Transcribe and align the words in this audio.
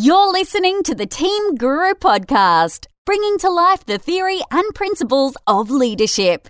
You're 0.00 0.30
listening 0.30 0.84
to 0.84 0.94
the 0.94 1.06
Team 1.06 1.56
Guru 1.56 1.92
podcast, 1.94 2.86
bringing 3.04 3.36
to 3.38 3.50
life 3.50 3.84
the 3.84 3.98
theory 3.98 4.40
and 4.52 4.72
principles 4.72 5.36
of 5.48 5.72
leadership. 5.72 6.46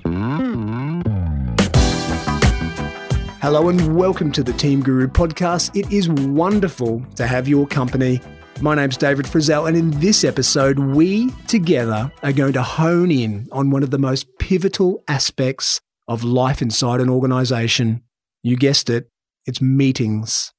Hello 3.41 3.71
and 3.71 3.97
welcome 3.97 4.33
to 4.33 4.43
the 4.43 4.53
Team 4.53 4.83
Guru 4.83 5.07
podcast. 5.09 5.75
It 5.75 5.91
is 5.91 6.11
wonderful 6.11 7.03
to 7.17 7.27
have 7.27 7.49
your 7.49 7.67
company. 7.67 8.21
My 8.61 8.75
name's 8.75 8.99
David 8.99 9.25
Frizzell, 9.25 9.67
and 9.67 9.79
in 9.79 9.99
this 9.99 10.25
episode, 10.25 10.79
we 10.79 11.31
together 11.47 12.13
are 12.23 12.33
going 12.33 12.53
to 12.53 12.63
hone 12.63 13.11
in 13.11 13.49
on 13.51 13.71
one 13.71 13.83
of 13.83 13.91
the 13.91 13.99
most 13.99 14.27
pivotal 14.39 15.03
aspects 15.09 15.81
of 16.07 16.23
life 16.23 16.61
inside 16.61 17.01
an 17.01 17.09
organization. 17.09 18.03
You 18.43 18.59
guessed 18.59 18.91
it, 18.91 19.09
it's 19.47 19.63
meetings. 19.63 20.53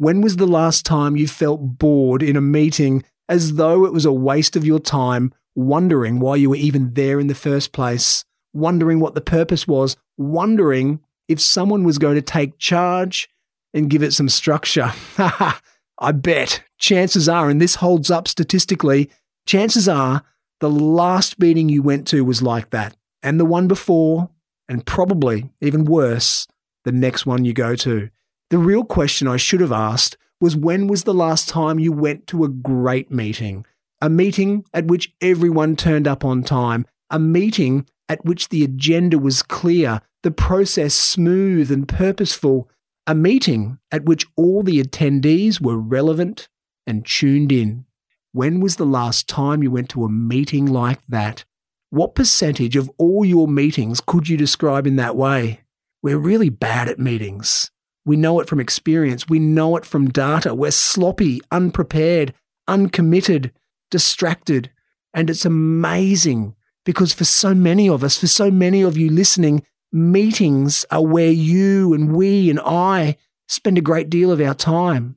When 0.00 0.22
was 0.22 0.36
the 0.36 0.46
last 0.46 0.86
time 0.86 1.18
you 1.18 1.28
felt 1.28 1.76
bored 1.76 2.22
in 2.22 2.34
a 2.34 2.40
meeting 2.40 3.04
as 3.28 3.56
though 3.56 3.84
it 3.84 3.92
was 3.92 4.06
a 4.06 4.12
waste 4.12 4.56
of 4.56 4.64
your 4.64 4.78
time, 4.78 5.30
wondering 5.54 6.20
why 6.20 6.36
you 6.36 6.48
were 6.48 6.56
even 6.56 6.94
there 6.94 7.20
in 7.20 7.26
the 7.26 7.34
first 7.34 7.72
place, 7.72 8.24
wondering 8.54 8.98
what 8.98 9.14
the 9.14 9.20
purpose 9.20 9.68
was, 9.68 9.98
wondering 10.16 11.00
if 11.28 11.38
someone 11.38 11.84
was 11.84 11.98
going 11.98 12.14
to 12.14 12.22
take 12.22 12.56
charge 12.56 13.28
and 13.74 13.90
give 13.90 14.02
it 14.02 14.14
some 14.14 14.30
structure? 14.30 14.90
I 15.18 16.12
bet. 16.14 16.62
Chances 16.78 17.28
are, 17.28 17.50
and 17.50 17.60
this 17.60 17.74
holds 17.74 18.10
up 18.10 18.26
statistically, 18.26 19.10
chances 19.44 19.86
are 19.86 20.22
the 20.60 20.70
last 20.70 21.38
meeting 21.38 21.68
you 21.68 21.82
went 21.82 22.06
to 22.06 22.24
was 22.24 22.40
like 22.40 22.70
that, 22.70 22.96
and 23.22 23.38
the 23.38 23.44
one 23.44 23.68
before, 23.68 24.30
and 24.66 24.86
probably 24.86 25.50
even 25.60 25.84
worse, 25.84 26.48
the 26.86 26.92
next 26.92 27.26
one 27.26 27.44
you 27.44 27.52
go 27.52 27.76
to. 27.76 28.08
The 28.50 28.58
real 28.58 28.82
question 28.82 29.28
I 29.28 29.36
should 29.36 29.60
have 29.60 29.70
asked 29.70 30.16
was 30.40 30.56
when 30.56 30.88
was 30.88 31.04
the 31.04 31.14
last 31.14 31.48
time 31.48 31.78
you 31.78 31.92
went 31.92 32.26
to 32.28 32.42
a 32.42 32.48
great 32.48 33.08
meeting? 33.08 33.64
A 34.00 34.10
meeting 34.10 34.64
at 34.74 34.86
which 34.86 35.12
everyone 35.20 35.76
turned 35.76 36.08
up 36.08 36.24
on 36.24 36.42
time, 36.42 36.84
a 37.10 37.20
meeting 37.20 37.86
at 38.08 38.24
which 38.24 38.48
the 38.48 38.64
agenda 38.64 39.20
was 39.20 39.44
clear, 39.44 40.00
the 40.24 40.32
process 40.32 40.94
smooth 40.94 41.70
and 41.70 41.86
purposeful, 41.86 42.68
a 43.06 43.14
meeting 43.14 43.78
at 43.92 44.04
which 44.04 44.26
all 44.34 44.64
the 44.64 44.82
attendees 44.82 45.60
were 45.60 45.78
relevant 45.78 46.48
and 46.88 47.06
tuned 47.06 47.52
in. 47.52 47.84
When 48.32 48.58
was 48.58 48.76
the 48.76 48.86
last 48.86 49.28
time 49.28 49.62
you 49.62 49.70
went 49.70 49.90
to 49.90 50.04
a 50.04 50.08
meeting 50.08 50.66
like 50.66 51.06
that? 51.06 51.44
What 51.90 52.16
percentage 52.16 52.74
of 52.74 52.90
all 52.98 53.24
your 53.24 53.46
meetings 53.46 54.00
could 54.00 54.28
you 54.28 54.36
describe 54.36 54.88
in 54.88 54.96
that 54.96 55.14
way? 55.14 55.60
We're 56.02 56.18
really 56.18 56.48
bad 56.48 56.88
at 56.88 56.98
meetings. 56.98 57.70
We 58.04 58.16
know 58.16 58.40
it 58.40 58.48
from 58.48 58.60
experience. 58.60 59.28
We 59.28 59.38
know 59.38 59.76
it 59.76 59.84
from 59.84 60.08
data. 60.08 60.54
We're 60.54 60.70
sloppy, 60.70 61.40
unprepared, 61.50 62.34
uncommitted, 62.66 63.52
distracted. 63.90 64.70
And 65.12 65.28
it's 65.28 65.44
amazing 65.44 66.54
because 66.84 67.12
for 67.12 67.24
so 67.24 67.54
many 67.54 67.88
of 67.88 68.02
us, 68.02 68.16
for 68.16 68.26
so 68.26 68.50
many 68.50 68.82
of 68.82 68.96
you 68.96 69.10
listening, 69.10 69.64
meetings 69.92 70.84
are 70.90 71.04
where 71.04 71.30
you 71.30 71.92
and 71.92 72.14
we 72.14 72.48
and 72.48 72.60
I 72.60 73.16
spend 73.48 73.76
a 73.76 73.82
great 73.82 74.08
deal 74.08 74.30
of 74.30 74.40
our 74.40 74.54
time. 74.54 75.16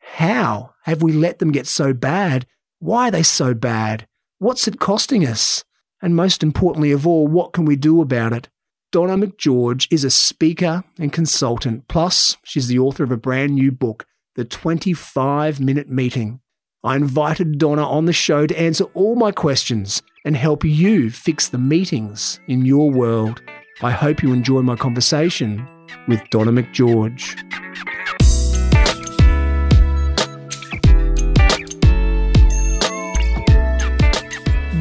How 0.00 0.74
have 0.84 1.02
we 1.02 1.12
let 1.12 1.38
them 1.38 1.52
get 1.52 1.66
so 1.66 1.92
bad? 1.92 2.46
Why 2.78 3.08
are 3.08 3.10
they 3.10 3.22
so 3.22 3.54
bad? 3.54 4.06
What's 4.38 4.68
it 4.68 4.80
costing 4.80 5.26
us? 5.26 5.64
And 6.00 6.14
most 6.14 6.42
importantly 6.42 6.92
of 6.92 7.06
all, 7.06 7.26
what 7.26 7.52
can 7.52 7.64
we 7.64 7.76
do 7.76 8.00
about 8.00 8.32
it? 8.32 8.48
Donna 8.90 9.18
McGeorge 9.18 9.86
is 9.90 10.02
a 10.02 10.10
speaker 10.10 10.82
and 10.98 11.12
consultant. 11.12 11.86
Plus, 11.88 12.38
she's 12.42 12.68
the 12.68 12.78
author 12.78 13.04
of 13.04 13.12
a 13.12 13.18
brand 13.18 13.54
new 13.54 13.70
book, 13.70 14.06
The 14.34 14.46
25 14.46 15.60
Minute 15.60 15.90
Meeting. 15.90 16.40
I 16.82 16.96
invited 16.96 17.58
Donna 17.58 17.86
on 17.86 18.06
the 18.06 18.14
show 18.14 18.46
to 18.46 18.58
answer 18.58 18.84
all 18.94 19.14
my 19.14 19.30
questions 19.30 20.00
and 20.24 20.34
help 20.34 20.64
you 20.64 21.10
fix 21.10 21.48
the 21.48 21.58
meetings 21.58 22.40
in 22.48 22.64
your 22.64 22.90
world. 22.90 23.42
I 23.82 23.90
hope 23.90 24.22
you 24.22 24.32
enjoy 24.32 24.62
my 24.62 24.74
conversation 24.74 25.68
with 26.08 26.22
Donna 26.30 26.50
McGeorge. 26.50 27.36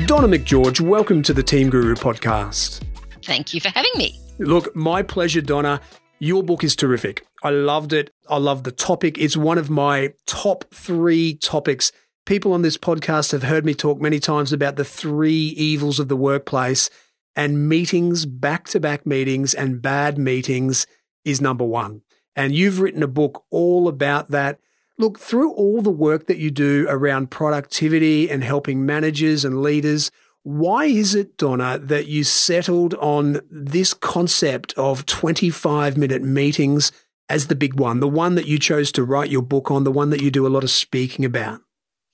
Donna 0.08 0.30
McGeorge, 0.30 0.80
welcome 0.80 1.22
to 1.24 1.34
the 1.34 1.44
Team 1.44 1.70
Guru 1.70 1.96
podcast. 1.96 2.87
Thank 3.28 3.54
you 3.54 3.60
for 3.60 3.70
having 3.70 3.92
me. 3.98 4.20
Look, 4.40 4.76
my 4.76 5.04
pleasure, 5.04 5.42
Donna. 5.42 5.82
Your 6.20 6.42
book 6.42 6.64
is 6.64 6.76
terrific. 6.76 7.28
I 7.44 7.52
loved 7.52 7.94
it. 7.94 8.10
I 8.28 8.38
love 8.38 8.64
the 8.64 8.72
topic. 8.72 9.18
It's 9.20 9.38
one 9.38 9.58
of 9.58 9.70
my 9.70 10.14
top 10.26 10.66
three 10.74 11.36
topics. 11.36 11.92
People 12.26 12.54
on 12.54 12.62
this 12.62 12.78
podcast 12.78 13.34
have 13.34 13.44
heard 13.44 13.66
me 13.66 13.74
talk 13.74 14.02
many 14.02 14.20
times 14.20 14.52
about 14.52 14.78
the 14.78 14.86
three 14.86 15.50
evils 15.50 16.00
of 16.00 16.08
the 16.08 16.16
workplace, 16.16 16.90
and 17.36 17.70
meetings, 17.70 18.26
back 18.26 18.68
to 18.70 18.80
back 18.80 19.06
meetings, 19.06 19.54
and 19.54 19.82
bad 19.82 20.18
meetings 20.18 20.88
is 21.24 21.40
number 21.40 21.66
one. 21.66 22.02
And 22.36 22.56
you've 22.56 22.80
written 22.80 23.04
a 23.04 23.08
book 23.08 23.44
all 23.52 23.88
about 23.88 24.32
that. 24.32 24.60
Look, 24.98 25.20
through 25.20 25.54
all 25.54 25.82
the 25.82 25.92
work 25.92 26.28
that 26.28 26.38
you 26.38 26.50
do 26.50 26.88
around 26.90 27.30
productivity 27.30 28.30
and 28.30 28.44
helping 28.44 28.86
managers 28.86 29.46
and 29.46 29.62
leaders, 29.62 30.12
why 30.48 30.86
is 30.86 31.14
it, 31.14 31.36
Donna, 31.36 31.78
that 31.78 32.08
you 32.08 32.24
settled 32.24 32.94
on 32.94 33.42
this 33.52 33.94
concept 33.94 34.74
of 34.78 35.06
25 35.06 35.98
minute 35.98 36.22
meetings 36.22 36.94
as 37.28 37.48
the 37.48 37.56
big 37.56 37.78
one, 37.78 38.00
the 38.00 38.08
one 38.08 38.36
that 38.36 38.48
you 38.48 38.58
chose 38.58 38.90
to 38.94 39.04
write 39.04 39.30
your 39.30 39.42
book 39.42 39.70
on, 39.70 39.84
the 39.84 39.92
one 39.92 40.10
that 40.12 40.22
you 40.22 40.32
do 40.32 40.48
a 40.48 40.50
lot 40.50 40.64
of 40.64 40.70
speaking 40.70 41.26
about? 41.26 41.60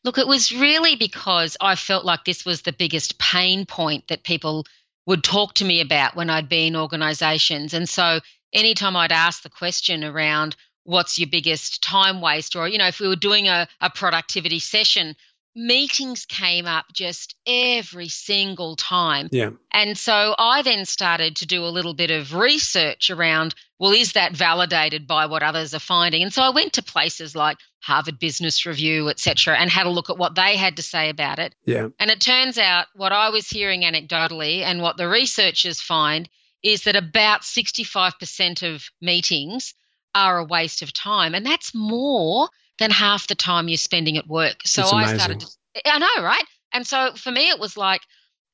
Look, 0.04 0.18
it 0.18 0.26
was 0.26 0.52
really 0.52 0.96
because 0.96 1.58
I 1.62 1.76
felt 1.76 2.06
like 2.06 2.26
this 2.26 2.44
was 2.44 2.64
the 2.64 2.74
biggest 2.74 3.20
pain 3.20 3.68
point 3.68 4.08
that 4.08 4.24
people 4.24 4.66
would 5.06 5.24
talk 5.24 5.54
to 5.56 5.66
me 5.66 5.80
about 5.80 6.16
when 6.16 6.32
I'd 6.32 6.50
be 6.50 6.66
in 6.66 6.76
organizations. 6.76 7.76
And 7.76 7.88
so 7.88 8.20
anytime 8.52 8.96
I'd 8.96 9.12
ask 9.12 9.44
the 9.44 9.50
question 9.52 10.04
around 10.04 10.56
what's 10.86 11.20
your 11.20 11.30
biggest 11.30 11.84
time 11.84 12.20
waste, 12.20 12.56
or, 12.56 12.68
you 12.68 12.80
know, 12.80 12.88
if 12.88 13.00
we 13.00 13.08
were 13.08 13.16
doing 13.16 13.48
a, 13.48 13.68
a 13.80 13.92
productivity 13.92 14.58
session, 14.58 15.16
meetings 15.56 16.26
came 16.26 16.66
up 16.66 16.86
just 16.94 17.36
every 17.46 18.08
single 18.08 18.76
time. 18.76 19.30
Yeah. 19.32 19.52
And 19.72 19.98
so 19.98 20.36
I 20.38 20.62
then 20.64 20.86
started 20.86 21.38
to 21.38 21.46
do 21.46 21.66
a 21.66 21.68
little 21.68 21.94
bit 21.94 22.12
of 22.12 22.34
research 22.34 23.10
around, 23.10 23.54
well, 23.80 23.92
is 23.92 24.14
that 24.14 24.36
validated 24.36 25.08
by 25.08 25.28
what 25.28 25.44
others 25.44 25.74
are 25.74 25.80
finding? 25.80 26.24
And 26.24 26.34
so 26.34 26.42
I 26.42 26.50
went 26.50 26.74
to 26.74 26.84
places 26.84 27.36
like 27.36 27.58
Harvard 27.82 28.18
Business 28.18 28.66
Review, 28.66 29.10
etc., 29.10 29.58
and 29.58 29.70
had 29.70 29.86
a 29.86 29.92
look 29.92 30.10
at 30.10 30.18
what 30.18 30.36
they 30.36 30.56
had 30.56 30.78
to 30.78 30.84
say 30.84 31.10
about 31.10 31.40
it. 31.40 31.54
Yeah. 31.66 31.90
And 32.00 32.10
it 32.10 32.22
turns 32.22 32.58
out 32.58 32.88
what 32.96 33.12
I 33.12 33.30
was 33.30 33.50
hearing 33.50 33.82
anecdotally 33.82 34.62
and 34.62 34.82
what 34.82 34.98
the 34.98 35.08
researchers 35.08 35.82
find 35.82 36.30
is 36.64 36.84
that 36.84 36.96
about 36.96 37.42
65% 37.42 38.74
of 38.74 38.86
meetings 39.02 39.74
are 40.16 40.40
a 40.40 40.46
waste 40.46 40.82
of 40.82 40.94
time. 40.94 41.36
And 41.36 41.46
that's 41.46 41.76
more 41.76 42.48
than 42.80 42.92
half 42.92 43.28
the 43.28 43.36
time 43.36 43.68
you're 43.68 43.78
spending 43.78 44.18
at 44.18 44.28
work. 44.28 44.58
So 44.66 44.84
I 44.84 45.16
started 45.16 45.42
to, 45.42 45.48
I 45.86 46.00
know, 46.00 46.24
right? 46.24 46.44
And 46.74 46.86
so 46.88 47.14
for 47.16 47.32
me, 47.32 47.50
it 47.50 47.60
was 47.60 47.78
like, 47.78 48.02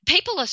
people 0.06 0.40
are, 0.40 0.47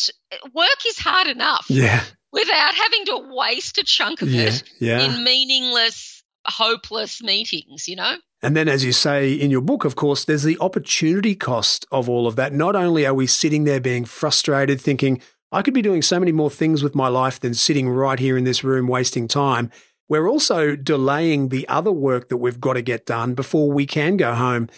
work 0.54 0.86
is 0.86 0.98
hard 0.98 1.26
enough. 1.26 1.66
Yeah. 1.68 2.02
Without 2.32 2.74
having 2.74 3.04
to 3.06 3.34
waste 3.34 3.78
a 3.78 3.84
chunk 3.84 4.22
of 4.22 4.28
yeah. 4.28 4.42
it 4.42 4.62
yeah. 4.78 5.00
in 5.00 5.24
meaningless, 5.24 6.22
hopeless 6.44 7.22
meetings, 7.22 7.88
you 7.88 7.96
know? 7.96 8.16
And 8.42 8.54
then, 8.54 8.68
as 8.68 8.84
you 8.84 8.92
say 8.92 9.32
in 9.32 9.50
your 9.50 9.62
book, 9.62 9.84
of 9.84 9.96
course, 9.96 10.24
there's 10.24 10.42
the 10.42 10.58
opportunity 10.60 11.34
cost 11.34 11.86
of 11.90 12.08
all 12.08 12.26
of 12.26 12.36
that. 12.36 12.52
Not 12.52 12.76
only 12.76 13.06
are 13.06 13.14
we 13.14 13.26
sitting 13.26 13.64
there 13.64 13.80
being 13.80 14.04
frustrated, 14.04 14.80
thinking, 14.80 15.22
I 15.50 15.62
could 15.62 15.74
be 15.74 15.82
doing 15.82 16.02
so 16.02 16.20
many 16.20 16.32
more 16.32 16.50
things 16.50 16.82
with 16.82 16.94
my 16.94 17.08
life 17.08 17.40
than 17.40 17.54
sitting 17.54 17.88
right 17.88 18.18
here 18.18 18.36
in 18.36 18.44
this 18.44 18.62
room 18.62 18.86
wasting 18.86 19.26
time. 19.26 19.70
We're 20.08 20.28
also 20.28 20.76
delaying 20.76 21.48
the 21.48 21.66
other 21.68 21.92
work 21.92 22.28
that 22.28 22.36
we've 22.36 22.60
got 22.60 22.74
to 22.74 22.82
get 22.82 23.06
done 23.06 23.34
before 23.34 23.70
we 23.72 23.86
can 23.86 24.16
go 24.16 24.34
home. 24.34 24.68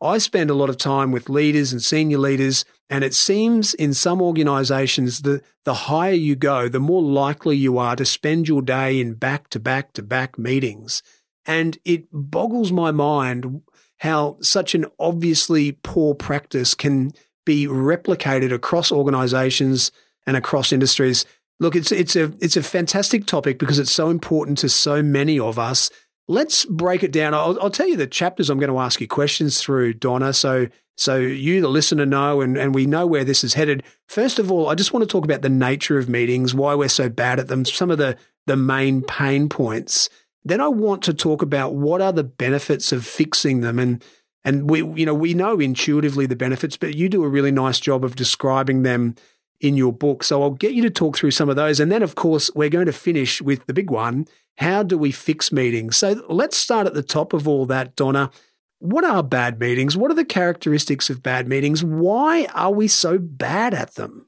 I 0.00 0.18
spend 0.18 0.50
a 0.50 0.54
lot 0.54 0.68
of 0.68 0.76
time 0.76 1.10
with 1.10 1.30
leaders 1.30 1.72
and 1.72 1.82
senior 1.82 2.18
leaders, 2.18 2.64
and 2.90 3.02
it 3.02 3.14
seems 3.14 3.72
in 3.74 3.94
some 3.94 4.20
organizations 4.20 5.22
that 5.22 5.42
the 5.64 5.74
higher 5.74 6.12
you 6.12 6.36
go, 6.36 6.68
the 6.68 6.78
more 6.78 7.02
likely 7.02 7.56
you 7.56 7.78
are 7.78 7.96
to 7.96 8.04
spend 8.04 8.46
your 8.46 8.62
day 8.62 9.00
in 9.00 9.14
back 9.14 9.48
to 9.50 9.58
back 9.58 9.94
to 9.94 10.02
back 10.02 10.38
meetings. 10.38 11.02
And 11.46 11.78
it 11.84 12.06
boggles 12.12 12.70
my 12.72 12.90
mind 12.90 13.62
how 13.98 14.36
such 14.42 14.74
an 14.74 14.86
obviously 14.98 15.72
poor 15.72 16.14
practice 16.14 16.74
can 16.74 17.12
be 17.46 17.66
replicated 17.66 18.52
across 18.52 18.92
organizations 18.92 19.90
and 20.26 20.36
across 20.36 20.72
industries. 20.72 21.24
Look, 21.58 21.74
it's 21.74 21.90
it's 21.92 22.16
a 22.16 22.32
it's 22.40 22.56
a 22.56 22.62
fantastic 22.62 23.26
topic 23.26 23.58
because 23.58 23.78
it's 23.78 23.92
so 23.92 24.10
important 24.10 24.58
to 24.58 24.68
so 24.68 25.02
many 25.02 25.38
of 25.38 25.58
us. 25.58 25.90
Let's 26.28 26.64
break 26.64 27.02
it 27.02 27.12
down. 27.12 27.34
I'll, 27.34 27.58
I'll 27.60 27.70
tell 27.70 27.88
you 27.88 27.96
the 27.96 28.06
chapters 28.06 28.50
I'm 28.50 28.58
going 28.58 28.72
to 28.72 28.80
ask 28.80 29.00
you 29.00 29.06
questions 29.06 29.62
through, 29.62 29.94
Donna. 29.94 30.32
So 30.32 30.68
so 30.96 31.16
you, 31.16 31.60
the 31.60 31.68
listener, 31.68 32.06
know 32.06 32.40
and, 32.40 32.56
and 32.56 32.74
we 32.74 32.86
know 32.86 33.06
where 33.06 33.24
this 33.24 33.44
is 33.44 33.54
headed. 33.54 33.82
First 34.08 34.38
of 34.38 34.50
all, 34.50 34.68
I 34.68 34.74
just 34.74 34.92
want 34.92 35.02
to 35.02 35.12
talk 35.12 35.24
about 35.24 35.42
the 35.42 35.48
nature 35.48 35.98
of 35.98 36.08
meetings, 36.08 36.54
why 36.54 36.74
we're 36.74 36.88
so 36.88 37.08
bad 37.08 37.38
at 37.38 37.48
them, 37.48 37.64
some 37.64 37.90
of 37.90 37.98
the 37.98 38.16
the 38.46 38.56
main 38.56 39.02
pain 39.02 39.48
points. 39.48 40.08
Then 40.44 40.60
I 40.60 40.68
want 40.68 41.02
to 41.04 41.14
talk 41.14 41.42
about 41.42 41.74
what 41.74 42.00
are 42.00 42.12
the 42.12 42.24
benefits 42.24 42.92
of 42.92 43.04
fixing 43.04 43.60
them 43.60 43.78
and 43.78 44.04
And 44.44 44.70
we, 44.70 44.78
you 44.78 45.04
know, 45.04 45.14
we 45.14 45.34
know 45.34 45.58
intuitively 45.58 46.26
the 46.26 46.36
benefits, 46.36 46.76
but 46.76 46.94
you 46.94 47.08
do 47.08 47.24
a 47.24 47.28
really 47.28 47.50
nice 47.50 47.80
job 47.80 48.04
of 48.04 48.14
describing 48.14 48.84
them 48.84 49.16
in 49.60 49.76
your 49.76 49.92
book. 49.92 50.24
So 50.24 50.42
I'll 50.42 50.50
get 50.50 50.72
you 50.72 50.82
to 50.82 50.90
talk 50.90 51.16
through 51.16 51.30
some 51.32 51.48
of 51.48 51.56
those. 51.56 51.80
And 51.80 51.90
then, 51.90 52.02
of 52.02 52.14
course, 52.14 52.50
we're 52.54 52.68
going 52.68 52.86
to 52.86 52.92
finish 52.92 53.40
with 53.40 53.66
the 53.66 53.74
big 53.74 53.90
one. 53.90 54.26
How 54.58 54.82
do 54.82 54.96
we 54.96 55.12
fix 55.12 55.52
meetings? 55.52 55.96
So 55.96 56.24
let's 56.28 56.56
start 56.56 56.86
at 56.86 56.94
the 56.94 57.02
top 57.02 57.32
of 57.32 57.46
all 57.46 57.66
that, 57.66 57.96
Donna. 57.96 58.30
What 58.78 59.04
are 59.04 59.22
bad 59.22 59.58
meetings? 59.58 59.96
What 59.96 60.10
are 60.10 60.14
the 60.14 60.24
characteristics 60.24 61.10
of 61.10 61.22
bad 61.22 61.48
meetings? 61.48 61.82
Why 61.82 62.46
are 62.54 62.72
we 62.72 62.88
so 62.88 63.18
bad 63.18 63.74
at 63.74 63.94
them? 63.94 64.26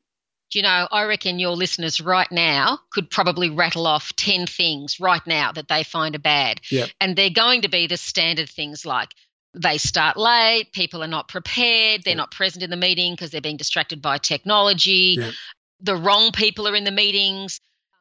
you 0.55 0.63
know, 0.63 0.89
I 0.91 1.05
reckon 1.05 1.39
your 1.39 1.57
listeners 1.57 2.01
right 2.01 2.31
now 2.31 2.79
could 2.93 3.11
probably 3.11 3.51
rattle 3.51 3.87
off 3.87 4.15
10 4.17 4.47
things 4.47 4.99
right 4.99 5.25
now 5.27 5.53
that 5.53 5.69
they 5.69 5.83
find 5.83 6.15
are 6.17 6.21
bad. 6.21 6.61
Yep. 6.71 6.91
And 7.01 7.17
they're 7.17 7.31
going 7.31 7.63
to 7.63 7.69
be 7.69 7.87
the 7.87 7.97
standard 7.97 8.49
things 8.49 8.87
like 8.87 9.11
they 9.55 9.79
start 9.79 10.17
late, 10.17 10.73
people 10.73 11.03
are 11.03 11.09
not 11.09 11.29
prepared, 11.29 12.03
they're 12.05 12.13
yep. 12.13 12.19
not 12.19 12.31
present 12.31 12.63
in 12.63 12.71
the 12.71 12.77
meeting 12.77 13.15
because 13.15 13.31
they're 13.31 13.41
being 13.41 13.57
distracted 13.57 14.03
by 14.03 14.19
technology, 14.19 15.17
yep. 15.19 15.33
the 15.81 15.97
wrong 15.97 16.33
people 16.33 16.69
are 16.69 16.77
in 16.77 16.85
the 16.85 16.91
meetings, 16.91 17.61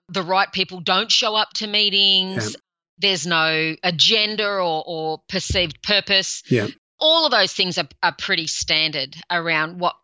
the 0.10 0.24
right 0.24 0.52
people 0.52 0.80
don't 0.80 1.12
show 1.12 1.36
up 1.36 1.50
to 1.54 1.68
meetings, 1.68 2.56
there's 3.00 3.28
no 3.28 3.76
agenda 3.84 4.48
or, 4.48 4.84
or 4.86 5.22
perceived 5.30 5.82
purpose. 5.82 6.44
All 7.00 7.26
of 7.26 7.32
those 7.32 7.54
things 7.54 7.78
are, 7.78 7.88
are 8.02 8.16
pretty 8.18 8.48
standard 8.48 9.16
around 9.30 9.80
what 9.80 9.96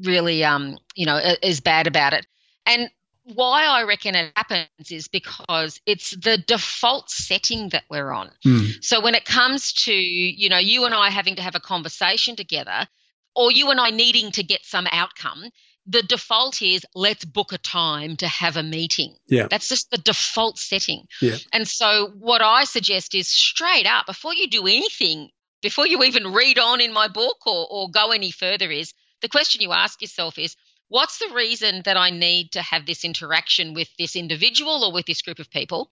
really, 0.00 0.44
um, 0.44 0.78
you 0.94 1.06
know, 1.06 1.18
is 1.42 1.60
bad 1.60 1.86
about 1.86 2.12
it. 2.12 2.24
And 2.66 2.88
why 3.26 3.66
I 3.66 3.82
reckon 3.82 4.14
it 4.14 4.32
happens 4.36 4.90
is 4.90 5.08
because 5.08 5.80
it's 5.84 6.10
the 6.10 6.38
default 6.38 7.10
setting 7.10 7.70
that 7.70 7.82
we're 7.90 8.12
on. 8.12 8.30
Mm. 8.44 8.84
So 8.84 9.00
when 9.00 9.16
it 9.16 9.24
comes 9.24 9.72
to, 9.84 9.92
you 9.92 10.48
know, 10.48 10.58
you 10.58 10.84
and 10.84 10.94
I 10.94 11.10
having 11.10 11.36
to 11.36 11.42
have 11.42 11.56
a 11.56 11.60
conversation 11.60 12.36
together, 12.36 12.86
or 13.34 13.50
you 13.50 13.70
and 13.70 13.80
I 13.80 13.90
needing 13.90 14.30
to 14.32 14.44
get 14.44 14.64
some 14.64 14.86
outcome, 14.92 15.44
the 15.86 16.02
default 16.02 16.62
is 16.62 16.86
let's 16.94 17.24
book 17.24 17.52
a 17.52 17.58
time 17.58 18.16
to 18.16 18.28
have 18.28 18.56
a 18.56 18.62
meeting. 18.62 19.16
Yeah. 19.26 19.48
That's 19.50 19.68
just 19.68 19.90
the 19.90 19.98
default 19.98 20.58
setting. 20.58 21.06
Yeah. 21.20 21.36
And 21.52 21.66
so 21.66 22.12
what 22.18 22.42
I 22.42 22.64
suggest 22.64 23.14
is 23.14 23.28
straight 23.28 23.86
up, 23.86 24.06
before 24.06 24.34
you 24.34 24.48
do 24.48 24.62
anything, 24.62 25.30
before 25.62 25.86
you 25.86 26.02
even 26.04 26.32
read 26.32 26.58
on 26.58 26.80
in 26.80 26.92
my 26.92 27.08
book 27.08 27.46
or, 27.46 27.66
or 27.70 27.90
go 27.90 28.12
any 28.12 28.30
further, 28.30 28.70
is 28.70 28.94
the 29.20 29.28
question 29.28 29.62
you 29.62 29.72
ask 29.72 30.00
yourself 30.00 30.38
is 30.38 30.56
what's 30.88 31.18
the 31.18 31.34
reason 31.34 31.82
that 31.84 31.96
I 31.96 32.10
need 32.10 32.52
to 32.52 32.62
have 32.62 32.86
this 32.86 33.04
interaction 33.04 33.74
with 33.74 33.88
this 33.98 34.16
individual 34.16 34.84
or 34.84 34.92
with 34.92 35.06
this 35.06 35.22
group 35.22 35.38
of 35.38 35.50
people? 35.50 35.90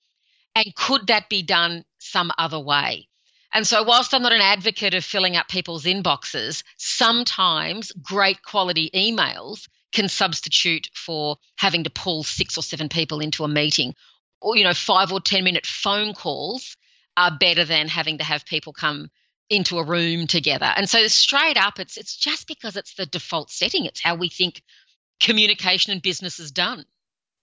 And 0.55 0.75
could 0.75 1.08
that 1.08 1.29
be 1.29 1.43
done 1.43 1.85
some 1.99 2.31
other 2.38 2.61
way? 2.61 3.08
And 3.52 3.67
so, 3.67 3.82
whilst 3.85 4.14
I'm 4.14 4.23
not 4.23 4.32
an 4.32 4.41
advocate 4.41 4.94
of 4.94 5.05
filling 5.05 5.37
up 5.37 5.49
people's 5.49 5.85
inboxes, 5.85 6.64
sometimes 6.76 7.93
great 7.93 8.43
quality 8.43 8.91
emails 8.93 9.69
can 9.93 10.08
substitute 10.08 10.91
for 10.93 11.37
having 11.56 11.85
to 11.85 11.90
pull 11.90 12.25
six 12.25 12.58
or 12.58 12.62
seven 12.62 12.88
people 12.88 13.20
into 13.20 13.44
a 13.44 13.49
meeting. 13.49 13.94
Or, 14.40 14.56
you 14.56 14.64
know, 14.64 14.75
five 14.75 15.12
or 15.12 15.20
10 15.20 15.44
minute 15.44 15.67
phone 15.67 16.14
calls 16.14 16.76
are 17.17 17.37
better 17.38 17.64
than 17.64 17.87
having 17.87 18.19
to 18.19 18.25
have 18.25 18.44
people 18.44 18.73
come 18.73 19.08
into 19.49 19.79
a 19.79 19.85
room 19.85 20.26
together. 20.26 20.67
And 20.76 20.88
so 20.88 21.06
straight 21.06 21.56
up 21.56 21.79
it's 21.79 21.97
it's 21.97 22.17
just 22.17 22.49
because 22.49 22.76
it's 22.76 22.94
the 22.94 23.06
default 23.06 23.50
setting. 23.50 23.85
It's 23.85 24.02
how 24.02 24.17
we 24.17 24.29
think 24.29 24.62
communication 25.20 25.93
and 25.93 26.02
business 26.02 26.38
is 26.38 26.50
done. 26.50 26.84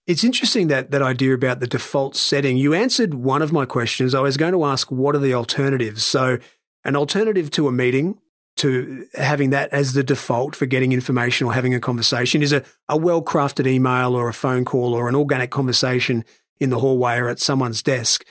It's 0.06 0.24
interesting 0.24 0.66
that 0.68 0.90
that 0.90 1.02
idea 1.02 1.32
about 1.32 1.60
the 1.60 1.66
default 1.66 2.16
setting. 2.16 2.56
You 2.56 2.74
answered 2.74 3.14
one 3.14 3.40
of 3.40 3.52
my 3.52 3.64
questions. 3.64 4.14
I 4.14 4.20
was 4.20 4.36
going 4.36 4.52
to 4.52 4.64
ask 4.64 4.90
what 4.90 5.14
are 5.14 5.20
the 5.20 5.34
alternatives? 5.34 6.04
So 6.04 6.38
an 6.84 6.96
alternative 6.96 7.50
to 7.52 7.68
a 7.68 7.72
meeting 7.72 8.18
to 8.56 9.06
having 9.14 9.50
that 9.50 9.72
as 9.72 9.92
the 9.92 10.02
default 10.02 10.54
for 10.54 10.66
getting 10.66 10.92
information 10.92 11.46
or 11.46 11.54
having 11.54 11.74
a 11.74 11.80
conversation 11.80 12.42
is 12.42 12.52
a, 12.52 12.64
a 12.88 12.96
well 12.96 13.22
crafted 13.22 13.66
email 13.66 14.14
or 14.14 14.28
a 14.28 14.34
phone 14.34 14.64
call 14.64 14.92
or 14.94 15.08
an 15.08 15.14
organic 15.14 15.50
conversation 15.50 16.24
in 16.60 16.70
the 16.70 16.78
hallway 16.78 17.16
or 17.16 17.28
at 17.28 17.40
someone's 17.40 17.82
desk. 17.82 18.24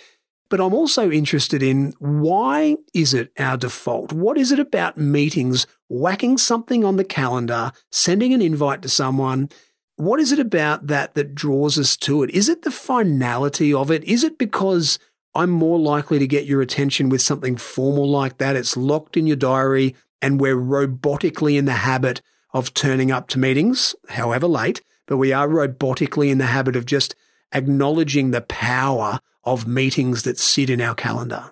But 0.49 0.59
I'm 0.59 0.73
also 0.73 1.09
interested 1.09 1.63
in 1.63 1.93
why 1.99 2.75
is 2.93 3.13
it 3.13 3.31
our 3.39 3.55
default? 3.55 4.11
What 4.11 4.37
is 4.37 4.51
it 4.51 4.59
about 4.59 4.97
meetings, 4.97 5.65
whacking 5.91 6.37
something 6.37 6.85
on 6.85 6.95
the 6.95 7.03
calendar, 7.03 7.73
sending 7.91 8.33
an 8.33 8.41
invite 8.41 8.81
to 8.81 8.89
someone? 8.89 9.49
What 9.97 10.21
is 10.21 10.31
it 10.31 10.39
about 10.39 10.87
that 10.87 11.15
that 11.15 11.35
draws 11.35 11.77
us 11.77 11.97
to 11.97 12.23
it? 12.23 12.29
Is 12.29 12.47
it 12.47 12.61
the 12.61 12.71
finality 12.71 13.73
of 13.73 13.91
it? 13.91 14.03
Is 14.05 14.23
it 14.23 14.37
because 14.37 14.97
I'm 15.35 15.49
more 15.49 15.77
likely 15.77 16.17
to 16.17 16.27
get 16.27 16.45
your 16.45 16.61
attention 16.61 17.09
with 17.09 17.21
something 17.21 17.57
formal 17.57 18.09
like 18.09 18.37
that? 18.37 18.55
It's 18.55 18.77
locked 18.77 19.17
in 19.17 19.27
your 19.27 19.35
diary 19.35 19.95
and 20.21 20.39
we're 20.39 20.55
robotically 20.55 21.57
in 21.57 21.65
the 21.65 21.73
habit 21.73 22.21
of 22.53 22.73
turning 22.73 23.11
up 23.11 23.27
to 23.29 23.39
meetings, 23.39 23.93
however 24.09 24.47
late, 24.47 24.81
but 25.07 25.17
we 25.17 25.33
are 25.33 25.47
robotically 25.47 26.29
in 26.29 26.37
the 26.37 26.47
habit 26.47 26.75
of 26.75 26.85
just 26.85 27.15
acknowledging 27.51 28.31
the 28.31 28.41
power 28.41 29.19
of 29.43 29.67
meetings 29.67 30.23
that 30.23 30.39
sit 30.39 30.69
in 30.69 30.79
our 30.79 30.95
calendar? 30.95 31.51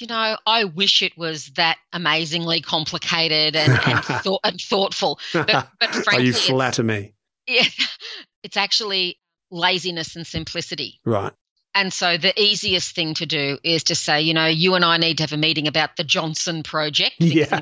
You 0.00 0.06
know, 0.06 0.36
I 0.46 0.64
wish 0.64 1.02
it 1.02 1.16
was 1.16 1.46
that 1.56 1.78
amazingly 1.92 2.60
complicated 2.60 3.56
and, 3.56 3.72
and, 3.86 4.04
thought, 4.04 4.40
and 4.44 4.60
thoughtful. 4.60 5.18
But, 5.32 5.46
but 5.78 5.90
frankly, 5.90 6.16
oh, 6.16 6.18
you 6.18 6.32
flatter 6.32 6.82
me. 6.82 7.14
Yeah, 7.46 7.64
it's 8.42 8.56
actually 8.56 9.18
laziness 9.50 10.16
and 10.16 10.26
simplicity. 10.26 11.00
Right. 11.04 11.32
And 11.72 11.92
so 11.92 12.16
the 12.16 12.38
easiest 12.40 12.96
thing 12.96 13.14
to 13.14 13.26
do 13.26 13.58
is 13.62 13.84
to 13.84 13.94
say, 13.94 14.22
you 14.22 14.34
know, 14.34 14.46
you 14.46 14.74
and 14.74 14.84
I 14.84 14.96
need 14.96 15.18
to 15.18 15.22
have 15.22 15.32
a 15.32 15.36
meeting 15.36 15.68
about 15.68 15.96
the 15.96 16.02
Johnson 16.02 16.64
project. 16.64 17.14
Yeah. 17.20 17.60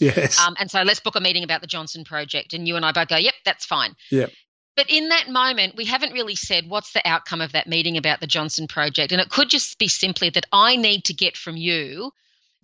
Yes. 0.00 0.40
Um, 0.40 0.56
and 0.58 0.68
so 0.68 0.82
let's 0.82 0.98
book 0.98 1.14
a 1.14 1.20
meeting 1.20 1.44
about 1.44 1.60
the 1.60 1.68
Johnson 1.68 2.02
project. 2.02 2.54
And 2.54 2.66
you 2.66 2.74
and 2.74 2.84
I 2.84 2.90
both 2.90 3.06
go, 3.06 3.16
yep, 3.16 3.34
that's 3.44 3.64
fine. 3.64 3.94
Yep. 4.10 4.32
But 4.76 4.90
in 4.90 5.08
that 5.08 5.30
moment, 5.30 5.74
we 5.74 5.86
haven't 5.86 6.12
really 6.12 6.36
said 6.36 6.68
what's 6.68 6.92
the 6.92 7.06
outcome 7.06 7.40
of 7.40 7.52
that 7.52 7.66
meeting 7.66 7.96
about 7.96 8.20
the 8.20 8.26
Johnson 8.26 8.68
project. 8.68 9.10
And 9.10 9.20
it 9.20 9.30
could 9.30 9.48
just 9.48 9.78
be 9.78 9.88
simply 9.88 10.30
that 10.30 10.46
I 10.52 10.76
need 10.76 11.04
to 11.06 11.14
get 11.14 11.36
from 11.36 11.56
you 11.56 12.12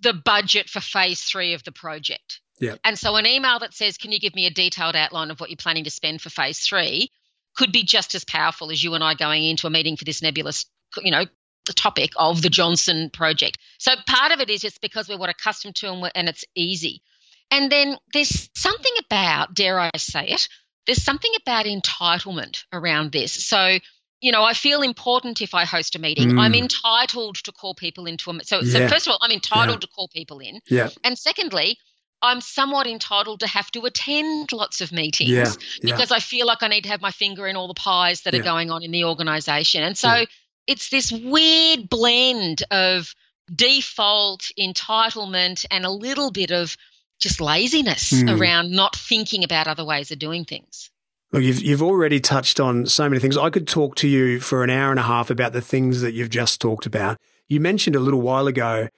the 0.03 0.13
budget 0.13 0.69
for 0.69 0.81
phase 0.81 1.23
three 1.23 1.55
of 1.55 1.65
the 1.65 1.73
project. 1.73 2.41
Yeah. 2.61 2.77
And 2.85 2.99
so 2.99 3.17
an 3.17 3.27
email 3.27 3.59
that 3.61 3.73
says, 3.73 3.97
Can 3.97 4.13
you 4.13 4.21
give 4.21 4.35
me 4.35 4.47
a 4.47 4.51
detailed 4.51 4.95
outline 4.95 5.31
of 5.31 5.41
what 5.41 5.49
you're 5.49 5.57
planning 5.57 5.85
to 5.85 5.91
spend 5.91 6.21
for 6.21 6.29
phase 6.29 6.61
three 6.61 7.11
could 7.57 7.73
be 7.73 7.83
just 7.83 8.15
as 8.15 8.25
powerful 8.25 8.71
as 8.71 8.83
you 8.83 8.95
and 8.95 9.03
I 9.03 9.15
going 9.15 9.45
into 9.45 9.67
a 9.67 9.71
meeting 9.71 9.97
for 9.97 10.05
this 10.05 10.23
nebulous, 10.23 10.67
you 11.03 11.11
know, 11.11 11.25
the 11.67 11.73
topic 11.73 12.13
of 12.17 12.43
the 12.43 12.51
Johnson 12.51 13.11
project. 13.11 13.59
So 13.79 13.93
part 14.07 14.33
of 14.33 14.41
it 14.41 14.51
is 14.51 14.61
just 14.61 14.81
because 14.81 15.09
we're 15.09 15.19
what 15.19 15.31
accustomed 15.31 15.77
to 15.77 15.93
and, 15.93 16.13
and 16.15 16.29
it's 16.29 16.45
easy. 16.55 17.03
And 17.51 17.71
then 17.71 17.97
there's 18.13 18.49
something 18.57 18.93
about, 19.07 19.55
dare 19.55 19.79
I 19.79 19.91
say 19.97 20.29
it, 20.29 20.49
there's 20.87 21.03
something 21.03 21.33
about 21.41 21.67
entitlement 21.67 22.65
around 22.73 23.13
this. 23.13 23.33
So, 23.33 23.79
you 24.21 24.33
know, 24.33 24.43
I 24.43 24.55
feel 24.55 24.83
important 24.83 25.41
if 25.41 25.55
I 25.55 25.65
host 25.65 25.95
a 25.95 25.99
meeting. 25.99 26.31
Mm. 26.31 26.41
I'm 26.41 26.55
entitled 26.55 27.37
to 27.45 27.53
call 27.53 27.75
people 27.75 28.07
into 28.07 28.31
a 28.31 28.45
so, 28.45 28.61
yeah. 28.61 28.73
so 28.73 28.89
first 28.89 29.07
of 29.07 29.13
all, 29.13 29.19
I'm 29.21 29.33
entitled 29.33 29.77
yeah. 29.77 29.81
to 29.81 29.89
call 29.89 30.09
people 30.09 30.39
in. 30.39 30.61
Yeah. 30.69 30.89
And 31.05 31.19
secondly, 31.19 31.79
I'm 32.23 32.41
somewhat 32.41 32.87
entitled 32.87 33.41
to 33.41 33.49
have 33.49 33.71
to 33.73 33.81
attend 33.81 34.53
lots 34.53 34.81
of 34.81 34.93
meetings 34.93 35.31
yeah. 35.31 35.51
because 35.83 36.13
I 36.13 36.21
feel 36.21 36.47
like 36.47 36.63
I 36.63 36.69
need 36.69 36.83
to 36.83 36.91
have 36.91 37.01
my 37.01 37.11
finger 37.11 37.49
in 37.49 37.57
all 37.57 37.67
the 37.67 37.75
pies 37.75 38.23
that 38.23 38.35
are 38.35 38.43
going 38.43 38.71
on 38.71 38.85
in 38.85 38.93
the 38.93 39.05
organization. 39.05 39.83
And 39.83 39.99
so 39.99 40.25
it's 40.69 40.89
this 40.89 41.11
weird 41.11 41.89
blend 41.89 42.63
of 42.71 43.13
default 43.53 44.51
entitlement 44.59 45.67
and 45.71 45.85
a 45.85 45.91
little 45.91 46.31
bit 46.31 46.53
of 46.53 46.77
just 47.23 47.41
laziness 47.41 48.13
mm. 48.13 48.39
around 48.39 48.73
not 48.73 48.97
thinking 48.97 49.45
about 49.45 49.69
other 49.69 49.85
ways 49.85 50.11
of 50.11 50.19
doing 50.19 50.45
things. 50.45 50.91
Look, 51.31 51.43
you've, 51.43 51.63
you've 51.63 51.83
already 51.83 52.21
touched 52.21 52.61
on 52.61 52.85
so 52.85 53.09
many 53.09 53.21
things. 53.21 53.39
I 53.39 53.49
could 53.49 53.67
talk 53.67 53.95
to 53.97 54.09
you 54.09 54.41
for 54.41 54.63
an 54.65 54.71
hour 54.71 54.91
and 54.91 55.01
a 55.01 55.05
half 55.05 55.31
about 55.31 55.53
the 55.53 55.63
things 55.63 56.03
that 56.03 56.13
you've 56.13 56.31
just 56.31 56.61
talked 56.61 56.85
about. 56.85 57.17
You 57.49 57.61
mentioned 57.61 57.97
a 57.97 58.01
little 58.01 58.21
while 58.21 58.47
ago 58.47 58.89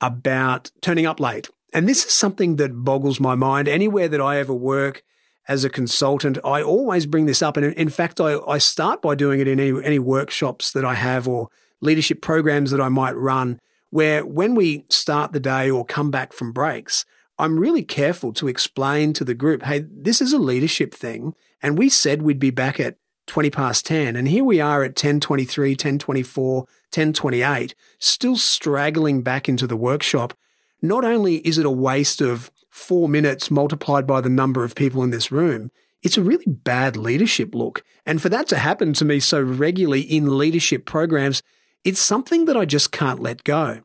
about 0.00 0.70
turning 0.80 1.06
up 1.06 1.20
late. 1.20 1.48
And 1.72 1.88
this 1.88 2.04
is 2.04 2.12
something 2.12 2.56
that 2.56 2.84
boggles 2.84 3.20
my 3.20 3.34
mind. 3.34 3.68
Anywhere 3.68 4.08
that 4.08 4.20
I 4.20 4.38
ever 4.38 4.54
work 4.54 5.02
as 5.46 5.64
a 5.64 5.70
consultant, 5.70 6.38
I 6.44 6.62
always 6.62 7.06
bring 7.06 7.26
this 7.26 7.42
up. 7.42 7.56
And 7.56 7.72
in 7.74 7.88
fact, 7.90 8.20
I, 8.20 8.38
I 8.38 8.58
start 8.58 9.02
by 9.02 9.14
doing 9.14 9.40
it 9.40 9.46
in 9.46 9.60
any, 9.60 9.84
any 9.84 9.98
workshops 9.98 10.72
that 10.72 10.84
I 10.84 10.94
have 10.94 11.28
or 11.28 11.50
leadership 11.80 12.22
programs 12.22 12.70
that 12.70 12.80
I 12.80 12.88
might 12.88 13.14
run, 13.16 13.60
where 13.90 14.24
when 14.24 14.54
we 14.54 14.86
start 14.88 15.32
the 15.32 15.40
day 15.40 15.70
or 15.70 15.84
come 15.84 16.10
back 16.10 16.32
from 16.32 16.52
breaks, 16.52 17.04
I'm 17.38 17.58
really 17.58 17.82
careful 17.82 18.32
to 18.34 18.48
explain 18.48 19.12
to 19.14 19.24
the 19.24 19.34
group, 19.34 19.62
hey, 19.62 19.84
this 19.90 20.20
is 20.20 20.32
a 20.32 20.38
leadership 20.38 20.94
thing. 20.94 21.34
And 21.62 21.76
we 21.76 21.88
said 21.88 22.22
we'd 22.22 22.38
be 22.38 22.50
back 22.50 22.80
at 22.80 22.96
20 23.26 23.50
past 23.50 23.84
10. 23.86 24.16
And 24.16 24.28
here 24.28 24.44
we 24.44 24.60
are 24.60 24.82
at 24.82 24.90
1023, 24.90 25.70
1024, 25.70 26.54
1028, 26.56 27.74
still 27.98 28.36
straggling 28.36 29.22
back 29.22 29.48
into 29.48 29.66
the 29.66 29.76
workshop. 29.76 30.34
Not 30.80 31.04
only 31.04 31.36
is 31.46 31.58
it 31.58 31.66
a 31.66 31.70
waste 31.70 32.20
of 32.20 32.50
four 32.70 33.08
minutes 33.08 33.50
multiplied 33.50 34.06
by 34.06 34.20
the 34.20 34.28
number 34.28 34.64
of 34.64 34.74
people 34.74 35.02
in 35.02 35.10
this 35.10 35.32
room, 35.32 35.70
it's 36.02 36.16
a 36.16 36.22
really 36.22 36.44
bad 36.46 36.96
leadership 36.96 37.54
look. 37.54 37.82
And 38.04 38.22
for 38.22 38.28
that 38.28 38.46
to 38.48 38.58
happen 38.58 38.92
to 38.94 39.04
me 39.04 39.18
so 39.18 39.40
regularly 39.40 40.02
in 40.02 40.38
leadership 40.38 40.86
programs, 40.86 41.42
it's 41.84 42.00
something 42.00 42.44
that 42.44 42.56
I 42.56 42.64
just 42.64 42.92
can't 42.92 43.20
let 43.20 43.44
go. 43.44 43.80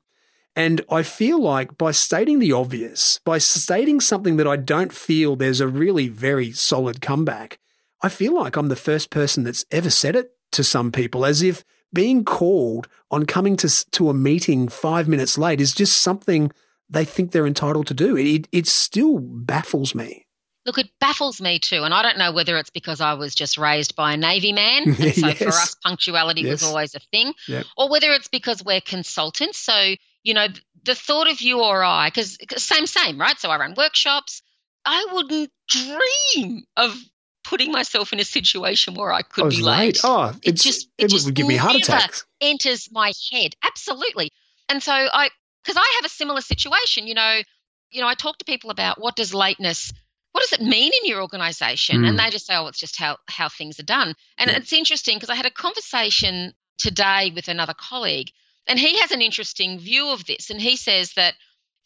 And 0.56 0.82
I 0.90 1.04
feel 1.04 1.42
like 1.42 1.78
by 1.78 1.92
stating 1.92 2.40
the 2.40 2.52
obvious, 2.52 3.20
by 3.24 3.38
stating 3.38 4.02
something 4.02 4.36
that 4.38 4.48
I 4.48 4.58
don't 4.58 4.92
feel 4.92 5.36
there's 5.36 5.62
a 5.62 5.68
really 5.68 6.10
very 6.10 6.52
solid 6.52 7.02
comeback, 7.02 7.58
I 8.02 8.10
feel 8.10 8.34
like 8.36 8.56
I'm 8.58 8.68
the 8.68 8.76
first 8.76 9.10
person 9.10 9.44
that's 9.44 9.66
ever 9.72 9.90
said 9.90 10.16
it 10.16 10.32
to 10.54 10.64
some 10.64 10.92
people 10.92 11.26
as 11.26 11.42
if 11.42 11.64
being 11.94 12.26
called 12.26 12.88
on 13.10 13.26
coming 13.26 13.56
to, 13.58 13.92
to 13.92 14.10
a 14.10 14.14
meeting 14.14 14.68
five 14.68 15.08
minutes 15.08 15.38
late 15.38 15.62
is 15.62 15.74
just 15.74 15.98
something 16.00 16.52
they 16.90 17.06
think 17.06 17.32
they're 17.32 17.48
entitled 17.48 17.88
to 17.88 17.94
do. 17.94 18.18
It, 18.18 18.48
it 18.52 18.68
still 18.68 19.20
baffles 19.20 19.96
me. 19.96 20.26
Look, 20.66 20.78
it 20.78 20.90
baffles 21.00 21.42
me 21.42 21.60
too. 21.60 21.84
And 21.84 21.94
I 21.94 22.04
don't 22.04 22.18
know 22.18 22.34
whether 22.34 22.58
it's 22.58 22.70
because 22.70 23.02
I 23.02 23.14
was 23.14 23.34
just 23.34 23.58
raised 23.58 23.96
by 23.96 24.14
a 24.14 24.18
Navy 24.18 24.52
man. 24.54 24.84
And 25.00 25.16
so 25.16 25.28
yes. 25.28 25.38
for 25.38 25.48
us, 25.48 25.76
punctuality 25.84 26.42
Yes. 26.42 26.52
was 26.52 26.64
always 26.64 26.94
a 26.96 27.00
thing. 27.00 27.34
Yep. 27.48 27.66
Or 27.78 27.90
whether 27.90 28.12
it's 28.12 28.28
because 28.28 28.64
we're 28.64 28.82
consultants. 28.82 29.58
So, 29.58 29.96
you 30.24 30.34
know, 30.34 30.48
the 30.84 30.96
thought 30.96 31.30
of 31.30 31.42
you 31.42 31.62
or 31.62 31.84
I, 31.84 32.08
because 32.10 32.38
same, 32.58 32.86
same, 32.88 33.20
right? 33.20 33.40
So 33.40 33.50
I 33.50 33.58
run 33.58 33.74
workshops. 33.76 34.42
I 34.86 35.08
wouldn't 35.14 35.52
dream 35.70 36.64
of 36.78 36.96
putting 37.44 37.72
myself 37.72 38.14
in 38.14 38.20
a 38.20 38.24
situation 38.24 38.94
where 38.94 39.12
I 39.12 39.22
could 39.24 39.44
I 39.44 39.46
was 39.46 39.58
be 39.58 39.64
late. 39.64 39.78
late. 39.96 40.02
Oh, 40.04 40.34
It 40.44 40.54
just- 40.54 40.88
it, 40.98 41.06
it 41.06 41.10
just 41.10 41.26
would 41.26 41.36
give 41.36 41.48
me 41.48 41.56
heart 41.56 41.76
attacks. 41.76 42.26
enters 42.40 42.90
my 42.92 43.12
head 43.32 43.56
absolutely 43.68 44.32
and 44.70 44.82
so 44.82 44.92
i 44.94 45.30
because 45.64 45.78
i 45.78 45.92
have 45.98 46.06
a 46.06 46.10
similar 46.10 46.42
situation 46.42 47.06
you 47.08 47.14
know 47.14 47.40
you 47.90 48.02
know 48.02 48.08
i 48.08 48.14
talk 48.16 48.38
to 48.38 48.46
people 48.46 48.70
about 48.72 49.00
what 49.02 49.16
does 49.16 49.34
lateness 49.34 49.92
what 50.32 50.42
does 50.42 50.54
it 50.54 50.62
mean 50.66 50.92
in 51.02 51.08
your 51.10 51.22
organization 51.22 52.02
Mm. 52.02 52.10
and 52.10 52.20
they 52.20 52.30
just 52.30 52.46
say 52.48 52.56
oh 52.56 52.68
it's 52.68 52.80
just 52.80 52.98
how 52.98 53.18
how 53.28 53.50
things 53.50 53.80
are 53.80 53.84
done 53.84 54.14
and 54.38 54.50
Yeah. 54.50 54.58
it's 54.58 54.72
interesting 54.74 55.18
because 55.18 55.30
i 55.30 55.36
had 55.36 55.46
a 55.46 55.52
conversation 55.52 56.54
today 56.78 57.32
with 57.36 57.48
another 57.48 57.74
colleague 57.76 58.30
and 58.68 58.80
he 58.80 59.00
has 59.00 59.12
an 59.12 59.22
interesting 59.22 59.80
view 59.80 60.10
of 60.10 60.26
this 60.26 60.50
and 60.50 60.62
he 60.62 60.76
says 60.78 61.14
that 61.14 61.34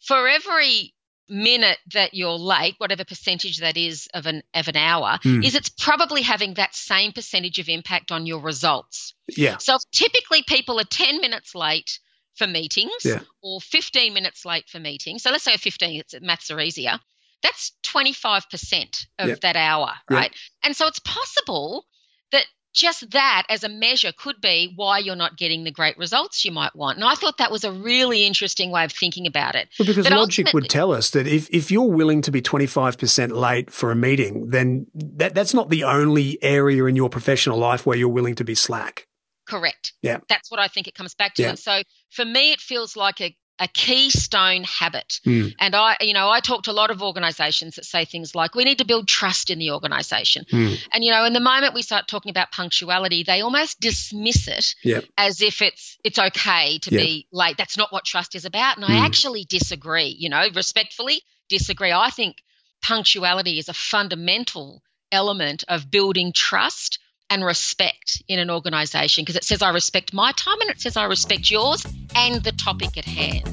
for 0.00 0.28
every 0.28 0.92
minute 1.28 1.78
that 1.92 2.14
you're 2.14 2.38
late 2.38 2.74
whatever 2.78 3.04
percentage 3.04 3.58
that 3.58 3.76
is 3.76 4.08
of 4.14 4.26
an 4.26 4.42
of 4.54 4.68
an 4.68 4.76
hour 4.76 5.18
Mm. 5.24 5.44
is 5.44 5.56
it's 5.56 5.68
probably 5.70 6.22
having 6.22 6.54
that 6.54 6.74
same 6.74 7.10
percentage 7.12 7.58
of 7.58 7.68
impact 7.68 8.12
on 8.12 8.26
your 8.26 8.40
results 8.40 9.14
Yeah. 9.36 9.56
so 9.58 9.76
typically 9.92 10.42
people 10.46 10.78
are 10.78 10.84
10 10.84 11.20
minutes 11.20 11.54
late 11.54 11.98
for 12.36 12.46
meetings 12.46 12.92
Yeah. 13.04 13.20
or 13.42 13.60
15 13.60 14.12
minutes 14.12 14.44
late 14.44 14.68
for 14.68 14.78
meetings. 14.78 15.22
So 15.22 15.30
let's 15.30 15.42
say 15.42 15.56
15, 15.56 16.00
it's 16.00 16.14
maths 16.20 16.50
are 16.50 16.60
easier. 16.60 17.00
That's 17.42 17.72
25% 17.82 19.06
of 19.18 19.28
Yeah. 19.28 19.34
that 19.40 19.56
hour, 19.56 19.94
Yeah. 20.10 20.16
right? 20.18 20.32
And 20.62 20.76
so 20.76 20.86
it's 20.86 20.98
possible 20.98 21.86
that 22.32 22.46
just 22.76 23.10
that 23.12 23.44
as 23.48 23.64
a 23.64 23.68
measure 23.68 24.12
could 24.12 24.40
be 24.40 24.72
why 24.76 24.98
you're 24.98 25.16
not 25.16 25.36
getting 25.36 25.64
the 25.64 25.70
great 25.70 25.96
results 25.96 26.44
you 26.44 26.52
might 26.52 26.76
want. 26.76 26.98
And 26.98 27.04
I 27.04 27.14
thought 27.14 27.38
that 27.38 27.50
was 27.50 27.64
a 27.64 27.72
really 27.72 28.24
interesting 28.24 28.70
way 28.70 28.84
of 28.84 28.92
thinking 28.92 29.26
about 29.26 29.54
it. 29.54 29.68
Well, 29.78 29.86
because 29.86 30.06
But 30.08 30.16
logic 30.16 30.52
would 30.52 30.68
tell 30.68 30.92
us 30.92 31.10
that 31.10 31.26
if, 31.26 31.48
if 31.50 31.70
you're 31.70 31.90
willing 31.90 32.20
to 32.22 32.30
be 32.30 32.42
25% 32.42 33.32
late 33.32 33.70
for 33.70 33.90
a 33.90 33.96
meeting, 33.96 34.50
then 34.50 34.86
that, 34.94 35.34
that's 35.34 35.54
not 35.54 35.70
the 35.70 35.84
only 35.84 36.38
area 36.42 36.84
in 36.84 36.94
your 36.94 37.08
professional 37.08 37.58
life 37.58 37.86
where 37.86 37.96
you're 37.96 38.08
willing 38.08 38.34
to 38.36 38.44
be 38.44 38.54
slack. 38.54 39.06
Correct. 39.48 39.94
Yeah. 40.02 40.18
That's 40.28 40.50
what 40.50 40.60
I 40.60 40.68
think 40.68 40.86
it 40.86 40.94
comes 40.94 41.14
back 41.14 41.34
to. 41.34 41.42
Yeah. 41.42 41.50
And 41.50 41.58
so 41.58 41.82
for 42.10 42.24
me, 42.24 42.52
it 42.52 42.60
feels 42.60 42.96
like 42.96 43.20
a, 43.20 43.34
a 43.58 43.66
keystone 43.68 44.64
habit. 44.64 45.20
Mm. 45.24 45.54
And 45.58 45.74
I, 45.74 45.96
you 46.00 46.12
know, 46.12 46.28
I 46.28 46.40
talk 46.40 46.64
to 46.64 46.70
a 46.70 46.72
lot 46.72 46.90
of 46.90 47.02
organizations 47.02 47.76
that 47.76 47.84
say 47.86 48.04
things 48.04 48.34
like, 48.34 48.54
we 48.54 48.64
need 48.64 48.78
to 48.78 48.84
build 48.84 49.08
trust 49.08 49.48
in 49.48 49.58
the 49.58 49.70
organization. 49.70 50.44
Mm. 50.52 50.78
And, 50.92 51.02
you 51.04 51.10
know, 51.10 51.24
in 51.24 51.32
the 51.32 51.40
moment 51.40 51.74
we 51.74 51.82
start 51.82 52.06
talking 52.06 52.30
about 52.30 52.50
punctuality, 52.50 53.22
they 53.22 53.40
almost 53.40 53.80
dismiss 53.80 54.46
it 54.48 54.74
Yep. 54.82 55.04
as 55.16 55.40
if 55.40 55.62
it's, 55.62 55.96
it's 56.04 56.18
okay 56.18 56.78
to 56.80 56.90
Yeah. 56.94 57.00
be 57.00 57.28
late. 57.32 57.56
That's 57.56 57.78
not 57.78 57.92
what 57.92 58.04
trust 58.04 58.34
is 58.34 58.44
about. 58.44 58.76
And 58.76 58.84
Mm. 58.84 58.90
I 58.90 59.06
actually 59.06 59.44
disagree, 59.48 60.14
you 60.18 60.28
know, 60.28 60.48
respectfully 60.54 61.22
disagree. 61.48 61.92
I 61.92 62.10
think 62.10 62.36
punctuality 62.82 63.58
is 63.58 63.68
a 63.68 63.74
fundamental 63.74 64.82
element 65.10 65.64
of 65.68 65.90
building 65.90 66.32
trust 66.32 66.98
and 67.30 67.44
respect 67.44 68.22
in 68.28 68.38
an 68.38 68.50
organization 68.50 69.22
because 69.22 69.36
it 69.36 69.44
says 69.44 69.62
I 69.62 69.70
respect 69.70 70.12
my 70.12 70.32
time 70.32 70.60
and 70.60 70.70
it 70.70 70.80
says 70.80 70.96
I 70.96 71.04
respect 71.04 71.50
yours 71.50 71.86
and 72.14 72.42
the 72.42 72.52
topic 72.52 72.96
at 72.96 73.04
hand. 73.04 73.44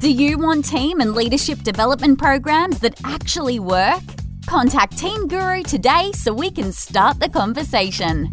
Do 0.00 0.10
you 0.10 0.38
want 0.38 0.64
team 0.64 1.00
and 1.00 1.14
leadership 1.14 1.62
development 1.62 2.18
programs 2.18 2.78
that 2.80 3.00
actually 3.04 3.60
work? 3.60 4.02
Contact 4.46 4.96
Team 4.96 5.28
Guru 5.28 5.62
today 5.62 6.10
so 6.12 6.32
we 6.32 6.50
can 6.50 6.72
start 6.72 7.20
the 7.20 7.28
conversation. 7.28 8.30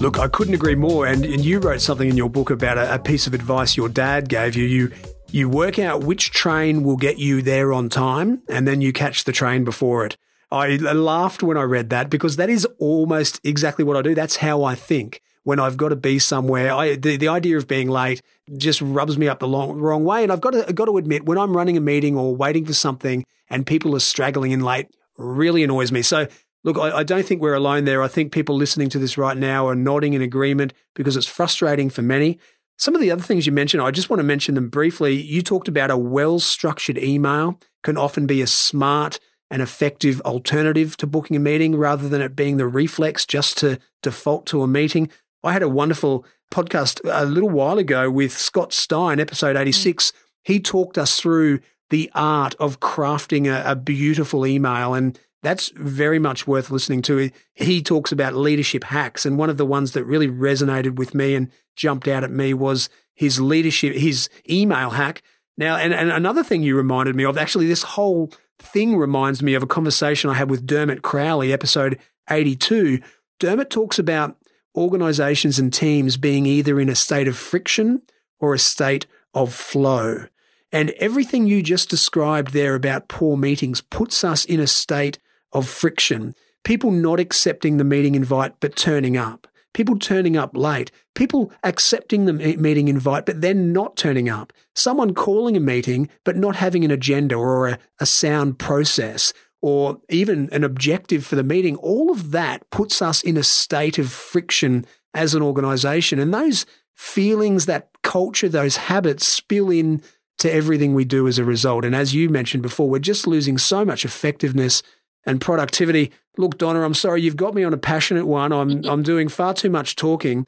Look, 0.00 0.18
I 0.18 0.28
couldn't 0.28 0.54
agree 0.54 0.74
more. 0.74 1.06
And, 1.06 1.24
and 1.24 1.44
you 1.44 1.58
wrote 1.58 1.80
something 1.80 2.08
in 2.08 2.16
your 2.16 2.28
book 2.28 2.50
about 2.50 2.76
a, 2.76 2.94
a 2.94 2.98
piece 2.98 3.26
of 3.26 3.32
advice 3.32 3.76
your 3.76 3.88
dad 3.88 4.28
gave 4.28 4.54
you. 4.54 4.64
You 4.64 4.92
you 5.30 5.48
work 5.48 5.78
out 5.78 6.04
which 6.04 6.30
train 6.30 6.82
will 6.82 6.96
get 6.96 7.18
you 7.18 7.42
there 7.42 7.72
on 7.72 7.88
time, 7.88 8.42
and 8.48 8.66
then 8.66 8.80
you 8.80 8.92
catch 8.92 9.24
the 9.24 9.32
train 9.32 9.64
before 9.64 10.06
it. 10.06 10.16
I 10.50 10.76
laughed 10.76 11.42
when 11.42 11.56
I 11.56 11.62
read 11.62 11.90
that 11.90 12.08
because 12.08 12.36
that 12.36 12.48
is 12.48 12.66
almost 12.78 13.40
exactly 13.44 13.84
what 13.84 13.96
I 13.96 14.02
do. 14.02 14.14
That's 14.14 14.36
how 14.36 14.62
I 14.62 14.74
think 14.74 15.20
when 15.42 15.58
I've 15.58 15.76
got 15.76 15.88
to 15.88 15.96
be 15.96 16.18
somewhere. 16.18 16.72
I 16.72 16.94
the, 16.94 17.16
the 17.16 17.28
idea 17.28 17.56
of 17.56 17.66
being 17.66 17.88
late 17.88 18.22
just 18.56 18.80
rubs 18.80 19.18
me 19.18 19.28
up 19.28 19.40
the 19.40 19.48
long, 19.48 19.78
wrong 19.78 20.04
way. 20.04 20.22
And 20.22 20.30
I've 20.30 20.40
got 20.40 20.52
to 20.52 20.72
got 20.72 20.84
to 20.84 20.98
admit 20.98 21.26
when 21.26 21.38
I'm 21.38 21.56
running 21.56 21.76
a 21.76 21.80
meeting 21.80 22.16
or 22.16 22.34
waiting 22.34 22.64
for 22.64 22.74
something 22.74 23.24
and 23.50 23.66
people 23.66 23.94
are 23.96 24.00
straggling 24.00 24.52
in 24.52 24.60
late, 24.60 24.86
really 25.18 25.64
annoys 25.64 25.90
me. 25.90 26.02
So 26.02 26.28
Look, 26.66 26.78
I, 26.78 26.98
I, 26.98 27.02
don't 27.04 27.24
think 27.24 27.40
we're 27.40 27.54
alone 27.54 27.84
there. 27.84 28.02
I 28.02 28.08
think 28.08 28.32
people 28.32 28.56
listening 28.56 28.88
to 28.88 28.98
this 28.98 29.16
right 29.16 29.36
now 29.36 29.68
are 29.68 29.76
nodding 29.76 30.14
in 30.14 30.20
agreement 30.20 30.72
because 30.94 31.16
it's 31.16 31.28
frustrating 31.28 31.90
for 31.90 32.02
many. 32.02 32.40
Some 32.78 32.94
of 32.94 33.00
the 33.00 33.10
other 33.10 33.22
things 33.22 33.46
you 33.46 33.52
mentioned, 33.52 33.82
I 33.82 33.90
just 33.90 34.10
want 34.10 34.20
to 34.20 34.24
mention 34.24 34.54
them 34.54 34.68
briefly. 34.68 35.14
You 35.14 35.42
talked 35.42 35.68
about 35.68 35.90
a 35.90 35.96
well 35.96 36.38
structured 36.38 36.98
email 36.98 37.58
can 37.82 37.96
often 37.96 38.26
be 38.26 38.42
a 38.42 38.46
smart 38.46 39.18
and 39.50 39.62
effective 39.62 40.20
alternative 40.22 40.96
to 40.98 41.06
booking 41.06 41.36
a 41.36 41.40
meeting 41.40 41.76
rather 41.76 42.08
than 42.08 42.20
it 42.20 42.34
being 42.36 42.56
the 42.56 42.66
reflex 42.66 43.24
just 43.24 43.56
to 43.58 43.78
default 44.02 44.44
to 44.46 44.62
a 44.62 44.66
meeting. 44.66 45.08
I 45.42 45.52
had 45.52 45.62
a 45.62 45.68
wonderful 45.68 46.26
podcast 46.52 47.00
a 47.04 47.24
little 47.24 47.50
while 47.50 47.78
ago 47.78 48.10
with 48.10 48.36
Scott 48.36 48.72
Stein, 48.72 49.20
episode 49.20 49.56
86. 49.56 50.10
Mm. 50.10 50.14
He 50.42 50.60
talked 50.60 50.98
us 50.98 51.18
through 51.18 51.60
the 51.90 52.10
art 52.14 52.56
of 52.58 52.80
crafting 52.80 53.46
a, 53.46 53.70
a 53.70 53.76
beautiful 53.76 54.44
email 54.44 54.94
and 54.94 55.18
that's 55.42 55.68
very 55.76 56.18
much 56.18 56.48
worth 56.48 56.72
listening 56.72 57.02
to. 57.02 57.30
He 57.54 57.80
talks 57.80 58.10
about 58.10 58.34
leadership 58.34 58.82
hacks, 58.82 59.24
and 59.24 59.38
one 59.38 59.48
of 59.48 59.58
the 59.58 59.66
ones 59.66 59.92
that 59.92 60.02
really 60.02 60.26
resonated 60.26 60.96
with 60.96 61.14
me 61.14 61.36
and 61.36 61.52
jumped 61.76 62.08
out 62.08 62.24
at 62.24 62.30
me 62.30 62.54
was 62.54 62.88
his 63.14 63.40
leadership, 63.40 63.94
his 63.94 64.28
email 64.48 64.90
hack. 64.90 65.22
Now, 65.56 65.76
and, 65.76 65.94
and 65.94 66.10
another 66.10 66.42
thing 66.42 66.62
you 66.62 66.76
reminded 66.76 67.16
me 67.16 67.24
of, 67.24 67.38
actually, 67.38 67.66
this 67.66 67.82
whole 67.82 68.30
thing 68.58 68.96
reminds 68.96 69.42
me 69.42 69.54
of 69.54 69.62
a 69.62 69.66
conversation 69.66 70.30
I 70.30 70.34
had 70.34 70.50
with 70.50 70.66
Dermot 70.66 71.02
Crowley, 71.02 71.52
episode 71.52 71.98
82. 72.28 73.00
Dermot 73.38 73.70
talks 73.70 73.98
about 73.98 74.36
organizations 74.74 75.58
and 75.58 75.72
teams 75.72 76.16
being 76.16 76.46
either 76.46 76.78
in 76.80 76.88
a 76.88 76.94
state 76.94 77.28
of 77.28 77.36
friction 77.36 78.02
or 78.38 78.54
a 78.54 78.58
state 78.58 79.06
of 79.32 79.52
flow. 79.54 80.26
And 80.72 80.90
everything 80.98 81.46
you 81.46 81.62
just 81.62 81.88
described 81.88 82.52
there 82.52 82.74
about 82.74 83.08
poor 83.08 83.36
meetings 83.36 83.80
puts 83.80 84.24
us 84.24 84.44
in 84.44 84.60
a 84.60 84.66
state 84.66 85.18
of 85.52 85.68
friction. 85.68 86.34
People 86.64 86.90
not 86.90 87.20
accepting 87.20 87.76
the 87.76 87.84
meeting 87.84 88.14
invite 88.14 88.60
but 88.60 88.76
turning 88.76 89.16
up. 89.16 89.46
People 89.76 89.98
turning 89.98 90.38
up 90.38 90.56
late. 90.56 90.90
People 91.14 91.52
accepting 91.62 92.24
the 92.24 92.32
meeting 92.32 92.88
invite 92.88 93.26
but 93.26 93.42
then 93.42 93.74
not 93.74 93.94
turning 93.94 94.26
up. 94.26 94.54
Someone 94.74 95.12
calling 95.12 95.54
a 95.54 95.60
meeting 95.60 96.08
but 96.24 96.34
not 96.34 96.56
having 96.56 96.82
an 96.82 96.90
agenda 96.90 97.34
or 97.34 97.68
a, 97.68 97.78
a 98.00 98.06
sound 98.06 98.58
process 98.58 99.34
or 99.60 100.00
even 100.08 100.48
an 100.50 100.64
objective 100.64 101.26
for 101.26 101.36
the 101.36 101.42
meeting. 101.42 101.76
All 101.76 102.10
of 102.10 102.30
that 102.30 102.70
puts 102.70 103.02
us 103.02 103.20
in 103.20 103.36
a 103.36 103.42
state 103.42 103.98
of 103.98 104.10
friction 104.10 104.86
as 105.12 105.34
an 105.34 105.42
organization. 105.42 106.18
And 106.18 106.32
those 106.32 106.64
feelings, 106.94 107.66
that 107.66 107.90
culture, 108.02 108.48
those 108.48 108.78
habits 108.78 109.26
spill 109.26 109.68
in 109.68 110.00
to 110.38 110.50
everything 110.50 110.94
we 110.94 111.04
do 111.04 111.28
as 111.28 111.38
a 111.38 111.44
result. 111.44 111.84
And 111.84 111.94
as 111.94 112.14
you 112.14 112.30
mentioned 112.30 112.62
before, 112.62 112.88
we're 112.88 112.98
just 112.98 113.26
losing 113.26 113.58
so 113.58 113.84
much 113.84 114.06
effectiveness 114.06 114.82
and 115.26 115.40
productivity. 115.40 116.12
Look, 116.38 116.58
Donna, 116.58 116.82
I'm 116.82 116.94
sorry, 116.94 117.22
you've 117.22 117.36
got 117.36 117.54
me 117.54 117.64
on 117.64 117.74
a 117.74 117.78
passionate 117.78 118.26
one. 118.26 118.52
I'm, 118.52 118.84
I'm 118.84 119.02
doing 119.02 119.28
far 119.28 119.52
too 119.52 119.70
much 119.70 119.96
talking. 119.96 120.46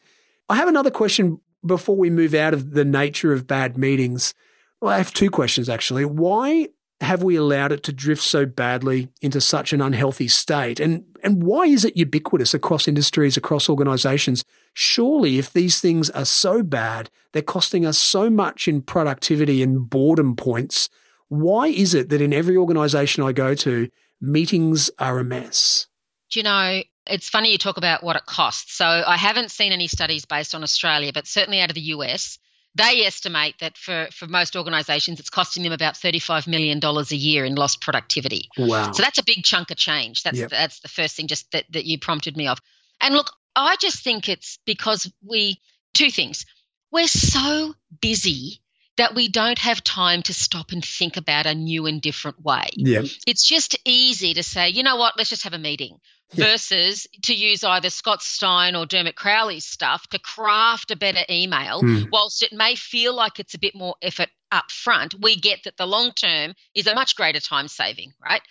I 0.49 0.57
have 0.57 0.69
another 0.69 0.91
question 0.91 1.41
before 1.67 1.97
we 1.97 2.09
move 2.09 2.35
out 2.35 2.55
of 2.55 2.71
the 2.71 2.85
nature 2.85 3.33
of 3.33 3.47
bad 3.47 3.77
meetings. 3.77 4.33
Well, 4.81 4.93
I 4.93 4.99
have 4.99 5.13
two 5.13 5.31
questions 5.31 5.69
actually. 5.69 6.05
Why 6.05 6.69
have 7.01 7.23
we 7.23 7.37
allowed 7.37 7.73
it 7.73 7.83
to 7.85 7.93
drift 7.93 8.23
so 8.23 8.45
badly 8.45 9.09
into 9.23 9.41
such 9.41 9.73
an 9.73 9.81
unhealthy 9.81 10.29
state? 10.29 10.81
And, 10.81 11.05
and 11.23 11.43
why 11.43 11.65
is 11.65 11.85
it 11.85 11.97
ubiquitous 11.97 12.55
across 12.55 12.89
industries, 12.89 13.37
across 13.37 13.69
organizations? 13.69 14.45
Surely, 14.73 15.39
if 15.39 15.53
these 15.53 15.81
things 15.81 16.11
are 16.11 16.25
so 16.25 16.63
bad, 16.63 17.11
they're 17.33 17.43
costing 17.43 17.87
us 17.87 17.99
so 17.99 18.31
much 18.31 18.67
in 18.69 18.83
productivity 18.83 19.63
and 19.63 19.89
boredom 19.89 20.35
points. 20.37 20.89
Why 21.29 21.69
is 21.69 21.95
it 21.95 22.09
that 22.09 22.23
in 22.23 22.33
every 22.33 22.57
organization 22.57 23.23
I 23.23 23.33
go 23.33 23.55
to, 23.55 23.89
meetings 24.21 24.91
are 24.99 25.19
a 25.19 25.25
mess? 25.25 25.87
Do 26.31 26.41
you 26.41 26.45
know, 26.45 26.83
It's 27.07 27.29
funny 27.29 27.53
you 27.53 27.59
talk 27.59 27.79
about 27.79 28.03
what 28.03 28.17
it 28.17 28.27
costs. 28.27 28.77
So 28.77 28.85
I 28.85 29.17
haven't 29.17 29.51
seen 29.51 29.73
any 29.73 29.89
studies 29.89 30.27
based 30.27 30.55
on 30.55 30.63
Australia, 30.63 31.11
but 31.13 31.27
certainly 31.27 31.61
out 31.61 31.71
of 31.71 31.75
the 31.75 31.81
US, 31.97 32.39
they 32.75 33.05
estimate 33.05 33.57
that 33.61 33.79
for, 33.79 34.09
for 34.13 34.27
most 34.27 34.55
organizations, 34.55 35.19
it's 35.19 35.31
costing 35.31 35.63
them 35.63 35.73
about 35.73 35.95
$35 35.95 36.47
million 36.47 36.81
a 36.85 37.15
year 37.15 37.45
in 37.45 37.55
lost 37.55 37.81
productivity. 37.81 38.49
Wow. 38.59 38.93
So 38.93 39.03
that's 39.03 39.19
a 39.19 39.25
big 39.25 39.43
chunk 39.43 39.71
of 39.71 39.79
change. 39.79 40.23
That's, 40.23 40.39
yep. 40.39 40.51
that's 40.51 40.81
the 40.81 40.89
first 40.89 41.17
thing 41.17 41.29
just 41.29 41.51
that, 41.53 41.65
that 41.71 41.87
you 41.87 41.99
prompted 41.99 42.37
me 42.37 42.47
of. 42.47 42.59
And 43.01 43.15
look, 43.15 43.33
I 43.57 43.77
just 43.77 44.05
think 44.05 44.29
it's 44.29 44.59
because 44.67 45.11
we, 45.27 45.61
two 45.95 46.11
things. 46.11 46.45
We're 46.93 47.09
so 47.09 47.75
busy 48.01 48.61
that 48.99 49.15
we 49.15 49.29
don't 49.29 49.59
have 49.59 49.83
time 49.83 50.23
to 50.23 50.35
stop 50.35 50.73
and 50.73 50.85
think 50.85 51.17
about 51.17 51.47
a 51.47 51.55
new 51.55 51.87
and 51.87 52.03
different 52.03 52.45
way. 52.45 52.69
Yeah. 52.77 53.03
It's 53.27 53.47
just 53.47 53.77
easy 53.85 54.35
to 54.35 54.43
say, 54.43 54.69
you 54.69 54.83
know 54.83 54.97
what, 54.97 55.15
let's 55.17 55.31
just 55.31 55.45
have 55.45 55.55
a 55.55 55.59
meeting 55.59 55.99
versus 56.33 57.07
to 57.23 57.35
use 57.35 57.65
either 57.65 57.91
Scott 57.91 58.23
Stein 58.23 58.77
or 58.77 58.87
Dermot 58.87 59.17
Crowley's 59.17 59.65
stuff 59.65 60.07
to 60.09 60.19
craft 60.19 60.91
a 60.91 60.97
better 60.97 61.25
email. 61.31 61.81
Hmm. 61.81 62.05
Whilst 62.13 62.43
it 62.43 62.53
may 62.53 62.75
feel 62.75 63.15
like 63.15 63.41
it's 63.41 63.55
a 63.55 63.59
bit 63.59 63.75
more 63.75 63.95
effort 64.03 64.29
up 64.53 64.71
front, 64.71 65.15
we 65.21 65.37
get 65.37 65.65
that 65.65 65.77
the 65.77 65.87
long 65.87 66.13
term 66.13 66.55
is 66.75 66.87
a 66.87 66.95
much 66.95 67.17
greater 67.17 67.41
time 67.41 67.69
saving, 67.69 68.13
right? 68.23 68.43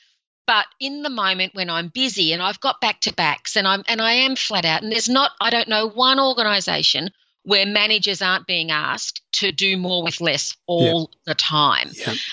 But 0.48 0.66
in 0.80 1.04
the 1.04 1.10
moment 1.10 1.56
when 1.56 1.70
I'm 1.70 1.90
busy 1.90 2.32
and 2.32 2.42
I've 2.42 2.62
got 2.62 2.80
back 2.80 3.02
to 3.02 3.14
backs 3.14 3.58
and 3.58 3.68
I'm 3.68 3.84
and 3.88 4.02
I 4.02 4.14
am 4.14 4.38
flat 4.38 4.64
out 4.64 4.82
and 4.82 4.92
there's 4.92 5.10
not 5.10 5.32
I 5.42 5.50
don't 5.50 5.68
know 5.68 5.90
one 5.90 6.20
organization 6.22 7.12
where 7.48 7.66
managers 7.66 8.22
aren't 8.22 8.46
being 8.46 8.72
asked 8.72 9.22
to 9.32 9.54
do 9.54 9.78
more 9.78 10.04
with 10.04 10.20
less 10.20 10.58
all 10.66 11.10
the 11.26 11.34
time. 11.34 11.92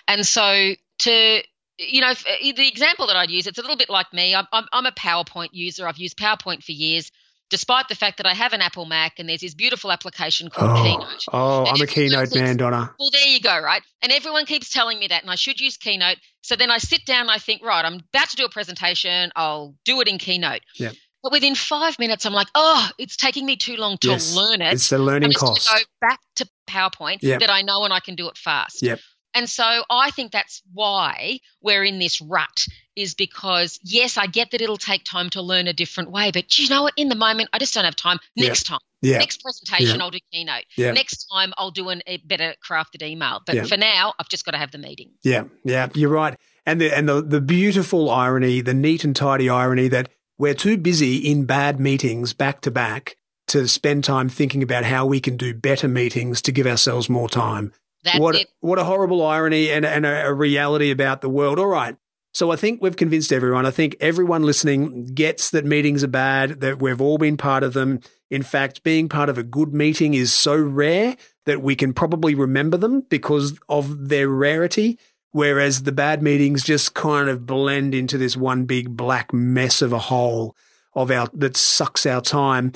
And 0.08 0.26
so 0.26 0.72
to 0.98 1.42
you 1.78 2.00
know, 2.00 2.10
eh, 2.10 2.52
the 2.56 2.68
example 2.68 3.06
that 3.06 3.16
I'd 3.16 3.30
use, 3.30 3.46
it's 3.46 3.58
a 3.58 3.60
little 3.60 3.76
bit 3.76 3.90
like 3.90 4.12
me. 4.12 4.34
I'm, 4.34 4.46
I'm, 4.52 4.64
I'm 4.72 4.86
a 4.86 4.92
PowerPoint 4.92 5.50
user. 5.52 5.86
I've 5.86 5.98
used 5.98 6.16
PowerPoint 6.16 6.64
for 6.64 6.72
years 6.72 7.12
despite 7.50 7.86
the 7.88 7.94
fact 7.94 8.16
that 8.16 8.26
I 8.26 8.34
have 8.34 8.52
an 8.52 8.60
Apple 8.60 8.84
Mac 8.86 9.20
and 9.20 9.28
there's 9.28 9.42
this 9.42 9.54
beautiful 9.54 9.92
application 9.92 10.50
called 10.50 10.76
oh, 10.76 10.82
Keynote. 10.82 11.24
Oh, 11.32 11.64
I'm 11.66 11.80
a 11.80 11.86
Keynote 11.86 12.30
keeps, 12.30 12.34
man, 12.34 12.56
Donna. 12.56 12.92
Well, 12.98 13.10
there 13.12 13.28
you 13.28 13.40
go, 13.40 13.56
right? 13.60 13.82
And 14.02 14.10
everyone 14.10 14.46
keeps 14.46 14.72
telling 14.72 14.98
me 14.98 15.06
that, 15.08 15.22
and 15.22 15.30
I 15.30 15.36
should 15.36 15.60
use 15.60 15.76
Keynote. 15.76 16.16
So 16.42 16.56
then 16.56 16.72
I 16.72 16.78
sit 16.78 17.04
down 17.06 17.22
and 17.22 17.30
I 17.30 17.38
think, 17.38 17.62
right, 17.62 17.84
I'm 17.84 18.02
about 18.12 18.30
to 18.30 18.36
do 18.36 18.44
a 18.44 18.48
presentation. 18.48 19.30
I'll 19.36 19.76
do 19.84 20.00
it 20.00 20.08
in 20.08 20.18
Keynote. 20.18 20.62
Yeah. 20.74 20.90
But 21.24 21.32
within 21.32 21.54
five 21.54 21.98
minutes, 21.98 22.26
I'm 22.26 22.34
like, 22.34 22.48
oh, 22.54 22.86
it's 22.98 23.16
taking 23.16 23.46
me 23.46 23.56
too 23.56 23.76
long 23.76 23.96
to 24.02 24.08
yes, 24.08 24.36
learn 24.36 24.60
it. 24.60 24.74
It's 24.74 24.90
the 24.90 24.98
learning 24.98 25.30
I'm 25.30 25.32
cost. 25.32 25.70
Go 25.70 25.80
back 26.02 26.20
to 26.36 26.46
PowerPoint 26.68 27.20
yep. 27.22 27.40
that 27.40 27.48
I 27.48 27.62
know 27.62 27.82
and 27.84 27.94
I 27.94 28.00
can 28.00 28.14
do 28.14 28.28
it 28.28 28.36
fast. 28.36 28.82
Yep. 28.82 29.00
And 29.32 29.48
so 29.48 29.64
I 29.88 30.10
think 30.10 30.32
that's 30.32 30.62
why 30.74 31.40
we're 31.62 31.82
in 31.82 31.98
this 31.98 32.20
rut 32.20 32.66
is 32.94 33.14
because 33.14 33.80
yes, 33.82 34.18
I 34.18 34.26
get 34.26 34.50
that 34.50 34.60
it'll 34.60 34.76
take 34.76 35.02
time 35.02 35.30
to 35.30 35.40
learn 35.40 35.66
a 35.66 35.72
different 35.72 36.10
way, 36.10 36.30
but 36.30 36.58
you 36.58 36.68
know 36.68 36.82
what? 36.82 36.92
In 36.98 37.08
the 37.08 37.16
moment, 37.16 37.48
I 37.54 37.58
just 37.58 37.72
don't 37.72 37.86
have 37.86 37.96
time. 37.96 38.18
Next 38.36 38.64
time, 38.64 38.78
yeah. 39.00 39.16
next 39.18 39.42
presentation, 39.42 39.96
yeah. 39.96 40.04
I'll 40.04 40.10
do 40.10 40.20
keynote. 40.30 40.64
Next 40.76 41.26
time, 41.32 41.54
I'll 41.56 41.70
do 41.70 41.88
an, 41.88 42.02
a 42.06 42.18
better 42.18 42.54
crafted 42.62 43.02
email. 43.02 43.40
But 43.46 43.66
for 43.66 43.78
now, 43.78 44.12
I've 44.20 44.28
just 44.28 44.44
got 44.44 44.52
to 44.52 44.58
have 44.58 44.70
the 44.70 44.78
meeting. 44.78 45.10
Yeah, 45.24 45.44
yeah, 45.64 45.88
you're 45.94 46.10
right. 46.10 46.38
And 46.66 46.80
the 46.80 46.96
and 46.96 47.08
the 47.08 47.22
the 47.22 47.40
beautiful 47.40 48.10
irony, 48.10 48.60
the 48.60 48.74
neat 48.74 49.04
and 49.04 49.16
tidy 49.16 49.48
irony 49.48 49.88
that 49.88 50.10
we're 50.44 50.52
too 50.52 50.76
busy 50.76 51.16
in 51.16 51.46
bad 51.46 51.80
meetings 51.80 52.34
back 52.34 52.60
to 52.60 52.70
back 52.70 53.16
to 53.46 53.66
spend 53.66 54.04
time 54.04 54.28
thinking 54.28 54.62
about 54.62 54.84
how 54.84 55.06
we 55.06 55.18
can 55.18 55.38
do 55.38 55.54
better 55.54 55.88
meetings 55.88 56.42
to 56.42 56.52
give 56.52 56.66
ourselves 56.66 57.08
more 57.08 57.30
time. 57.30 57.72
That's 58.04 58.18
what 58.18 58.34
it. 58.34 58.48
what 58.60 58.78
a 58.78 58.84
horrible 58.84 59.24
irony 59.24 59.70
and 59.70 59.86
and 59.86 60.04
a, 60.04 60.26
a 60.26 60.34
reality 60.34 60.90
about 60.90 61.22
the 61.22 61.30
world. 61.30 61.58
All 61.58 61.68
right. 61.68 61.96
So 62.34 62.50
I 62.50 62.56
think 62.56 62.82
we've 62.82 62.94
convinced 62.94 63.32
everyone. 63.32 63.64
I 63.64 63.70
think 63.70 63.96
everyone 64.00 64.42
listening 64.42 65.06
gets 65.14 65.48
that 65.48 65.64
meetings 65.64 66.04
are 66.04 66.08
bad, 66.08 66.60
that 66.60 66.78
we've 66.78 67.00
all 67.00 67.16
been 67.16 67.38
part 67.38 67.62
of 67.62 67.72
them. 67.72 68.00
In 68.30 68.42
fact, 68.42 68.82
being 68.82 69.08
part 69.08 69.30
of 69.30 69.38
a 69.38 69.42
good 69.42 69.72
meeting 69.72 70.12
is 70.12 70.30
so 70.30 70.54
rare 70.54 71.16
that 71.46 71.62
we 71.62 71.74
can 71.74 71.94
probably 71.94 72.34
remember 72.34 72.76
them 72.76 73.00
because 73.08 73.58
of 73.70 74.10
their 74.10 74.28
rarity. 74.28 74.98
Whereas 75.34 75.82
the 75.82 75.90
bad 75.90 76.22
meetings 76.22 76.62
just 76.62 76.94
kind 76.94 77.28
of 77.28 77.44
blend 77.44 77.92
into 77.92 78.16
this 78.16 78.36
one 78.36 78.66
big 78.66 78.96
black 78.96 79.32
mess 79.32 79.82
of 79.82 79.92
a 79.92 79.98
hole 79.98 80.54
of 80.94 81.10
our 81.10 81.26
that 81.34 81.56
sucks 81.56 82.06
our 82.06 82.20
time. 82.20 82.70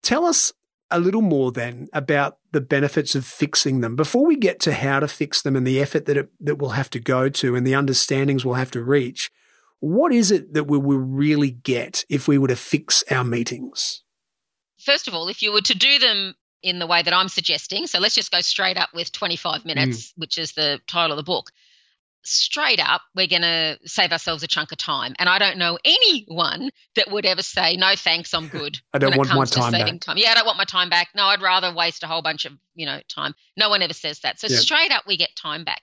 Tell 0.00 0.24
us 0.24 0.52
a 0.92 1.00
little 1.00 1.22
more 1.22 1.50
then 1.50 1.88
about 1.92 2.38
the 2.52 2.60
benefits 2.60 3.16
of 3.16 3.26
fixing 3.26 3.80
them 3.80 3.96
before 3.96 4.24
we 4.24 4.36
get 4.36 4.60
to 4.60 4.74
how 4.74 5.00
to 5.00 5.08
fix 5.08 5.42
them 5.42 5.56
and 5.56 5.66
the 5.66 5.80
effort 5.80 6.06
that 6.06 6.16
it, 6.16 6.28
that 6.38 6.58
we'll 6.58 6.70
have 6.70 6.88
to 6.90 7.00
go 7.00 7.28
to 7.30 7.56
and 7.56 7.66
the 7.66 7.74
understandings 7.74 8.44
we'll 8.44 8.54
have 8.54 8.70
to 8.70 8.84
reach. 8.84 9.32
What 9.80 10.12
is 10.12 10.30
it 10.30 10.54
that 10.54 10.68
we 10.68 10.78
will 10.78 10.98
really 10.98 11.50
get 11.50 12.04
if 12.08 12.28
we 12.28 12.38
were 12.38 12.46
to 12.46 12.54
fix 12.54 13.02
our 13.10 13.24
meetings? 13.24 14.04
First 14.78 15.08
of 15.08 15.14
all, 15.14 15.26
if 15.26 15.42
you 15.42 15.52
were 15.52 15.62
to 15.62 15.76
do 15.76 15.98
them 15.98 16.36
in 16.62 16.78
the 16.78 16.86
way 16.86 17.02
that 17.02 17.12
I'm 17.12 17.28
suggesting, 17.28 17.88
so 17.88 17.98
let's 17.98 18.14
just 18.14 18.30
go 18.30 18.40
straight 18.40 18.76
up 18.76 18.90
with 18.94 19.10
25 19.10 19.64
minutes, 19.64 20.10
mm. 20.10 20.12
which 20.14 20.38
is 20.38 20.52
the 20.52 20.80
title 20.86 21.10
of 21.10 21.16
the 21.16 21.24
book 21.24 21.50
straight 22.24 22.80
up, 22.80 23.02
we're 23.14 23.26
going 23.26 23.42
to 23.42 23.78
save 23.84 24.12
ourselves 24.12 24.42
a 24.42 24.46
chunk 24.46 24.72
of 24.72 24.78
time. 24.78 25.14
And 25.18 25.28
I 25.28 25.38
don't 25.38 25.58
know 25.58 25.78
anyone 25.84 26.70
that 26.96 27.10
would 27.10 27.26
ever 27.26 27.42
say, 27.42 27.76
no, 27.76 27.94
thanks, 27.96 28.34
I'm 28.34 28.48
good. 28.54 28.78
I 28.92 28.98
don't 28.98 29.16
want 29.16 29.34
my 29.34 29.44
time 29.44 29.72
back. 29.72 30.00
Time. 30.00 30.16
Yeah, 30.16 30.30
I 30.30 30.34
don't 30.34 30.46
want 30.46 30.58
my 30.58 30.64
time 30.64 30.90
back. 30.90 31.08
No, 31.14 31.24
I'd 31.24 31.42
rather 31.42 31.74
waste 31.74 32.02
a 32.02 32.06
whole 32.06 32.22
bunch 32.22 32.44
of, 32.44 32.52
you 32.74 32.86
know, 32.86 33.00
time. 33.08 33.34
No 33.56 33.68
one 33.68 33.82
ever 33.82 33.94
says 33.94 34.20
that. 34.20 34.40
So 34.40 34.48
yep. 34.48 34.60
straight 34.60 34.90
up, 34.90 35.04
we 35.06 35.16
get 35.16 35.36
time 35.36 35.64
back. 35.64 35.82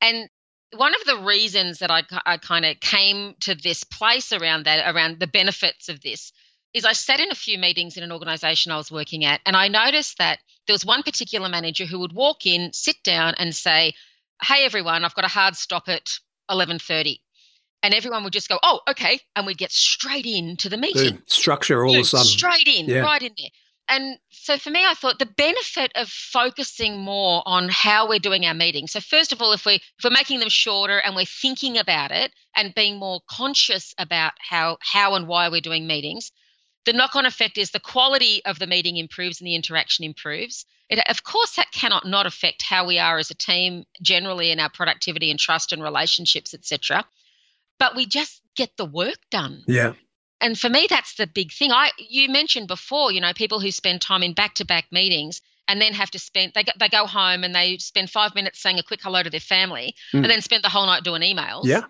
And 0.00 0.28
one 0.76 0.94
of 0.94 1.04
the 1.04 1.24
reasons 1.24 1.78
that 1.78 1.90
I, 1.90 2.02
I 2.26 2.38
kind 2.38 2.64
of 2.64 2.80
came 2.80 3.34
to 3.40 3.54
this 3.54 3.84
place 3.84 4.32
around 4.32 4.64
that, 4.64 4.94
around 4.94 5.20
the 5.20 5.26
benefits 5.26 5.88
of 5.88 6.00
this, 6.00 6.32
is 6.72 6.84
I 6.84 6.92
sat 6.92 7.20
in 7.20 7.30
a 7.30 7.36
few 7.36 7.56
meetings 7.56 7.96
in 7.96 8.02
an 8.02 8.10
organization 8.10 8.72
I 8.72 8.76
was 8.76 8.90
working 8.90 9.24
at, 9.24 9.40
and 9.46 9.56
I 9.56 9.68
noticed 9.68 10.18
that 10.18 10.40
there 10.66 10.74
was 10.74 10.84
one 10.84 11.04
particular 11.04 11.48
manager 11.48 11.84
who 11.84 12.00
would 12.00 12.12
walk 12.12 12.46
in, 12.46 12.72
sit 12.72 12.96
down, 13.04 13.34
and 13.38 13.54
say, 13.54 13.94
hey 14.42 14.64
everyone, 14.64 15.04
I've 15.04 15.14
got 15.14 15.24
a 15.24 15.28
hard 15.28 15.56
stop 15.56 15.88
at 15.88 16.08
11:30. 16.50 17.20
And 17.82 17.92
everyone 17.92 18.24
would 18.24 18.32
just 18.32 18.48
go, 18.48 18.58
"Oh, 18.62 18.80
okay," 18.88 19.20
and 19.36 19.46
we'd 19.46 19.58
get 19.58 19.70
straight 19.70 20.24
into 20.24 20.68
the 20.70 20.78
meeting. 20.78 21.16
Boom. 21.16 21.22
Structure 21.26 21.84
all 21.84 21.92
Boom. 21.92 22.00
of 22.00 22.06
a 22.06 22.08
sudden. 22.08 22.26
Straight 22.26 22.66
in, 22.66 22.86
yeah. 22.86 23.00
right 23.00 23.22
in 23.22 23.34
there. 23.36 23.50
And 23.88 24.18
so 24.30 24.56
for 24.56 24.70
me, 24.70 24.84
I 24.84 24.94
thought 24.94 25.18
the 25.18 25.26
benefit 25.26 25.92
of 25.94 26.08
focusing 26.08 26.98
more 26.98 27.42
on 27.44 27.68
how 27.68 28.08
we're 28.08 28.18
doing 28.18 28.46
our 28.46 28.54
meetings. 28.54 28.92
So 28.92 29.00
first 29.00 29.32
of 29.32 29.42
all, 29.42 29.52
if 29.52 29.66
we 29.66 29.74
if 29.74 30.04
we're 30.04 30.10
making 30.10 30.40
them 30.40 30.48
shorter 30.48 30.98
and 30.98 31.14
we're 31.14 31.26
thinking 31.26 31.76
about 31.76 32.10
it 32.10 32.32
and 32.56 32.74
being 32.74 32.98
more 32.98 33.20
conscious 33.28 33.94
about 33.98 34.32
how 34.38 34.78
how 34.80 35.14
and 35.14 35.28
why 35.28 35.50
we're 35.50 35.60
doing 35.60 35.86
meetings, 35.86 36.32
the 36.86 36.92
knock-on 36.92 37.26
effect 37.26 37.58
is 37.58 37.70
the 37.70 37.80
quality 37.80 38.42
of 38.44 38.58
the 38.58 38.66
meeting 38.66 38.96
improves 38.96 39.40
and 39.40 39.46
the 39.46 39.54
interaction 39.54 40.04
improves. 40.04 40.66
It, 40.88 41.02
of 41.08 41.24
course, 41.24 41.56
that 41.56 41.72
cannot 41.72 42.06
not 42.06 42.26
affect 42.26 42.62
how 42.62 42.86
we 42.86 42.98
are 42.98 43.18
as 43.18 43.30
a 43.30 43.34
team 43.34 43.84
generally 44.02 44.50
in 44.50 44.60
our 44.60 44.70
productivity 44.70 45.30
and 45.30 45.40
trust 45.40 45.72
and 45.72 45.82
relationships, 45.82 46.52
etc. 46.52 47.04
But 47.78 47.96
we 47.96 48.06
just 48.06 48.42
get 48.54 48.76
the 48.76 48.84
work 48.84 49.18
done. 49.30 49.64
Yeah. 49.66 49.94
And 50.40 50.58
for 50.58 50.68
me, 50.68 50.86
that's 50.88 51.14
the 51.14 51.26
big 51.26 51.52
thing. 51.52 51.72
I 51.72 51.90
you 51.96 52.28
mentioned 52.28 52.68
before, 52.68 53.10
you 53.10 53.20
know, 53.20 53.32
people 53.32 53.60
who 53.60 53.70
spend 53.70 54.02
time 54.02 54.22
in 54.22 54.34
back-to-back 54.34 54.86
meetings 54.92 55.40
and 55.66 55.80
then 55.80 55.94
have 55.94 56.10
to 56.10 56.18
spend 56.18 56.52
they 56.54 56.64
go, 56.64 56.72
they 56.78 56.88
go 56.88 57.06
home 57.06 57.44
and 57.44 57.54
they 57.54 57.78
spend 57.78 58.10
five 58.10 58.34
minutes 58.34 58.60
saying 58.60 58.78
a 58.78 58.82
quick 58.82 59.00
hello 59.02 59.22
to 59.22 59.30
their 59.30 59.40
family 59.40 59.94
mm. 60.12 60.18
and 60.18 60.26
then 60.26 60.42
spend 60.42 60.62
the 60.62 60.68
whole 60.68 60.84
night 60.84 61.02
doing 61.02 61.22
emails. 61.22 61.64
Yeah. 61.64 61.84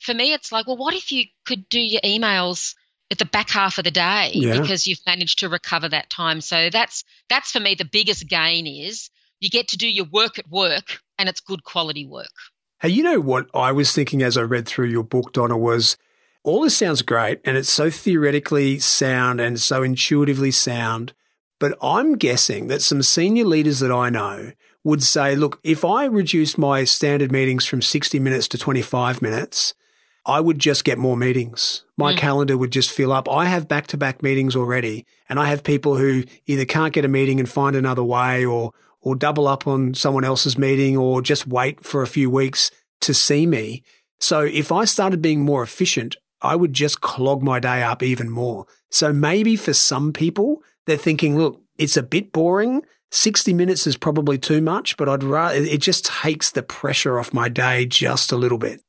For 0.00 0.14
me, 0.14 0.32
it's 0.32 0.50
like, 0.50 0.66
well, 0.66 0.76
what 0.76 0.94
if 0.94 1.12
you 1.12 1.26
could 1.46 1.68
do 1.68 1.80
your 1.80 2.00
emails 2.00 2.74
at 3.12 3.18
the 3.18 3.24
back 3.24 3.50
half 3.50 3.78
of 3.78 3.84
the 3.84 3.90
day 3.90 4.32
yeah. 4.34 4.60
because 4.60 4.86
you've 4.86 5.00
managed 5.06 5.38
to 5.38 5.48
recover 5.48 5.88
that 5.88 6.10
time. 6.10 6.40
So 6.40 6.70
that's 6.70 7.04
that's 7.28 7.52
for 7.52 7.60
me 7.60 7.76
the 7.76 7.84
biggest 7.84 8.26
gain 8.28 8.66
is 8.66 9.10
you 9.38 9.50
get 9.50 9.68
to 9.68 9.76
do 9.76 9.88
your 9.88 10.06
work 10.06 10.38
at 10.38 10.48
work 10.50 11.00
and 11.18 11.28
it's 11.28 11.40
good 11.40 11.62
quality 11.62 12.06
work. 12.06 12.32
Hey, 12.80 12.88
you 12.88 13.04
know 13.04 13.20
what 13.20 13.46
I 13.54 13.70
was 13.70 13.92
thinking 13.92 14.22
as 14.22 14.36
I 14.36 14.42
read 14.42 14.66
through 14.66 14.88
your 14.88 15.04
book, 15.04 15.32
Donna, 15.32 15.56
was 15.56 15.96
all 16.42 16.62
this 16.62 16.76
sounds 16.76 17.02
great 17.02 17.40
and 17.44 17.56
it's 17.56 17.70
so 17.70 17.90
theoretically 17.90 18.80
sound 18.80 19.40
and 19.40 19.60
so 19.60 19.82
intuitively 19.82 20.50
sound. 20.50 21.12
But 21.60 21.78
I'm 21.80 22.16
guessing 22.16 22.66
that 22.68 22.82
some 22.82 23.02
senior 23.02 23.44
leaders 23.44 23.78
that 23.80 23.92
I 23.92 24.10
know 24.10 24.52
would 24.82 25.02
say, 25.02 25.36
look, 25.36 25.60
if 25.62 25.84
I 25.84 26.06
reduce 26.06 26.58
my 26.58 26.82
standard 26.82 27.30
meetings 27.30 27.66
from 27.66 27.82
60 27.82 28.18
minutes 28.18 28.48
to 28.48 28.58
25 28.58 29.22
minutes, 29.22 29.74
I 30.24 30.40
would 30.40 30.58
just 30.58 30.84
get 30.84 30.98
more 30.98 31.16
meetings. 31.16 31.84
My 31.96 32.12
mm. 32.12 32.16
calendar 32.16 32.56
would 32.56 32.70
just 32.70 32.90
fill 32.90 33.12
up. 33.12 33.28
I 33.28 33.46
have 33.46 33.66
back 33.66 33.88
to 33.88 33.96
back 33.96 34.22
meetings 34.22 34.54
already, 34.54 35.04
and 35.28 35.40
I 35.40 35.46
have 35.46 35.64
people 35.64 35.96
who 35.96 36.22
either 36.46 36.64
can't 36.64 36.94
get 36.94 37.04
a 37.04 37.08
meeting 37.08 37.40
and 37.40 37.48
find 37.48 37.74
another 37.74 38.04
way 38.04 38.44
or, 38.44 38.72
or 39.00 39.16
double 39.16 39.48
up 39.48 39.66
on 39.66 39.94
someone 39.94 40.24
else's 40.24 40.56
meeting 40.56 40.96
or 40.96 41.22
just 41.22 41.46
wait 41.46 41.84
for 41.84 42.02
a 42.02 42.06
few 42.06 42.30
weeks 42.30 42.70
to 43.00 43.12
see 43.12 43.46
me. 43.46 43.82
So 44.20 44.40
if 44.40 44.70
I 44.70 44.84
started 44.84 45.20
being 45.20 45.40
more 45.40 45.64
efficient, 45.64 46.16
I 46.40 46.54
would 46.54 46.72
just 46.72 47.00
clog 47.00 47.42
my 47.42 47.58
day 47.58 47.82
up 47.82 48.02
even 48.02 48.30
more. 48.30 48.66
So 48.90 49.12
maybe 49.12 49.56
for 49.56 49.72
some 49.72 50.12
people, 50.12 50.62
they're 50.86 50.96
thinking, 50.96 51.36
look, 51.36 51.60
it's 51.78 51.96
a 51.96 52.02
bit 52.02 52.32
boring. 52.32 52.82
60 53.10 53.52
minutes 53.52 53.86
is 53.86 53.96
probably 53.96 54.38
too 54.38 54.60
much, 54.60 54.96
but 54.96 55.08
I'd 55.08 55.24
rather, 55.24 55.56
it 55.56 55.80
just 55.80 56.06
takes 56.06 56.50
the 56.50 56.62
pressure 56.62 57.18
off 57.18 57.34
my 57.34 57.48
day 57.48 57.84
just 57.86 58.30
a 58.30 58.36
little 58.36 58.58
bit. 58.58 58.80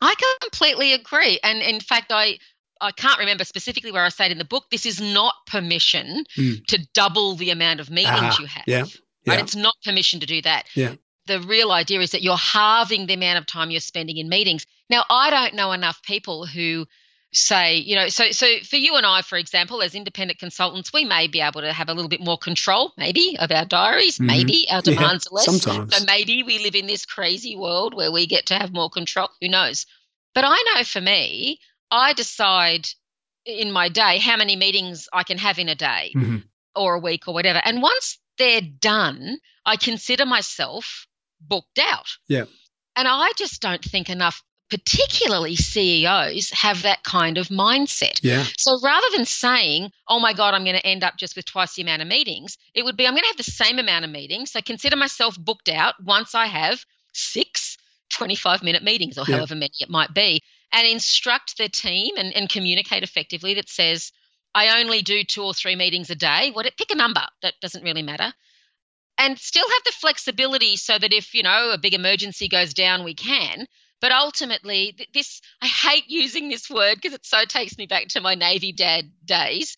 I 0.00 0.14
completely 0.40 0.92
agree. 0.92 1.38
And 1.42 1.60
in 1.62 1.80
fact, 1.80 2.12
I 2.12 2.38
I 2.80 2.90
can't 2.92 3.18
remember 3.18 3.44
specifically 3.44 3.92
where 3.92 4.04
I 4.04 4.10
say 4.10 4.26
it 4.26 4.32
in 4.32 4.38
the 4.38 4.44
book. 4.44 4.64
This 4.70 4.86
is 4.86 5.00
not 5.00 5.34
permission 5.46 6.24
mm. 6.36 6.64
to 6.66 6.86
double 6.92 7.34
the 7.34 7.50
amount 7.50 7.80
of 7.80 7.90
meetings 7.90 8.10
ah, 8.12 8.36
you 8.38 8.46
have. 8.46 8.64
Yeah. 8.66 8.84
Yeah. 9.24 9.34
Right? 9.34 9.42
It's 9.42 9.56
not 9.56 9.74
permission 9.84 10.20
to 10.20 10.26
do 10.26 10.42
that. 10.42 10.66
Yeah. 10.74 10.94
The 11.26 11.40
real 11.40 11.72
idea 11.72 12.00
is 12.00 12.12
that 12.12 12.22
you're 12.22 12.36
halving 12.36 13.06
the 13.06 13.14
amount 13.14 13.38
of 13.38 13.46
time 13.46 13.70
you're 13.70 13.80
spending 13.80 14.18
in 14.18 14.28
meetings. 14.28 14.66
Now, 14.88 15.04
I 15.10 15.30
don't 15.30 15.54
know 15.54 15.72
enough 15.72 16.02
people 16.02 16.46
who 16.46 16.86
say, 17.36 17.76
you 17.76 17.94
know, 17.94 18.08
so 18.08 18.30
so 18.30 18.46
for 18.60 18.76
you 18.76 18.96
and 18.96 19.06
I, 19.06 19.22
for 19.22 19.36
example, 19.38 19.82
as 19.82 19.94
independent 19.94 20.38
consultants, 20.38 20.92
we 20.92 21.04
may 21.04 21.28
be 21.28 21.40
able 21.40 21.60
to 21.60 21.72
have 21.72 21.88
a 21.88 21.94
little 21.94 22.08
bit 22.08 22.20
more 22.20 22.38
control, 22.38 22.92
maybe, 22.96 23.36
of 23.38 23.50
our 23.52 23.64
diaries, 23.64 24.16
mm-hmm. 24.16 24.26
maybe 24.26 24.66
our 24.70 24.82
demands 24.82 25.26
yeah, 25.26 25.34
are 25.34 25.36
less. 25.36 25.44
Sometimes. 25.44 25.96
So 25.96 26.04
maybe 26.04 26.42
we 26.42 26.58
live 26.58 26.74
in 26.74 26.86
this 26.86 27.06
crazy 27.06 27.56
world 27.56 27.94
where 27.94 28.10
we 28.10 28.26
get 28.26 28.46
to 28.46 28.54
have 28.54 28.72
more 28.72 28.90
control. 28.90 29.28
Who 29.40 29.48
knows? 29.48 29.86
But 30.34 30.44
I 30.44 30.56
know 30.74 30.84
for 30.84 31.00
me, 31.00 31.60
I 31.90 32.12
decide 32.12 32.88
in 33.44 33.70
my 33.70 33.88
day 33.88 34.18
how 34.18 34.36
many 34.36 34.56
meetings 34.56 35.08
I 35.12 35.22
can 35.22 35.38
have 35.38 35.58
in 35.58 35.68
a 35.68 35.74
day 35.74 36.12
mm-hmm. 36.14 36.38
or 36.74 36.94
a 36.94 37.00
week 37.00 37.28
or 37.28 37.34
whatever. 37.34 37.60
And 37.64 37.80
once 37.80 38.18
they're 38.38 38.60
done, 38.60 39.38
I 39.64 39.76
consider 39.76 40.26
myself 40.26 41.06
booked 41.40 41.78
out. 41.78 42.08
Yeah. 42.28 42.44
And 42.96 43.06
I 43.06 43.32
just 43.36 43.62
don't 43.62 43.84
think 43.84 44.10
enough, 44.10 44.42
particularly 44.68 45.56
CEOs, 45.56 46.50
have 46.50 46.82
that 46.82 47.02
kind 47.04 47.38
of 47.38 47.48
mindset. 47.48 48.20
Yeah. 48.22 48.44
So 48.58 48.80
rather 48.82 49.06
than 49.14 49.24
saying, 49.24 49.92
oh 50.08 50.18
my 50.18 50.32
God, 50.32 50.54
I'm 50.54 50.64
going 50.64 50.76
to 50.76 50.86
end 50.86 51.04
up 51.04 51.16
just 51.16 51.36
with 51.36 51.44
twice 51.44 51.74
the 51.74 51.82
amount 51.82 52.02
of 52.02 52.08
meetings, 52.08 52.58
it 52.74 52.84
would 52.84 52.96
be, 52.96 53.06
I'm 53.06 53.12
going 53.12 53.22
to 53.22 53.28
have 53.28 53.36
the 53.36 53.44
same 53.44 53.78
amount 53.78 54.04
of 54.04 54.10
meetings. 54.10 54.52
So 54.52 54.60
consider 54.60 54.96
myself 54.96 55.36
booked 55.38 55.68
out 55.68 55.94
once 56.02 56.34
I 56.34 56.46
have 56.46 56.84
six 57.12 57.76
25 58.10 58.62
minute 58.62 58.82
meetings 58.82 59.18
or 59.18 59.24
yeah. 59.28 59.36
however 59.36 59.54
many 59.54 59.72
it 59.80 59.90
might 59.90 60.14
be 60.14 60.40
and 60.72 60.86
instruct 60.86 61.58
the 61.58 61.68
team 61.68 62.14
and, 62.16 62.34
and 62.34 62.48
communicate 62.48 63.02
effectively 63.02 63.54
that 63.54 63.68
says, 63.68 64.12
I 64.54 64.80
only 64.80 65.02
do 65.02 65.22
two 65.22 65.42
or 65.42 65.54
three 65.54 65.76
meetings 65.76 66.10
a 66.10 66.14
day. 66.14 66.50
What 66.52 66.66
pick 66.76 66.90
a 66.90 66.96
number 66.96 67.22
that 67.42 67.54
doesn't 67.60 67.84
really 67.84 68.02
matter. 68.02 68.32
And 69.18 69.38
still 69.38 69.68
have 69.68 69.84
the 69.84 69.92
flexibility 69.92 70.76
so 70.76 70.98
that 70.98 71.12
if, 71.12 71.34
you 71.34 71.42
know, 71.42 71.70
a 71.72 71.78
big 71.78 71.94
emergency 71.94 72.48
goes 72.48 72.74
down, 72.74 73.04
we 73.04 73.14
can. 73.14 73.66
But 74.00 74.12
ultimately, 74.12 74.94
this, 75.14 75.40
I 75.62 75.66
hate 75.66 76.04
using 76.08 76.48
this 76.48 76.68
word 76.68 76.96
because 76.96 77.14
it 77.14 77.24
so 77.24 77.44
takes 77.44 77.78
me 77.78 77.86
back 77.86 78.08
to 78.08 78.20
my 78.20 78.34
Navy 78.34 78.72
dad 78.72 79.10
days. 79.24 79.76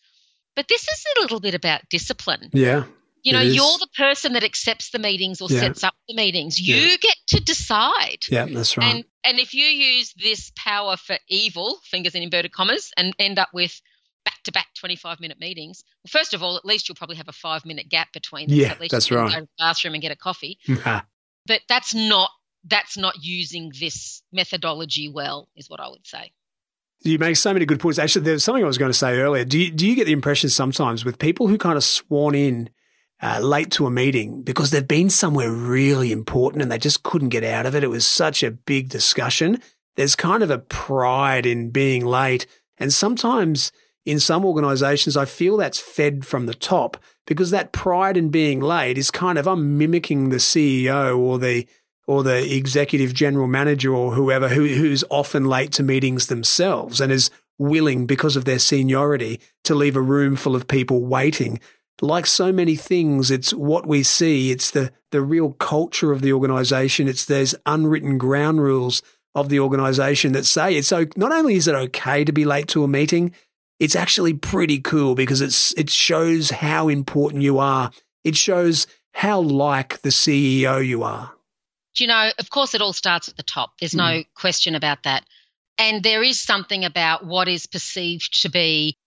But 0.55 0.67
this 0.67 0.83
is 0.83 1.05
a 1.15 1.21
little 1.21 1.39
bit 1.39 1.53
about 1.53 1.81
discipline. 1.89 2.49
Yeah. 2.51 2.83
You 3.23 3.33
know, 3.33 3.41
you're 3.41 3.77
the 3.79 3.87
person 3.97 4.33
that 4.33 4.43
accepts 4.43 4.91
the 4.91 4.99
meetings 4.99 5.41
or 5.41 5.49
yeah. 5.49 5.59
sets 5.59 5.83
up 5.83 5.93
the 6.07 6.15
meetings. 6.15 6.59
You 6.59 6.75
yeah. 6.75 6.95
get 7.01 7.15
to 7.27 7.41
decide. 7.41 8.19
Yeah, 8.29 8.45
that's 8.45 8.77
right. 8.77 8.95
And 8.95 9.05
and 9.23 9.39
if 9.39 9.53
you 9.53 9.65
use 9.65 10.13
this 10.13 10.51
power 10.55 10.95
for 10.95 11.17
evil, 11.27 11.79
fingers 11.83 12.15
in 12.15 12.23
inverted 12.23 12.53
commas, 12.53 12.91
and 12.97 13.13
end 13.19 13.37
up 13.37 13.49
with 13.53 13.81
back 14.25 14.41
to 14.43 14.51
back 14.51 14.67
25 14.79 15.19
minute 15.19 15.39
meetings, 15.39 15.83
well, 16.03 16.21
first 16.21 16.33
of 16.33 16.41
all, 16.41 16.55
at 16.55 16.65
least 16.65 16.87
you'll 16.87 16.95
probably 16.95 17.17
have 17.17 17.27
a 17.27 17.33
five 17.33 17.65
minute 17.65 17.89
gap 17.89 18.13
between 18.13 18.47
them. 18.47 18.57
Yeah, 18.57 18.67
so 18.67 18.73
at 18.73 18.79
least 18.81 18.91
that's 18.91 19.09
you 19.09 19.17
right. 19.17 19.31
Go 19.31 19.39
to 19.39 19.41
the 19.41 19.49
bathroom 19.57 19.93
and 19.95 20.01
get 20.01 20.11
a 20.11 20.15
coffee. 20.15 20.57
but 21.45 21.61
that's 21.67 21.93
not 21.93 22.29
that's 22.69 22.97
not 22.97 23.15
using 23.21 23.71
this 23.79 24.21
methodology 24.31 25.09
well, 25.09 25.49
is 25.55 25.69
what 25.69 25.79
I 25.79 25.87
would 25.87 26.05
say. 26.05 26.31
You 27.01 27.17
make 27.17 27.37
so 27.37 27.53
many 27.53 27.65
good 27.65 27.79
points. 27.79 27.97
Actually, 27.97 28.25
there's 28.25 28.43
something 28.43 28.63
I 28.63 28.67
was 28.67 28.77
going 28.77 28.91
to 28.91 28.97
say 28.97 29.19
earlier. 29.19 29.45
Do 29.45 29.57
you, 29.57 29.71
do 29.71 29.87
you 29.87 29.95
get 29.95 30.05
the 30.05 30.11
impression 30.11 30.49
sometimes 30.49 31.05
with 31.05 31.17
people 31.17 31.47
who 31.47 31.57
kind 31.57 31.77
of 31.77 31.83
swan 31.83 32.35
in 32.35 32.69
uh, 33.21 33.39
late 33.39 33.71
to 33.71 33.85
a 33.85 33.91
meeting 33.91 34.43
because 34.43 34.71
they've 34.71 34.87
been 34.87 35.09
somewhere 35.09 35.51
really 35.51 36.11
important 36.11 36.61
and 36.61 36.71
they 36.71 36.77
just 36.77 37.03
couldn't 37.03 37.29
get 37.29 37.43
out 37.43 37.65
of 37.65 37.75
it. 37.75 37.83
It 37.83 37.89
was 37.89 38.05
such 38.05 38.43
a 38.43 38.51
big 38.51 38.89
discussion. 38.89 39.61
There's 39.95 40.15
kind 40.15 40.43
of 40.43 40.49
a 40.49 40.59
pride 40.59 41.45
in 41.45 41.69
being 41.71 42.05
late. 42.05 42.47
And 42.77 42.93
sometimes 42.93 43.71
in 44.05 44.19
some 44.19 44.45
organizations, 44.45 45.17
I 45.17 45.25
feel 45.25 45.57
that's 45.57 45.79
fed 45.79 46.25
from 46.25 46.45
the 46.45 46.53
top 46.53 46.97
because 47.25 47.51
that 47.51 47.73
pride 47.73 48.17
in 48.17 48.29
being 48.29 48.61
late 48.61 48.97
is 48.97 49.11
kind 49.11 49.37
of, 49.37 49.47
I'm 49.47 49.77
mimicking 49.77 50.29
the 50.29 50.37
CEO 50.37 51.17
or 51.17 51.37
the, 51.37 51.67
or 52.09 52.23
the 52.23 52.55
executive 52.55 53.13
general 53.13 53.47
manager 53.47 53.93
or 53.93 54.13
whoever 54.13 54.49
who, 54.49 54.67
who's 54.67 55.03
often 55.09 55.45
late 55.45 55.71
to 55.71 55.83
meetings 55.83 56.27
themselves 56.27 56.99
and 56.99 57.11
is 57.11 57.29
willing 57.57 58.05
because 58.05 58.35
of 58.35 58.45
their 58.45 58.59
seniority 58.59 59.39
to 59.63 59.75
leave 59.75 59.95
a 59.95 60.01
room 60.01 60.35
full 60.35 60.55
of 60.55 60.67
people 60.67 61.05
waiting 61.05 61.59
like 62.01 62.25
so 62.25 62.51
many 62.51 62.75
things, 62.75 63.31
it's 63.31 63.53
what 63.53 63.85
we 63.85 64.03
see. 64.03 64.51
It's 64.51 64.71
the, 64.71 64.91
the 65.11 65.21
real 65.21 65.53
culture 65.53 66.11
of 66.11 66.21
the 66.21 66.33
organization. 66.33 67.07
It's 67.07 67.25
those 67.25 67.55
unwritten 67.65 68.17
ground 68.17 68.61
rules 68.61 69.01
of 69.35 69.49
the 69.49 69.59
organization 69.59 70.31
that 70.33 70.45
say 70.45 70.75
it's 70.75 70.87
so 70.87 71.05
not 71.15 71.31
only 71.31 71.55
is 71.55 71.67
it 71.67 71.75
okay 71.75 72.23
to 72.23 72.31
be 72.31 72.45
late 72.45 72.67
to 72.69 72.83
a 72.83 72.87
meeting, 72.87 73.33
it's 73.79 73.95
actually 73.95 74.33
pretty 74.33 74.79
cool 74.79 75.15
because 75.15 75.41
it's, 75.41 75.73
it 75.77 75.89
shows 75.89 76.49
how 76.49 76.89
important 76.89 77.43
you 77.43 77.59
are. 77.59 77.91
It 78.23 78.35
shows 78.35 78.87
how 79.13 79.41
like 79.41 80.01
the 80.01 80.09
CEO 80.09 80.85
you 80.85 81.03
are. 81.03 81.33
Do 81.95 82.03
you 82.03 82.07
know, 82.07 82.31
of 82.37 82.49
course, 82.49 82.73
it 82.73 82.81
all 82.81 82.93
starts 82.93 83.29
at 83.29 83.37
the 83.37 83.43
top. 83.43 83.71
There's 83.79 83.95
no 83.95 84.03
mm. 84.03 84.25
question 84.35 84.75
about 84.75 85.03
that. 85.03 85.25
And 85.77 86.03
there 86.03 86.23
is 86.23 86.39
something 86.39 86.85
about 86.85 87.25
what 87.25 87.47
is 87.47 87.65
perceived 87.65 88.41
to 88.41 88.49
be 88.49 88.97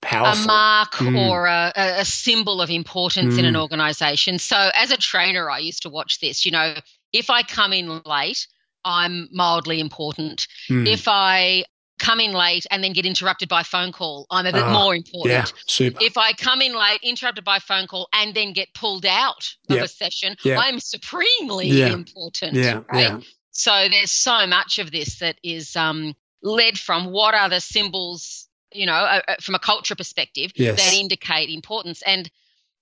Powerful. 0.00 0.44
a 0.44 0.46
mark 0.46 0.92
mm. 0.92 1.28
or 1.28 1.46
a, 1.46 1.72
a, 1.76 2.04
symbol 2.04 2.62
of 2.62 2.70
importance 2.70 3.34
mm. 3.34 3.38
in 3.40 3.44
an 3.44 3.54
mm. 3.54 3.60
organization. 3.60 4.38
So, 4.38 4.56
as 4.74 4.90
a 4.90 4.96
trainer, 4.96 5.50
I 5.50 5.58
used 5.58 5.82
to 5.82 5.90
watch 5.90 6.20
this. 6.20 6.46
You 6.46 6.52
know, 6.52 6.74
if 7.12 7.28
I 7.28 7.42
come 7.42 7.72
in 7.72 8.00
late, 8.06 8.46
I'm 8.84 9.28
mildly 9.32 9.80
important. 9.80 10.46
Mm. 10.70 10.88
If 10.88 11.06
I 11.06 11.64
come 12.00 12.18
in 12.18 12.32
late 12.32 12.66
and 12.70 12.82
then 12.82 12.92
get 12.92 13.06
interrupted 13.06 13.48
by 13.48 13.62
phone 13.62 13.92
call, 13.92 14.26
I'm 14.30 14.46
a 14.46 14.52
bit 14.52 14.62
uh, 14.62 14.72
more 14.72 14.94
important. 14.94 15.30
Yeah, 15.30 15.44
super. 15.66 15.98
If 16.00 16.18
I 16.18 16.32
come 16.32 16.60
in 16.60 16.74
late, 16.74 17.00
interrupted 17.02 17.44
by 17.44 17.60
phone 17.60 17.86
call, 17.86 18.08
and 18.12 18.34
then 18.34 18.52
get 18.52 18.74
pulled 18.74 19.06
out 19.06 19.54
of 19.68 19.76
yep. 19.76 19.84
a 19.84 19.88
session, 19.88 20.36
yep. 20.42 20.58
I'm 20.60 20.80
supremely 20.80 21.68
yeah. 21.68 21.92
important. 21.92 22.54
Yeah, 22.54 22.82
right? 22.92 23.00
yeah. 23.00 23.20
So 23.52 23.86
there's 23.88 24.10
so 24.10 24.46
much 24.48 24.78
of 24.78 24.90
this 24.90 25.20
that 25.20 25.36
is 25.44 25.76
um, 25.76 26.14
led 26.42 26.78
from 26.78 27.12
what 27.12 27.34
are 27.34 27.48
the 27.48 27.60
symbols 27.60 28.48
you 28.72 28.86
know, 28.86 28.92
uh, 28.92 29.20
uh, 29.26 29.34
from 29.40 29.54
a 29.54 29.58
culture 29.58 29.94
perspective 29.94 30.52
yes. 30.54 30.76
that 30.76 30.96
indicate 30.96 31.50
importance. 31.50 32.02
And, 32.06 32.30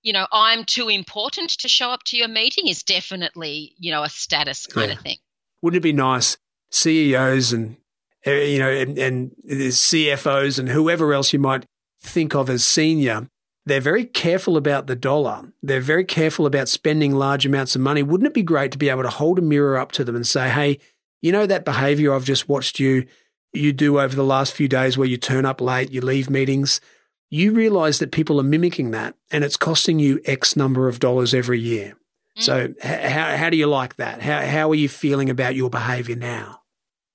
you 0.02 0.12
know, 0.12 0.26
I'm 0.32 0.64
too 0.64 0.88
important 0.88 1.50
to 1.60 1.68
show 1.68 1.90
up 1.90 2.02
to 2.06 2.16
your 2.16 2.28
meeting 2.28 2.68
is 2.68 2.82
definitely, 2.82 3.74
you 3.78 3.90
know, 3.90 4.02
a 4.02 4.08
status 4.08 4.66
kind 4.66 4.88
yeah. 4.88 4.96
of 4.96 5.02
thing. 5.02 5.18
Wouldn't 5.62 5.78
it 5.78 5.82
be 5.82 5.92
nice, 5.92 6.36
CEOs 6.70 7.52
and, 7.52 7.76
you 8.30 8.58
know, 8.58 8.70
and, 8.70 8.98
and 8.98 9.30
CFOs 9.46 10.58
and 10.58 10.68
whoever 10.68 11.12
else 11.12 11.32
you 11.32 11.38
might 11.38 11.66
think 12.00 12.34
of 12.34 12.48
as 12.48 12.64
senior, 12.64 13.28
they're 13.66 13.80
very 13.80 14.04
careful 14.04 14.56
about 14.56 14.86
the 14.86 14.96
dollar. 14.96 15.52
They're 15.62 15.80
very 15.80 16.04
careful 16.04 16.46
about 16.46 16.68
spending 16.68 17.14
large 17.14 17.44
amounts 17.44 17.74
of 17.74 17.80
money. 17.80 18.02
Wouldn't 18.02 18.26
it 18.26 18.34
be 18.34 18.42
great 18.42 18.72
to 18.72 18.78
be 18.78 18.88
able 18.88 19.02
to 19.02 19.10
hold 19.10 19.38
a 19.38 19.42
mirror 19.42 19.76
up 19.76 19.92
to 19.92 20.04
them 20.04 20.16
and 20.16 20.26
say, 20.26 20.48
hey, 20.48 20.78
you 21.20 21.32
know, 21.32 21.46
that 21.46 21.64
behavior 21.64 22.14
I've 22.14 22.24
just 22.24 22.48
watched 22.48 22.78
you 22.78 23.06
you 23.52 23.72
do 23.72 23.98
over 23.98 24.14
the 24.14 24.24
last 24.24 24.52
few 24.52 24.68
days 24.68 24.98
where 24.98 25.08
you 25.08 25.16
turn 25.16 25.46
up 25.46 25.60
late, 25.60 25.90
you 25.90 26.00
leave 26.00 26.28
meetings, 26.28 26.80
you 27.30 27.52
realize 27.52 27.98
that 27.98 28.12
people 28.12 28.40
are 28.40 28.44
mimicking 28.44 28.90
that 28.92 29.14
and 29.30 29.44
it's 29.44 29.56
costing 29.56 29.98
you 29.98 30.20
X 30.24 30.56
number 30.56 30.88
of 30.88 31.00
dollars 31.00 31.34
every 31.34 31.60
year. 31.60 31.94
Mm. 32.38 32.42
So, 32.42 32.74
how, 32.82 33.36
how 33.36 33.50
do 33.50 33.56
you 33.56 33.66
like 33.66 33.96
that? 33.96 34.22
How, 34.22 34.42
how 34.42 34.70
are 34.70 34.74
you 34.74 34.88
feeling 34.88 35.30
about 35.30 35.54
your 35.54 35.70
behavior 35.70 36.16
now? 36.16 36.60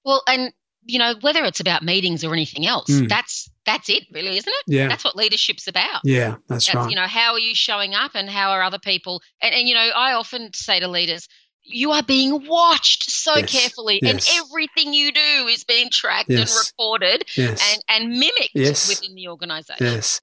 Well, 0.05 0.21
and 0.27 0.53
you 0.85 0.99
know 0.99 1.13
whether 1.21 1.43
it's 1.43 1.59
about 1.59 1.83
meetings 1.83 2.23
or 2.23 2.33
anything 2.33 2.65
else 2.65 2.89
mm. 2.89 3.07
that's 3.07 3.49
that's 3.65 3.89
it 3.89 4.03
really 4.11 4.37
isn't 4.37 4.51
it? 4.51 4.63
Yeah. 4.67 4.87
That's 4.89 5.05
what 5.05 5.15
leadership's 5.15 5.67
about. 5.67 6.01
Yeah 6.03 6.35
that's, 6.47 6.67
that's 6.67 6.75
right. 6.75 6.89
you 6.89 6.95
know 6.95 7.07
how 7.07 7.33
are 7.33 7.39
you 7.39 7.55
showing 7.55 7.93
up 7.93 8.11
and 8.15 8.29
how 8.29 8.51
are 8.51 8.61
other 8.61 8.79
people 8.79 9.21
and, 9.41 9.53
and 9.53 9.67
you 9.67 9.75
know 9.75 9.89
i 9.95 10.13
often 10.13 10.51
say 10.53 10.79
to 10.79 10.87
leaders 10.87 11.27
you 11.63 11.91
are 11.91 12.03
being 12.03 12.45
watched 12.47 13.09
so 13.09 13.35
yes, 13.37 13.51
carefully 13.51 13.99
yes. 14.01 14.11
and 14.11 14.45
everything 14.45 14.93
you 14.93 15.11
do 15.11 15.47
is 15.47 15.63
being 15.63 15.89
tracked 15.91 16.29
yes, 16.29 16.51
and 16.51 16.67
recorded 16.67 17.25
and, 17.37 17.83
and 17.87 18.09
mimicked 18.19 18.53
within 18.53 19.15
the 19.15 19.29
organization. 19.29 19.85
Yes. 19.85 20.21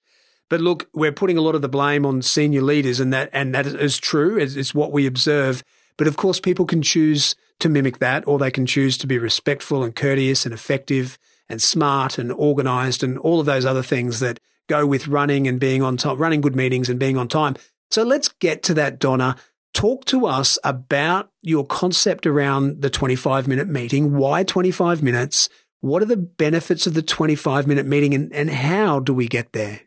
But 0.49 0.61
look 0.61 0.89
we're 0.93 1.13
putting 1.13 1.39
a 1.39 1.41
lot 1.41 1.55
of 1.55 1.63
the 1.63 1.69
blame 1.69 2.05
on 2.05 2.23
senior 2.23 2.63
leaders 2.63 3.01
and 3.01 3.13
that 3.13 3.31
and 3.33 3.55
that 3.55 3.67
is 3.67 3.99
true. 3.99 4.37
It's, 4.37 4.55
it's 4.55 4.75
what 4.75 4.93
we 4.93 5.07
observe. 5.07 5.63
But 5.97 6.07
of 6.07 6.17
course 6.17 6.41
people 6.41 6.67
can 6.67 6.83
choose 6.83 7.35
to 7.61 7.69
mimic 7.69 7.99
that 7.99 8.27
or 8.27 8.39
they 8.39 8.51
can 8.51 8.67
choose 8.67 8.99
to 8.99 9.07
be 9.07 9.19
respectful 9.19 9.83
and 9.83 9.95
courteous 9.95 10.45
and 10.45 10.55
effective 10.55 11.19
and 11.49 11.61
smart 11.61 12.19
and 12.19 12.33
organized 12.33 13.03
and 13.03 13.19
all 13.19 13.41
of 13.41 13.47
those 13.47 13.65
other 13.65 13.83
things 13.83 14.21
that 14.21 14.39
go 14.69 14.87
with 14.87 15.09
running 15.09 15.49
and 15.49 15.59
being 15.59 15.83
on 15.83 15.97
time 15.97 16.17
running 16.17 16.41
good 16.41 16.57
meetings 16.57 16.89
and 16.89 16.99
being 16.99 17.17
on 17.17 17.29
time 17.29 17.57
so 17.91 18.03
let's 18.03 18.29
get 18.29 18.63
to 18.63 18.75
that 18.75 18.99
donna 18.99 19.37
Talk 19.73 20.05
to 20.07 20.27
us 20.27 20.59
about 20.65 21.31
your 21.43 21.65
concept 21.65 22.27
around 22.27 22.83
the 22.83 22.91
25 22.91 23.47
minute 23.47 23.69
meeting. 23.69 24.17
Why 24.17 24.43
25 24.43 25.03
minutes? 25.03 25.49
What 25.81 26.03
are 26.03 26.07
the 26.07 26.17
benefits 26.17 26.87
of 26.87 26.95
the 26.95 27.03
25 27.03 27.67
minute 27.67 27.87
meeting 27.87 28.13
and, 28.13 28.33
and 28.33 28.51
how 28.51 28.99
do 28.99 29.15
we 29.15 29.29
get 29.29 29.53
there? 29.53 29.81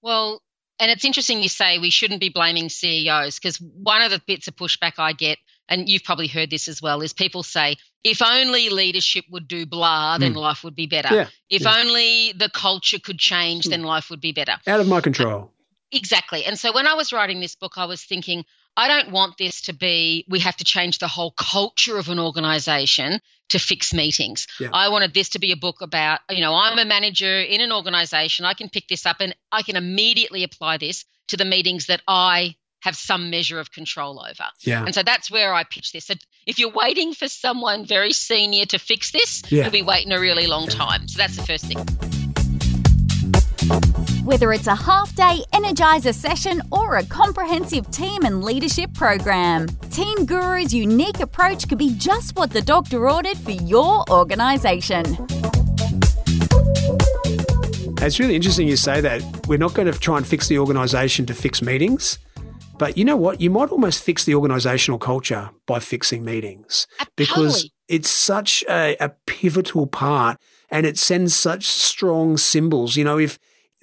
Well, 0.00 0.42
and 0.80 0.90
it's 0.90 1.04
interesting 1.04 1.42
you 1.42 1.48
say 1.48 1.78
we 1.78 1.90
shouldn't 1.90 2.20
be 2.20 2.30
blaming 2.30 2.70
CEOs 2.70 3.38
because 3.38 3.58
one 3.58 4.02
of 4.02 4.10
the 4.10 4.22
bits 4.26 4.48
of 4.48 4.56
pushback 4.56 4.94
I 4.98 5.12
get 5.12 5.38
and 5.68 5.88
you've 5.88 6.04
probably 6.04 6.28
heard 6.28 6.50
this 6.50 6.68
as 6.68 6.80
well, 6.80 7.02
is 7.02 7.12
people 7.12 7.42
say, 7.42 7.76
if 8.04 8.22
only 8.22 8.68
leadership 8.68 9.24
would 9.30 9.48
do 9.48 9.66
blah, 9.66 10.18
then 10.18 10.34
mm. 10.34 10.36
life 10.36 10.62
would 10.64 10.76
be 10.76 10.86
better. 10.86 11.14
Yeah, 11.14 11.28
if 11.50 11.62
yeah. 11.62 11.78
only 11.80 12.32
the 12.32 12.48
culture 12.48 12.98
could 12.98 13.18
change, 13.18 13.64
then 13.64 13.82
life 13.82 14.10
would 14.10 14.20
be 14.20 14.32
better. 14.32 14.56
Out 14.66 14.80
of 14.80 14.88
my 14.88 15.00
control. 15.00 15.52
Exactly. 15.92 16.44
And 16.44 16.58
so 16.58 16.72
when 16.72 16.86
I 16.86 16.94
was 16.94 17.12
writing 17.12 17.40
this 17.40 17.54
book, 17.54 17.74
I 17.76 17.86
was 17.86 18.02
thinking, 18.02 18.44
I 18.76 18.88
don't 18.88 19.12
want 19.12 19.38
this 19.38 19.62
to 19.62 19.72
be 19.72 20.24
we 20.28 20.40
have 20.40 20.56
to 20.56 20.64
change 20.64 20.98
the 20.98 21.08
whole 21.08 21.30
culture 21.30 21.96
of 21.96 22.08
an 22.08 22.18
organization 22.18 23.20
to 23.48 23.58
fix 23.58 23.94
meetings. 23.94 24.46
Yeah. 24.60 24.68
I 24.72 24.88
wanted 24.88 25.14
this 25.14 25.30
to 25.30 25.38
be 25.38 25.52
a 25.52 25.56
book 25.56 25.80
about, 25.80 26.20
you 26.30 26.40
know, 26.40 26.54
I'm 26.54 26.78
a 26.78 26.84
manager 26.84 27.40
in 27.40 27.60
an 27.60 27.72
organization. 27.72 28.44
I 28.44 28.54
can 28.54 28.68
pick 28.68 28.88
this 28.88 29.06
up 29.06 29.16
and 29.20 29.34
I 29.50 29.62
can 29.62 29.76
immediately 29.76 30.42
apply 30.42 30.78
this 30.78 31.04
to 31.28 31.36
the 31.36 31.44
meetings 31.44 31.86
that 31.86 32.02
I 32.06 32.56
have 32.82 32.96
some 32.96 33.30
measure 33.30 33.58
of 33.58 33.72
control 33.72 34.20
over. 34.20 34.48
Yeah. 34.60 34.84
And 34.84 34.94
so 34.94 35.02
that's 35.02 35.30
where 35.30 35.52
I 35.54 35.64
pitch 35.64 35.92
this. 35.92 36.06
So 36.06 36.14
if 36.46 36.58
you're 36.58 36.70
waiting 36.72 37.14
for 37.14 37.28
someone 37.28 37.84
very 37.84 38.12
senior 38.12 38.64
to 38.66 38.78
fix 38.78 39.10
this, 39.10 39.42
Yeah. 39.50 39.62
you'll 39.64 39.72
be 39.72 39.82
waiting 39.82 40.12
a 40.12 40.20
really 40.20 40.46
long 40.46 40.68
time. 40.68 41.08
So 41.08 41.18
that's 41.18 41.36
the 41.36 41.42
first 41.42 41.64
thing. 41.66 41.78
Whether 44.24 44.52
it's 44.52 44.66
a 44.66 44.74
half 44.74 45.14
day 45.14 45.40
Energizer 45.52 46.14
session 46.14 46.60
or 46.72 46.96
a 46.96 47.04
comprehensive 47.04 47.90
team 47.90 48.22
and 48.24 48.42
leadership 48.44 48.92
program, 48.94 49.68
Team 49.90 50.26
Guru's 50.26 50.74
unique 50.74 51.20
approach 51.20 51.68
could 51.68 51.78
be 51.78 51.94
just 51.96 52.36
what 52.36 52.50
the 52.50 52.60
doctor 52.62 53.08
ordered 53.08 53.38
for 53.38 53.52
your 53.52 54.04
organisation. 54.10 55.04
It's 58.02 58.20
really 58.20 58.36
interesting 58.36 58.68
you 58.68 58.76
say 58.76 59.00
that. 59.00 59.22
We're 59.48 59.58
not 59.58 59.74
going 59.74 59.90
to 59.90 59.98
try 59.98 60.16
and 60.18 60.26
fix 60.26 60.48
the 60.48 60.58
organisation 60.58 61.26
to 61.26 61.34
fix 61.34 61.62
meetings. 61.62 62.18
But 62.78 62.98
you 62.98 63.04
know 63.04 63.16
what? 63.16 63.40
You 63.40 63.50
might 63.50 63.70
almost 63.70 64.02
fix 64.02 64.24
the 64.24 64.32
organisational 64.32 65.00
culture 65.00 65.50
by 65.66 65.78
fixing 65.78 66.24
meetings 66.24 66.86
uh, 67.00 67.06
because 67.16 67.70
it's 67.88 68.10
such 68.10 68.64
a, 68.68 68.96
a 69.00 69.10
pivotal 69.26 69.86
part 69.86 70.38
and 70.70 70.84
it 70.84 70.98
sends 70.98 71.34
such 71.34 71.64
strong 71.64 72.36
symbols. 72.36 72.96
You 72.96 73.04
know, 73.04 73.18
if 73.18 73.38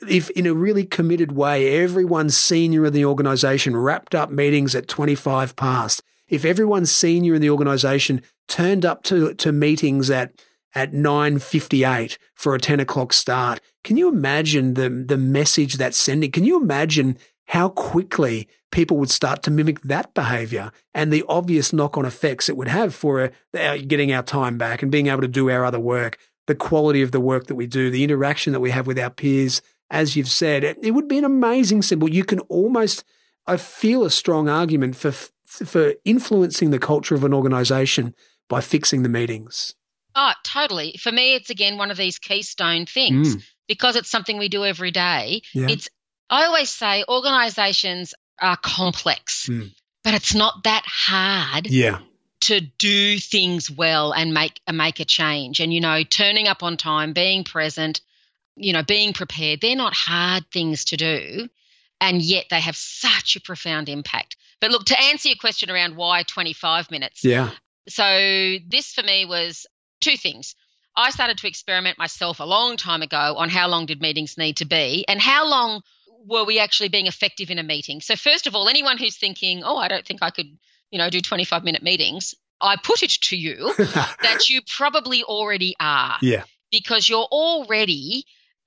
if 0.08 0.29
in 0.32 0.45
a 0.45 0.53
really 0.53 0.86
committed 0.86 1.32
way, 1.32 1.82
everyone 1.82 2.29
senior 2.29 2.86
in 2.86 2.93
the 2.93 3.06
organisation 3.06 3.75
wrapped 3.75 4.13
up 4.13 4.29
meetings 4.29 4.75
at 4.75 4.88
25 4.88 5.56
past, 5.56 6.03
if 6.27 6.43
everyone 6.43 6.86
senior 6.86 7.36
in 7.36 7.41
the 7.41 7.49
organisation 7.49 8.21
turned 8.47 8.86
up 8.86 9.03
to, 9.03 9.34
to 9.36 9.51
meetings 9.51 10.10
at 10.10 10.34
at 10.75 10.91
9.58 10.91 12.17
for 12.34 12.56
a 12.56 12.60
10 12.60 12.79
o'clock 12.79 13.13
start. 13.13 13.60
Can 13.84 13.95
you 13.95 14.08
imagine 14.08 14.73
the, 14.73 14.89
the 14.89 15.17
message 15.17 15.75
that's 15.75 15.97
sending? 15.97 16.32
Can 16.32 16.43
you 16.45 16.60
imagine 16.60 17.17
how 17.47 17.69
quickly 17.69 18.47
people 18.71 18.97
would 18.97 19.10
start 19.10 19.43
to 19.43 19.51
mimic 19.51 19.82
that 19.82 20.13
behavior 20.13 20.71
and 20.93 21.12
the 21.12 21.23
obvious 21.27 21.71
knock-on 21.73 22.06
effects 22.06 22.49
it 22.49 22.58
would 22.58 22.67
have 22.67 22.95
for 22.95 23.32
uh, 23.58 23.77
getting 23.88 24.12
our 24.12 24.23
time 24.23 24.58
back 24.58 24.82
and 24.82 24.91
being 24.91 25.08
able 25.08 25.21
to 25.21 25.27
do 25.27 25.49
our 25.49 25.63
other 25.63 25.79
work, 25.79 26.17
the 26.47 26.56
quality 26.56 27.01
of 27.01 27.12
the 27.12 27.19
work 27.19 27.47
that 27.47 27.56
we 27.56 27.67
do, 27.67 27.89
the 27.91 28.03
interaction 28.03 28.53
that 28.53 28.60
we 28.60 28.71
have 28.71 28.88
with 28.88 28.97
our 28.97 29.10
peers. 29.10 29.62
As 29.91 30.15
you've 30.15 30.29
said, 30.29 30.63
it, 30.63 30.77
it 30.82 30.91
would 30.91 31.08
be 31.08 31.19
an 31.19 31.25
amazing 31.25 31.84
symbol. 31.84 32.10
You 32.10 32.23
can 32.23 32.39
almost, 32.41 33.03
I 33.45 33.58
feel 33.58 34.03
a 34.03 34.10
strong 34.10 34.49
argument 34.49 34.95
for 34.95 35.13
for 35.45 35.93
influencing 36.03 36.71
the 36.71 36.79
culture 36.79 37.13
of 37.13 37.23
an 37.23 37.32
organization 37.32 38.15
by 38.49 38.60
fixing 38.60 39.03
the 39.03 39.10
meetings. 39.10 39.75
Oh, 40.15 40.32
totally. 40.43 40.95
For 40.99 41.12
me, 41.12 41.36
it's 41.36 41.51
again 41.51 41.77
one 41.77 41.91
of 41.91 41.97
these 41.97 42.17
keystone 42.17 42.88
things 42.88 43.36
Mm. 43.36 43.43
because 43.67 43.95
it's 43.95 44.10
something 44.10 44.39
we 44.39 44.49
do 44.49 44.65
every 44.65 44.89
day. 44.89 45.41
Yeah. 45.53 45.67
It's 45.69 45.88
I 46.30 46.46
always 46.46 46.70
say 46.70 47.04
organizations 47.08 48.14
are 48.40 48.58
complex, 48.58 49.48
Mm. 49.50 49.74
but 50.04 50.14
it's 50.14 50.34
not 50.34 50.64
that 50.64 50.84
hard 50.86 51.68
Yeah. 51.68 52.00
to 52.42 52.60
do 52.60 53.20
things 53.20 53.70
well 53.70 54.12
and 54.12 54.34
make 54.34 54.60
uh, 54.68 54.74
make 54.74 55.00
a 55.00 55.06
change. 55.06 55.60
And 55.60 55.74
you 55.74 55.80
know, 55.82 56.04
turning 56.04 56.48
up 56.48 56.64
on 56.64 56.78
time, 56.78 57.14
being 57.14 57.44
present, 57.44 58.02
you 58.56 58.74
know, 58.74 58.84
being 58.84 59.14
prepared, 59.14 59.62
they're 59.62 59.76
not 59.76 59.94
hard 59.96 60.50
things 60.52 60.86
to 60.86 60.98
do, 60.98 61.50
and 62.02 62.22
yet 62.22 62.46
they 62.50 62.60
have 62.60 62.76
such 62.76 63.36
a 63.36 63.42
profound 63.42 63.88
impact. 63.90 64.36
But 64.60 64.72
look, 64.72 64.86
to 64.86 65.00
answer 65.00 65.30
your 65.30 65.38
question 65.38 65.70
around 65.70 65.96
why 65.96 66.24
25 66.24 66.90
minutes, 66.92 67.24
Yeah. 67.24 67.52
so 67.90 68.58
this 68.68 68.94
for 68.94 69.04
me 69.04 69.26
was 69.26 69.66
two 70.02 70.18
things. 70.18 70.56
I 70.96 71.10
started 71.12 71.38
to 71.40 71.48
experiment 71.48 71.98
myself 71.98 72.40
a 72.40 72.46
long 72.46 72.78
time 72.78 73.02
ago 73.02 73.36
on 73.38 73.50
how 73.50 73.68
long 73.68 73.86
did 73.88 74.02
meetings 74.02 74.38
need 74.38 74.58
to 74.58 74.66
be 74.66 75.06
and 75.08 75.20
how 75.20 75.48
long 75.48 75.82
were 76.26 76.44
we 76.46 76.60
actually 76.60 76.90
being 76.90 77.08
effective 77.08 77.50
in 77.50 77.60
a 77.60 77.64
meeting. 77.64 78.02
So 78.02 78.16
first 78.16 78.48
of 78.48 78.56
all, 78.56 78.68
anyone 78.70 78.98
who's 78.98 79.18
thinking, 79.18 79.64
"Oh, 79.64 79.78
I 79.78 79.88
don't 79.88 80.06
think 80.06 80.22
I 80.22 80.30
could, 80.30 80.48
you 80.92 80.98
know, 80.98 81.10
do 81.10 81.22
25 81.22 81.64
minute 81.64 81.84
meetings," 81.84 82.34
I 82.62 82.76
put 82.78 83.04
it 83.04 83.12
to 83.12 83.36
you 83.36 83.74
that 83.78 84.50
you 84.50 84.62
probably 84.78 85.24
already 85.24 85.76
are 85.80 86.18
yeah. 86.22 86.44
because 86.72 87.10
you're 87.10 87.28
already 87.32 88.26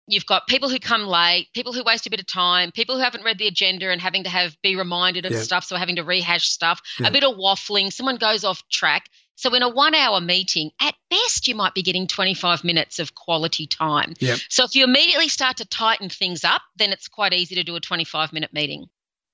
you've 0.09 0.27
got 0.27 0.47
people 0.47 0.69
who 0.69 0.79
come 0.79 1.03
late, 1.03 1.49
people 1.53 1.73
who 1.73 1.83
waste 1.83 2.07
a 2.07 2.11
bit 2.11 2.21
of 2.21 2.27
time, 2.27 2.71
people 2.71 2.97
who 2.97 3.03
haven't 3.03 3.25
read 3.25 3.39
the 3.39 3.49
agenda 3.49 3.91
and 3.91 4.01
having 4.01 4.23
to 4.23 4.31
have 4.31 4.57
be 4.63 4.77
reminded 4.77 5.27
of 5.27 5.33
Yeah. 5.33 5.43
stuff, 5.43 5.65
so 5.65 5.75
having 5.75 5.97
to 5.97 6.05
rehash 6.05 6.49
stuff, 6.49 6.81
Yeah. 7.01 7.09
a 7.09 7.11
bit 7.11 7.25
of 7.25 7.35
waffling, 7.37 7.93
someone 7.93 8.17
goes 8.17 8.45
off 8.45 8.63
track. 8.69 9.09
So 9.37 9.55
in 9.55 9.63
a 9.63 9.71
1-hour 9.71 10.21
meeting, 10.21 10.71
at 10.81 10.95
best 11.11 11.47
you 11.47 11.55
might 11.55 11.75
be 11.75 11.83
getting 11.83 12.07
25 12.07 12.65
minutes 12.65 12.99
of 12.99 13.15
quality 13.15 13.67
time. 13.67 14.15
Yep. 14.19 14.39
So 14.49 14.65
if 14.65 14.75
you 14.75 14.85
immediately 14.85 15.29
start 15.29 15.59
to 15.59 15.67
tighten 15.67 16.09
things 16.09 16.43
up, 16.43 16.63
then 16.77 16.91
it's 16.91 17.07
quite 17.09 17.33
easy 17.33 17.55
to 17.57 17.63
do 17.63 17.77
a 17.77 17.81
25-minute 17.81 18.53
meeting. 18.53 18.87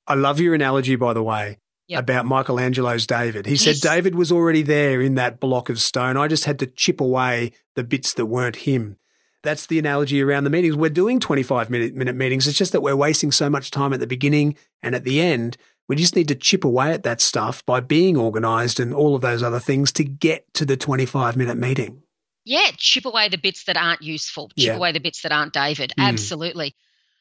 I 0.07 0.15
love 0.15 0.41
your 0.41 0.55
analogy, 0.55 0.97
by 0.97 1.12
the 1.12 1.23
way, 1.23 1.59
Yep. 1.87 2.01
about 2.01 2.27
Michelangelo's 2.27 3.07
David. 3.07 3.47
He 3.47 3.57
said 3.57 3.77
David 3.77 4.15
was 4.15 4.33
already 4.33 4.62
there 4.62 5.01
in 5.01 5.15
that 5.17 5.38
block 5.41 5.69
of 5.69 5.81
stone. 5.81 6.17
I 6.17 6.27
just 6.27 6.45
had 6.45 6.59
to 6.61 6.67
chip 6.67 7.01
away 7.01 7.53
the 7.77 7.85
bits 7.85 8.15
that 8.15 8.27
weren't 8.27 8.57
him. 8.57 8.97
That's 9.43 9.67
the 9.67 9.79
analogy 9.79 10.23
around 10.23 10.45
the 10.45 10.51
meetings. 10.51 10.77
We're 10.77 10.91
doing 10.91 11.19
25 11.19 11.69
minute, 11.69 11.95
minute 11.95 12.15
meetings. 12.15 12.47
It's 12.47 12.57
just 12.57 12.73
that 12.73 12.81
we're 12.81 12.97
wasting 12.97 13.33
so 13.33 13.51
much 13.51 13.71
time 13.73 13.93
at 13.93 14.01
the 14.01 14.07
beginning 14.07 14.57
and 14.83 14.95
at 14.95 15.05
the 15.05 15.21
end. 15.21 15.57
We 15.88 15.97
just 15.97 16.16
need 16.16 16.29
to 16.29 16.35
chip 16.35 16.64
away 16.64 16.92
at 16.92 17.03
that 17.03 17.21
stuff 17.21 17.64
by 17.66 17.81
being 17.81 18.16
organized 18.16 18.81
and 18.81 18.95
all 18.95 19.14
of 19.14 19.21
those 19.21 19.42
other 19.42 19.59
things 19.61 19.92
to 19.92 20.05
get 20.05 20.53
to 20.55 20.64
the 20.64 20.77
25 20.77 21.37
minute 21.37 21.57
meeting. 21.59 22.03
Yeah, 22.45 22.71
chip 22.77 23.05
away 23.05 23.29
the 23.29 23.38
bits 23.38 23.64
that 23.64 23.77
aren't 23.77 24.03
useful, 24.03 24.49
chip 24.59 24.68
Yeah. 24.68 24.77
away 24.77 24.92
the 24.92 25.01
bits 25.01 25.23
that 25.23 25.33
aren't 25.33 25.53
David. 25.53 25.92
Mm. 25.99 26.05
Absolutely. 26.09 26.75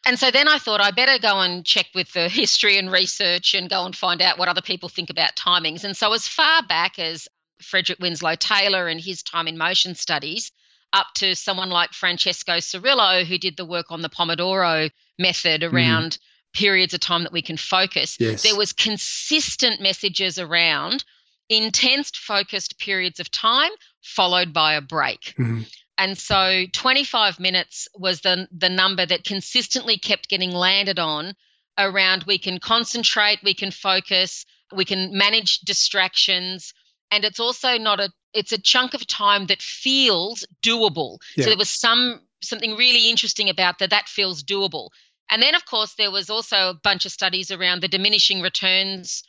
And 0.05 0.17
so 0.17 0.31
then 0.31 0.47
I 0.47 0.57
thought 0.57 0.81
I 0.81 0.89
better 0.91 1.19
go 1.19 1.39
and 1.41 1.63
check 1.65 1.87
with 1.93 2.11
the 2.13 2.27
history 2.29 2.77
and 2.77 2.91
research 2.91 3.53
and 3.53 3.69
go 3.69 3.85
and 3.85 3.95
find 3.95 4.21
out 4.21 4.39
what 4.39 4.47
other 4.47 4.61
people 4.61 4.89
think 4.89 5.09
about 5.09 5.35
timings. 5.35 5.83
And 5.83 5.95
so 5.95 6.13
as 6.13 6.27
far 6.27 6.63
back 6.63 6.97
as 6.97 7.27
Frederick 7.61 7.99
Winslow 7.99 8.35
Taylor 8.35 8.87
and 8.87 8.99
his 8.99 9.21
time 9.21 9.47
in 9.47 9.57
motion 9.57 9.93
studies, 9.93 10.51
up 10.93 11.07
to 11.15 11.35
someone 11.35 11.69
like 11.69 11.93
Francesco 11.93 12.53
Cirillo, 12.53 13.23
who 13.23 13.37
did 13.37 13.55
the 13.57 13.65
work 13.65 13.91
on 13.91 14.01
the 14.01 14.09
Pomodoro 14.09 14.89
method 15.19 15.63
around 15.63 16.17
periods 16.53 16.93
of 16.93 16.99
time 16.99 17.23
that 17.23 17.31
we 17.31 17.41
can 17.41 17.57
focus. 17.57 18.17
Yes. 18.19 18.43
There 18.43 18.55
was 18.55 18.73
consistent 18.73 19.81
messages 19.81 20.37
around 20.39 21.03
intense 21.49 22.11
focused 22.13 22.79
periods 22.79 23.19
of 23.19 23.29
time 23.29 23.71
followed 24.01 24.53
by 24.53 24.75
a 24.75 24.81
break. 24.81 25.33
Mhm. 25.37 25.65
And 25.97 26.17
so 26.17 26.65
25 26.73 27.39
minutes 27.39 27.87
was 27.93 28.21
the 28.21 28.47
the 28.51 28.69
number 28.69 29.05
that 29.05 29.23
consistently 29.23 29.97
kept 29.97 30.29
getting 30.29 30.51
landed 30.51 30.97
on 30.97 31.35
around 31.77 32.23
we 32.23 32.37
can 32.37 32.59
concentrate, 32.59 33.39
we 33.43 33.53
can 33.53 33.71
focus, 33.71 34.45
we 34.73 34.85
can 34.85 35.17
manage 35.17 35.59
distractions 35.59 36.73
and 37.11 37.25
it's 37.25 37.39
also 37.39 37.77
not 37.77 37.99
a 37.99 38.09
it's 38.33 38.53
a 38.53 38.57
chunk 38.57 38.93
of 38.93 39.05
time 39.05 39.47
that 39.47 39.61
feels 39.61 40.45
doable. 40.65 41.17
Yeah. 41.35 41.43
So 41.43 41.49
there 41.51 41.57
was 41.57 41.69
some 41.69 42.21
something 42.41 42.75
really 42.75 43.09
interesting 43.09 43.49
about 43.49 43.79
that 43.79 43.89
that 43.89 44.07
feels 44.07 44.43
doable. 44.43 44.89
And 45.31 45.41
then 45.41 45.55
of 45.55 45.65
course 45.65 45.95
there 45.97 46.11
was 46.11 46.29
also 46.29 46.69
a 46.69 46.79
bunch 46.83 47.05
of 47.05 47.11
studies 47.11 47.49
around 47.49 47.81
the 47.81 47.87
diminishing 47.87 48.41
returns 48.41 49.23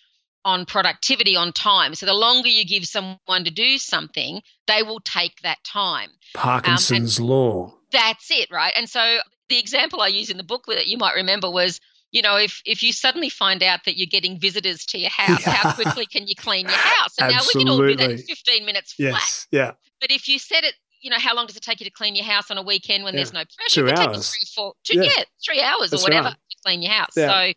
on 0.44 0.66
productivity 0.66 1.36
on 1.36 1.52
time. 1.52 1.94
So 1.94 2.06
the 2.06 2.14
longer 2.14 2.48
you 2.48 2.64
give 2.64 2.84
someone 2.84 3.44
to 3.44 3.50
do 3.50 3.78
something, 3.78 4.42
they 4.66 4.82
will 4.82 5.00
take 5.00 5.40
that 5.42 5.58
time. 5.64 6.10
Parkinson's 6.34 7.20
um, 7.20 7.26
law. 7.26 7.74
That's 7.92 8.30
it, 8.30 8.48
right? 8.50 8.72
And 8.76 8.88
so 8.88 9.18
the 9.48 9.58
example 9.58 10.00
I 10.00 10.08
use 10.08 10.30
in 10.30 10.36
the 10.36 10.42
book 10.42 10.64
that 10.66 10.88
you 10.88 10.98
might 10.98 11.14
remember 11.14 11.50
was, 11.50 11.80
you 12.10 12.22
know, 12.22 12.36
if 12.36 12.60
if 12.66 12.82
you 12.82 12.92
suddenly 12.92 13.28
find 13.28 13.62
out 13.62 13.80
that 13.86 13.96
you're 13.96 14.06
getting 14.06 14.38
visitors 14.38 14.84
to 14.86 14.98
your 14.98 15.10
house, 15.10 15.44
how 15.44 15.72
quickly 15.72 16.06
can 16.06 16.26
you 16.26 16.34
clean 16.34 16.66
your 16.66 16.76
house? 16.76 17.14
And 17.18 17.32
now 17.32 17.40
we 17.54 17.60
can 17.60 17.70
all 17.70 17.78
do 17.78 17.96
that 17.96 18.10
in 18.10 18.18
15 18.18 18.66
minutes 18.66 18.94
flat. 18.94 19.12
Yes. 19.12 19.46
Yeah. 19.50 19.72
But 20.00 20.10
if 20.10 20.28
you 20.28 20.38
set 20.38 20.64
it, 20.64 20.74
you 21.02 21.10
know, 21.10 21.18
how 21.18 21.34
long 21.34 21.46
does 21.46 21.56
it 21.56 21.62
take 21.62 21.80
you 21.80 21.84
to 21.84 21.90
clean 21.90 22.14
your 22.14 22.24
house 22.24 22.50
on 22.50 22.58
a 22.58 22.62
weekend 22.62 23.04
when 23.04 23.14
Yeah. 23.14 23.18
there's 23.18 23.32
no 23.32 23.44
pressure? 23.56 23.82
Two 23.82 23.86
it 23.86 23.90
could 23.90 23.96
take 23.96 24.06
you 24.06 24.14
hours. 24.14 24.30
three, 24.30 24.46
four, 24.54 24.74
two, 24.84 24.96
Yeah. 24.96 25.10
yeah. 25.16 25.24
three 25.44 25.60
hours 25.60 25.90
That's 25.90 26.02
or 26.02 26.06
whatever 26.06 26.28
right. 26.28 26.36
to 26.50 26.56
clean 26.64 26.82
your 26.82 26.92
house. 26.92 27.12
Yeah. 27.16 27.28
So 27.28 27.52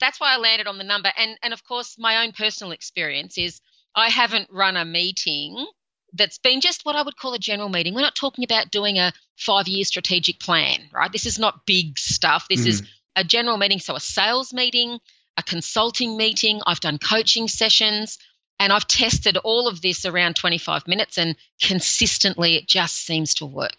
that's 0.00 0.18
why 0.18 0.34
I 0.34 0.38
landed 0.38 0.66
on 0.66 0.78
the 0.78 0.84
number. 0.84 1.12
And 1.16 1.38
and 1.42 1.52
of 1.52 1.62
course, 1.64 1.96
my 1.98 2.24
own 2.24 2.32
personal 2.32 2.72
experience 2.72 3.38
is 3.38 3.60
I 3.94 4.08
haven't 4.08 4.48
run 4.50 4.76
a 4.76 4.84
meeting 4.84 5.66
that's 6.12 6.38
been 6.38 6.60
just 6.60 6.84
what 6.84 6.96
I 6.96 7.02
would 7.02 7.16
call 7.16 7.34
a 7.34 7.38
general 7.38 7.68
meeting. 7.68 7.94
We're 7.94 8.00
not 8.00 8.14
talking 8.14 8.44
about 8.44 8.70
doing 8.70 8.98
a 8.98 9.12
five 9.36 9.68
year 9.68 9.84
strategic 9.84 10.40
plan, 10.40 10.80
right? 10.92 11.12
This 11.12 11.26
is 11.26 11.38
not 11.38 11.66
big 11.66 11.98
stuff. 11.98 12.46
This 12.48 12.66
is 12.66 12.82
mm-hmm. 12.82 12.90
a 13.16 13.24
general 13.24 13.56
meeting. 13.56 13.78
So 13.78 13.94
a 13.94 14.00
sales 14.00 14.52
meeting, 14.52 14.98
a 15.36 15.42
consulting 15.42 16.16
meeting. 16.16 16.60
I've 16.66 16.80
done 16.80 16.98
coaching 16.98 17.48
sessions. 17.48 18.18
And 18.58 18.72
I've 18.72 18.86
tested 18.86 19.36
all 19.36 19.68
of 19.68 19.82
this 19.82 20.06
around 20.06 20.36
25 20.36 20.88
minutes 20.88 21.18
and 21.18 21.36
consistently 21.62 22.56
it 22.56 22.66
just 22.66 22.96
seems 22.96 23.34
to 23.34 23.46
work. 23.46 23.78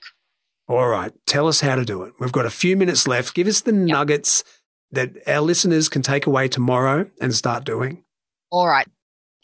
All 0.67 0.87
right. 0.87 1.13
Tell 1.25 1.47
us 1.47 1.61
how 1.61 1.75
to 1.75 1.85
do 1.85 2.03
it. 2.03 2.13
We've 2.19 2.31
got 2.31 2.45
a 2.45 2.51
few 2.51 2.75
minutes 2.75 3.07
left. 3.07 3.33
Give 3.33 3.47
us 3.47 3.61
the 3.61 3.73
yep. 3.73 3.87
nuggets 3.87 4.43
that 4.91 5.27
our 5.27 5.41
listeners 5.41 5.89
can 5.89 6.01
take 6.01 6.27
away 6.27 6.47
tomorrow 6.47 7.09
and 7.21 7.33
start 7.33 7.63
doing. 7.63 8.03
All 8.51 8.67
right. 8.67 8.87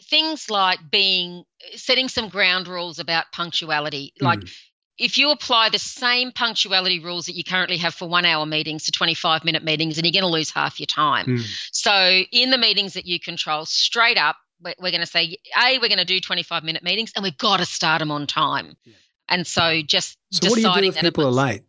Things 0.03 0.49
like 0.49 0.79
being 0.91 1.43
setting 1.75 2.09
some 2.09 2.29
ground 2.29 2.67
rules 2.67 2.99
about 2.99 3.25
punctuality. 3.31 4.13
Like 4.19 4.39
mm. 4.39 4.51
if 4.97 5.17
you 5.17 5.31
apply 5.31 5.69
the 5.69 5.79
same 5.79 6.31
punctuality 6.31 6.99
rules 6.99 7.27
that 7.27 7.35
you 7.35 7.43
currently 7.43 7.77
have 7.77 7.93
for 7.93 8.07
one 8.07 8.25
hour 8.25 8.45
meetings 8.45 8.85
to 8.85 8.91
25 8.91 9.45
minute 9.45 9.63
meetings, 9.63 9.97
and 9.97 10.05
you're 10.05 10.11
going 10.21 10.29
to 10.29 10.35
lose 10.35 10.51
half 10.51 10.79
your 10.79 10.87
time. 10.87 11.25
Mm. 11.25 11.69
So 11.71 12.21
in 12.31 12.49
the 12.49 12.57
meetings 12.57 12.93
that 12.93 13.05
you 13.05 13.19
control, 13.19 13.65
straight 13.65 14.17
up, 14.17 14.35
we're, 14.63 14.73
we're 14.79 14.91
going 14.91 15.01
to 15.01 15.07
say, 15.07 15.37
A, 15.59 15.79
we're 15.79 15.89
going 15.89 15.97
to 15.97 16.05
do 16.05 16.19
25 16.19 16.63
minute 16.63 16.83
meetings 16.83 17.11
and 17.15 17.23
we've 17.23 17.37
got 17.37 17.57
to 17.57 17.65
start 17.65 17.99
them 17.99 18.11
on 18.11 18.27
time. 18.27 18.75
Yeah. 18.83 18.93
And 19.29 19.47
so 19.47 19.81
just 19.85 20.17
so 20.31 20.49
what 20.49 20.55
do 20.55 20.61
you 20.61 20.73
do 20.73 20.97
if 20.97 21.01
people 21.01 21.25
are 21.25 21.31
late? 21.31 21.63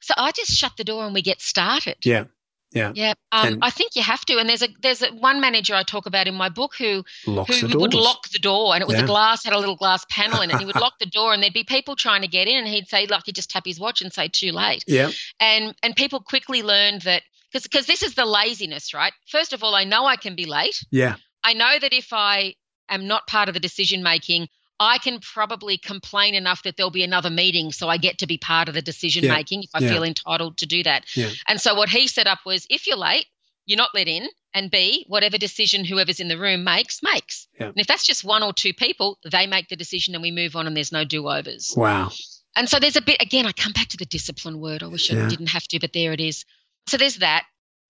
So 0.00 0.14
I 0.16 0.32
just 0.32 0.52
shut 0.52 0.72
the 0.76 0.84
door 0.84 1.04
and 1.04 1.14
we 1.14 1.22
get 1.22 1.40
started. 1.40 1.96
Yeah. 2.04 2.24
Yeah, 2.70 2.92
yeah. 2.94 3.14
Um, 3.32 3.60
I 3.62 3.70
think 3.70 3.96
you 3.96 4.02
have 4.02 4.24
to. 4.26 4.36
And 4.38 4.46
there's 4.46 4.62
a 4.62 4.68
there's 4.82 5.02
a, 5.02 5.08
one 5.08 5.40
manager 5.40 5.74
I 5.74 5.84
talk 5.84 6.04
about 6.04 6.26
in 6.26 6.34
my 6.34 6.50
book 6.50 6.72
who 6.76 7.02
Locks 7.26 7.60
who 7.60 7.78
would 7.78 7.94
lock 7.94 8.28
the 8.28 8.38
door, 8.38 8.74
and 8.74 8.82
it 8.82 8.86
was 8.86 8.98
yeah. 8.98 9.04
a 9.04 9.06
glass 9.06 9.42
had 9.42 9.54
a 9.54 9.58
little 9.58 9.76
glass 9.76 10.04
panel 10.10 10.42
in 10.42 10.50
it. 10.50 10.58
he 10.58 10.66
would 10.66 10.76
lock 10.80 10.98
the 10.98 11.06
door, 11.06 11.32
and 11.32 11.42
there'd 11.42 11.54
be 11.54 11.64
people 11.64 11.96
trying 11.96 12.22
to 12.22 12.28
get 12.28 12.46
in, 12.46 12.58
and 12.58 12.68
he'd 12.68 12.86
say 12.86 13.06
like 13.06 13.22
he'd 13.24 13.34
just 13.34 13.50
tap 13.50 13.64
his 13.64 13.80
watch 13.80 14.02
and 14.02 14.12
say 14.12 14.28
too 14.28 14.52
late. 14.52 14.84
Yeah, 14.86 15.10
and 15.40 15.74
and 15.82 15.96
people 15.96 16.20
quickly 16.20 16.62
learned 16.62 17.02
that 17.02 17.22
because 17.50 17.62
because 17.62 17.86
this 17.86 18.02
is 18.02 18.14
the 18.14 18.26
laziness, 18.26 18.92
right? 18.92 19.14
First 19.26 19.54
of 19.54 19.64
all, 19.64 19.74
I 19.74 19.84
know 19.84 20.04
I 20.04 20.16
can 20.16 20.36
be 20.36 20.44
late. 20.44 20.78
Yeah, 20.90 21.16
I 21.44 21.54
know 21.54 21.78
that 21.78 21.92
if 21.92 22.12
I 22.12 22.54
am 22.88 23.06
not 23.06 23.26
part 23.26 23.48
of 23.48 23.54
the 23.54 23.60
decision 23.60 24.02
making, 24.02 24.48
I 24.80 24.98
can 24.98 25.18
probably 25.20 25.76
complain 25.76 26.34
enough 26.34 26.62
that 26.62 26.76
there'll 26.76 26.90
be 26.90 27.02
another 27.02 27.30
meeting 27.30 27.72
so 27.72 27.88
I 27.88 27.96
get 27.96 28.18
to 28.18 28.26
be 28.26 28.38
part 28.38 28.68
of 28.68 28.74
the 28.74 28.82
decision 28.82 29.24
yeah. 29.24 29.34
making 29.34 29.64
if 29.64 29.70
I 29.74 29.80
yeah. 29.80 29.92
feel 29.92 30.04
entitled 30.04 30.58
to 30.58 30.66
do 30.66 30.84
that. 30.84 31.04
Yeah. 31.16 31.30
And 31.48 31.60
so 31.60 31.74
what 31.74 31.88
he 31.88 32.06
set 32.06 32.26
up 32.26 32.40
was 32.46 32.66
if 32.70 32.86
you're 32.86 32.96
late, 32.96 33.26
you're 33.66 33.76
not 33.76 33.90
let 33.94 34.08
in, 34.08 34.28
and 34.54 34.70
B, 34.70 35.04
whatever 35.08 35.36
decision 35.36 35.84
whoever's 35.84 36.20
in 36.20 36.28
the 36.28 36.38
room 36.38 36.64
makes, 36.64 37.02
makes. 37.02 37.48
And 37.58 37.74
if 37.76 37.86
that's 37.86 38.06
just 38.06 38.24
one 38.24 38.42
or 38.42 38.52
two 38.52 38.72
people, 38.72 39.18
they 39.30 39.46
make 39.46 39.68
the 39.68 39.76
decision 39.76 40.14
and 40.14 40.22
we 40.22 40.30
move 40.30 40.56
on 40.56 40.66
and 40.66 40.74
there's 40.74 40.92
no 40.92 41.04
do 41.04 41.28
overs. 41.28 41.74
Wow. 41.76 42.10
And 42.56 42.68
so 42.68 42.78
there's 42.78 42.96
a 42.96 43.02
bit, 43.02 43.20
again, 43.20 43.44
I 43.44 43.52
come 43.52 43.72
back 43.72 43.88
to 43.88 43.98
the 43.98 44.06
discipline 44.06 44.58
word. 44.58 44.82
I 44.82 44.86
wish 44.86 45.12
I 45.12 45.28
didn't 45.28 45.48
have 45.48 45.68
to, 45.68 45.80
but 45.80 45.92
there 45.92 46.12
it 46.12 46.20
is. 46.20 46.44
So 46.86 46.96
there's 46.96 47.16
that. 47.16 47.44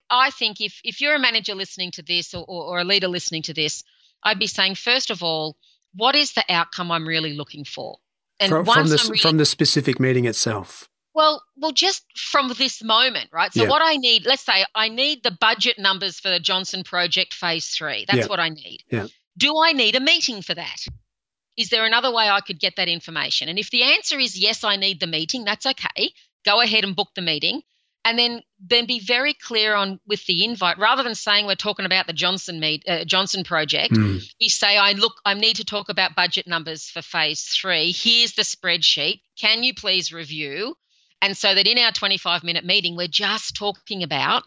I 0.09 0.31
think 0.31 0.61
if, 0.61 0.79
if 0.83 1.01
you're 1.01 1.15
a 1.15 1.19
manager 1.19 1.55
listening 1.55 1.91
to 1.91 2.01
this 2.01 2.33
or, 2.33 2.43
or, 2.47 2.63
or 2.65 2.79
a 2.79 2.83
leader 2.83 3.07
listening 3.07 3.43
to 3.43 3.53
this, 3.53 3.83
I'd 4.23 4.39
be 4.39 4.47
saying, 4.47 4.75
first 4.75 5.11
of 5.11 5.23
all, 5.23 5.57
what 5.93 6.15
is 6.15 6.33
the 6.33 6.43
outcome 6.49 6.91
I'm 6.91 7.07
really 7.07 7.33
looking 7.33 7.65
for? 7.65 7.97
And 8.39 8.49
from, 8.49 8.65
from 8.65 8.87
the, 8.87 9.03
really, 9.07 9.19
from 9.19 9.37
the 9.37 9.45
specific 9.45 9.99
meeting 9.99 10.25
itself. 10.25 10.87
Well, 11.13 11.43
well, 11.57 11.71
just 11.71 12.05
from 12.15 12.53
this 12.57 12.83
moment, 12.83 13.29
right? 13.33 13.51
So, 13.51 13.63
yeah. 13.63 13.69
what 13.69 13.81
I 13.81 13.97
need, 13.97 14.25
let's 14.25 14.45
say 14.45 14.65
I 14.73 14.89
need 14.89 15.23
the 15.23 15.35
budget 15.39 15.77
numbers 15.77 16.19
for 16.19 16.29
the 16.29 16.39
Johnson 16.39 16.83
Project 16.83 17.33
Phase 17.33 17.67
Three. 17.67 18.05
That's 18.07 18.19
yeah. 18.19 18.27
what 18.27 18.39
I 18.39 18.49
need. 18.49 18.83
Yeah. 18.89 19.07
Do 19.37 19.53
I 19.61 19.73
need 19.73 19.95
a 19.95 19.99
meeting 19.99 20.41
for 20.41 20.53
that? 20.53 20.77
Is 21.57 21.69
there 21.69 21.85
another 21.85 22.13
way 22.13 22.29
I 22.29 22.39
could 22.39 22.59
get 22.59 22.77
that 22.77 22.87
information? 22.87 23.49
And 23.49 23.59
if 23.59 23.69
the 23.69 23.83
answer 23.83 24.17
is 24.17 24.39
yes, 24.39 24.63
I 24.63 24.77
need 24.77 24.99
the 25.01 25.07
meeting, 25.07 25.43
that's 25.43 25.65
okay. 25.65 26.13
Go 26.45 26.61
ahead 26.61 26.85
and 26.85 26.95
book 26.95 27.09
the 27.15 27.21
meeting 27.21 27.61
and 28.05 28.17
then 28.17 28.41
then 28.59 28.85
be 28.85 28.99
very 28.99 29.33
clear 29.33 29.73
on 29.73 29.99
with 30.05 30.25
the 30.25 30.43
invite 30.43 30.77
rather 30.77 31.03
than 31.03 31.15
saying 31.15 31.45
we're 31.45 31.55
talking 31.55 31.85
about 31.85 32.07
the 32.07 32.13
Johnson 32.13 32.59
meet, 32.59 32.83
uh, 32.87 33.05
Johnson 33.05 33.43
project 33.43 33.93
mm. 33.93 34.23
you 34.39 34.49
say 34.49 34.77
I 34.77 34.93
look 34.93 35.13
I 35.25 35.33
need 35.33 35.57
to 35.57 35.65
talk 35.65 35.89
about 35.89 36.15
budget 36.15 36.47
numbers 36.47 36.89
for 36.89 37.01
phase 37.01 37.43
3 37.43 37.91
here's 37.91 38.33
the 38.33 38.43
spreadsheet. 38.43 39.21
Can 39.39 39.63
you 39.63 39.73
please 39.73 40.11
review? 40.11 40.75
And 41.21 41.35
so 41.35 41.53
that 41.53 41.67
in 41.67 41.77
our 41.77 41.91
25 41.91 42.43
minute 42.43 42.65
meeting 42.65 42.95
we're 42.95 43.07
just 43.07 43.55
talking 43.55 44.03
about 44.03 44.43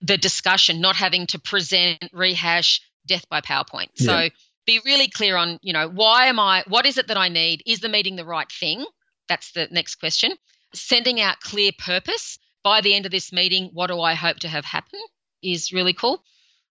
the 0.00 0.18
discussion 0.18 0.80
not 0.80 0.96
having 0.96 1.26
to 1.28 1.38
present 1.38 1.98
rehash 2.12 2.80
death 3.06 3.28
by 3.28 3.40
powerpoint. 3.40 3.88
Yeah. 3.96 4.06
so 4.06 4.28
be 4.66 4.80
really 4.84 5.08
clear 5.08 5.36
on 5.36 5.58
you 5.62 5.72
know 5.72 5.88
why 5.88 6.26
am 6.26 6.38
I 6.38 6.64
what 6.68 6.86
is 6.86 6.98
it 6.98 7.08
that 7.08 7.16
I 7.16 7.28
need? 7.28 7.62
Is 7.66 7.80
the 7.80 7.88
meeting 7.88 8.16
the 8.16 8.24
right 8.24 8.50
thing? 8.50 8.84
That's 9.28 9.52
the 9.52 9.68
next 9.70 9.96
question. 9.96 10.32
Sending 10.74 11.20
out 11.20 11.40
clear 11.40 11.72
purpose 11.78 12.38
by 12.62 12.80
the 12.80 12.94
end 12.94 13.06
of 13.06 13.12
this 13.12 13.32
meeting, 13.32 13.70
what 13.72 13.88
do 13.88 14.00
I 14.00 14.14
hope 14.14 14.38
to 14.40 14.48
have 14.48 14.64
happen 14.64 15.00
is 15.42 15.72
really 15.72 15.92
cool. 15.92 16.22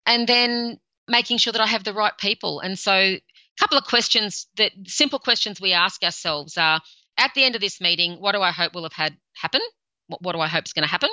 And 0.07 0.27
then 0.27 0.79
making 1.09 1.39
sure 1.39 1.53
that 1.53 1.63
I 1.63 1.67
have 1.67 1.85
the 1.85 1.93
right 1.95 2.17
people. 2.19 2.61
And 2.61 2.79
so, 2.79 2.93
a 2.93 3.21
couple 3.59 3.79
of 3.79 3.85
questions 3.85 4.47
that 4.57 4.73
simple 4.87 5.19
questions 5.19 5.61
we 5.61 5.73
ask 5.73 6.03
ourselves 6.03 6.57
are 6.57 6.81
at 7.19 7.33
the 7.35 7.45
end 7.45 7.55
of 7.55 7.61
this 7.61 7.81
meeting, 7.81 8.15
what 8.15 8.33
do 8.33 8.41
I 8.41 8.53
hope 8.53 8.75
will 8.75 8.85
have 8.85 8.93
had 8.93 9.17
happen? 9.35 9.61
What, 10.07 10.23
what 10.23 10.33
do 10.33 10.41
I 10.41 10.49
hope 10.49 10.65
is 10.67 10.73
going 10.73 10.85
to 10.85 10.91
happen? 10.91 11.11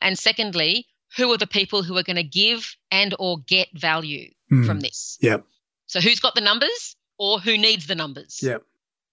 And 0.00 0.18
secondly, 0.18 0.86
who 1.16 1.32
are 1.32 1.38
the 1.38 1.46
people 1.46 1.82
who 1.82 1.96
are 1.96 2.02
going 2.02 2.16
to 2.16 2.22
give 2.22 2.76
and 2.90 3.14
or 3.18 3.38
get 3.46 3.68
value 3.74 4.30
mm. 4.50 4.66
from 4.66 4.80
this? 4.80 5.18
Yeah. 5.20 5.38
So 5.86 6.00
who's 6.00 6.20
got 6.20 6.34
the 6.34 6.40
numbers 6.40 6.96
or 7.18 7.38
who 7.38 7.56
needs 7.58 7.86
the 7.86 7.94
numbers? 7.94 8.40
Yeah. 8.42 8.58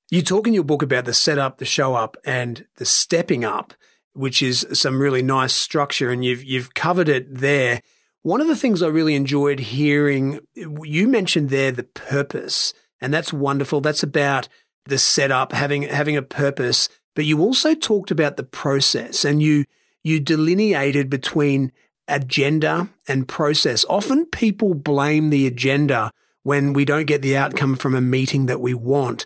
You 0.10 0.22
talk 0.22 0.48
in 0.48 0.54
your 0.54 0.64
book 0.64 0.82
about 0.82 1.06
the 1.06 1.14
setup, 1.14 1.58
the 1.58 1.66
show 1.66 1.96
up, 1.96 2.18
and 2.26 2.66
the 2.78 2.86
stepping 2.86 3.44
up 3.44 3.74
which 4.14 4.42
is 4.42 4.66
some 4.74 5.02
really 5.02 5.22
nice 5.22 5.54
structure, 5.54 6.10
and 6.10 6.24
you've 6.24 6.44
you've 6.44 6.74
covered 6.74 7.10
it 7.10 7.34
there. 7.34 7.82
One 8.22 8.40
of 8.40 8.48
the 8.48 8.56
things 8.56 8.82
I 8.82 8.88
really 8.88 9.16
enjoyed 9.16 9.60
hearing 9.60 10.40
you 10.56 11.08
mentioned 11.08 11.50
there 11.50 11.72
the 11.72 11.84
purpose, 11.84 12.74
and 13.02 13.14
that's 13.14 13.34
wonderful. 13.34 13.82
That's 13.82 14.04
about 14.04 14.48
the 14.86 14.98
setup, 14.98 15.52
having 15.52 15.84
having 15.84 16.18
a 16.18 16.22
purpose, 16.22 16.90
but 17.16 17.26
you 17.26 17.42
also 17.42 17.74
talked 17.74 18.12
about 18.12 18.38
the 18.38 18.44
process, 18.44 19.26
and 19.26 19.42
you 19.42 19.66
you 20.04 20.20
delineated 20.20 21.10
between 21.10 21.72
agenda 22.08 22.90
and 23.08 23.28
process. 23.28 23.86
Often 23.90 24.28
people 24.28 24.74
blame 24.74 25.30
the 25.30 25.48
agenda 25.48 26.12
when 26.44 26.74
we 26.74 26.86
don't 26.86 27.08
get 27.08 27.22
the 27.22 27.38
outcome 27.38 27.76
from 27.76 27.96
a 27.96 28.02
meeting 28.02 28.46
that 28.48 28.60
we 28.62 28.74
want. 28.74 29.26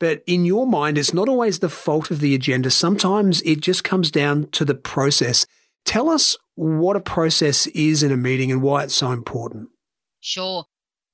But 0.00 0.22
in 0.26 0.46
your 0.46 0.66
mind, 0.66 0.98
it's 0.98 1.14
not 1.14 1.28
always 1.28 1.58
the 1.58 1.68
fault 1.68 2.10
of 2.10 2.20
the 2.20 2.34
agenda. 2.34 2.70
Sometimes 2.70 3.42
it 3.42 3.60
just 3.60 3.84
comes 3.84 4.10
down 4.10 4.48
to 4.52 4.64
the 4.64 4.74
process. 4.74 5.46
Tell 5.84 6.08
us 6.08 6.36
what 6.56 6.96
a 6.96 7.00
process 7.00 7.66
is 7.68 8.02
in 8.02 8.10
a 8.10 8.16
meeting 8.16 8.50
and 8.50 8.62
why 8.62 8.82
it's 8.82 8.94
so 8.94 9.12
important. 9.12 9.68
Sure. 10.20 10.64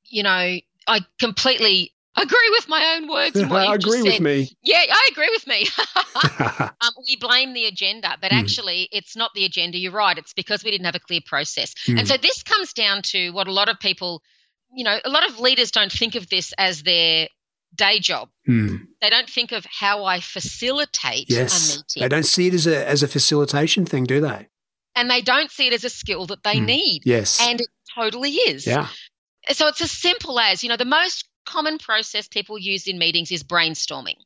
You 0.04 0.22
know, 0.22 0.58
I 0.86 1.00
completely 1.18 1.92
agree 2.16 2.48
with 2.52 2.68
my 2.68 2.96
own 2.96 3.08
words. 3.08 3.36
And 3.36 3.50
what 3.50 3.66
I 3.68 3.74
agree 3.74 4.02
with 4.02 4.20
me. 4.20 4.50
Yeah, 4.62 4.84
I 4.88 5.08
agree 5.10 5.28
with 5.32 5.46
me. 5.48 5.66
um, 6.60 6.92
we 7.06 7.16
blame 7.16 7.54
the 7.54 7.66
agenda, 7.66 8.16
but 8.20 8.30
mm. 8.30 8.38
actually, 8.38 8.88
it's 8.92 9.16
not 9.16 9.32
the 9.34 9.44
agenda. 9.44 9.78
You're 9.78 9.92
right. 9.92 10.16
It's 10.16 10.32
because 10.32 10.62
we 10.62 10.70
didn't 10.70 10.86
have 10.86 10.94
a 10.94 11.00
clear 11.00 11.20
process. 11.26 11.74
Mm. 11.86 11.98
And 11.98 12.08
so 12.08 12.16
this 12.16 12.44
comes 12.44 12.72
down 12.72 13.02
to 13.06 13.30
what 13.30 13.48
a 13.48 13.52
lot 13.52 13.68
of 13.68 13.80
people, 13.80 14.22
you 14.72 14.84
know, 14.84 14.96
a 15.04 15.10
lot 15.10 15.28
of 15.28 15.40
leaders 15.40 15.72
don't 15.72 15.92
think 15.92 16.14
of 16.14 16.28
this 16.28 16.54
as 16.56 16.84
their 16.84 17.28
day 17.74 17.98
job. 18.00 18.28
Hmm. 18.46 18.76
They 19.00 19.10
don't 19.10 19.28
think 19.28 19.52
of 19.52 19.66
how 19.66 20.04
I 20.04 20.20
facilitate 20.20 21.26
yes. 21.28 21.74
a 21.74 21.76
meeting. 21.76 22.02
They 22.02 22.08
don't 22.08 22.26
see 22.26 22.48
it 22.48 22.54
as 22.54 22.66
a 22.66 22.88
as 22.88 23.02
a 23.02 23.08
facilitation 23.08 23.86
thing, 23.86 24.04
do 24.04 24.20
they? 24.20 24.48
And 24.94 25.10
they 25.10 25.20
don't 25.20 25.50
see 25.50 25.66
it 25.66 25.74
as 25.74 25.84
a 25.84 25.90
skill 25.90 26.26
that 26.26 26.42
they 26.42 26.58
hmm. 26.58 26.66
need. 26.66 27.02
Yes. 27.04 27.38
And 27.40 27.60
it 27.60 27.68
totally 27.94 28.32
is. 28.32 28.66
Yeah. 28.66 28.88
So 29.50 29.68
it's 29.68 29.80
as 29.80 29.92
simple 29.92 30.40
as, 30.40 30.62
you 30.62 30.68
know, 30.68 30.76
the 30.76 30.84
most 30.84 31.28
common 31.44 31.78
process 31.78 32.26
people 32.26 32.58
use 32.58 32.88
in 32.88 32.98
meetings 32.98 33.30
is 33.30 33.44
brainstorming. 33.44 34.16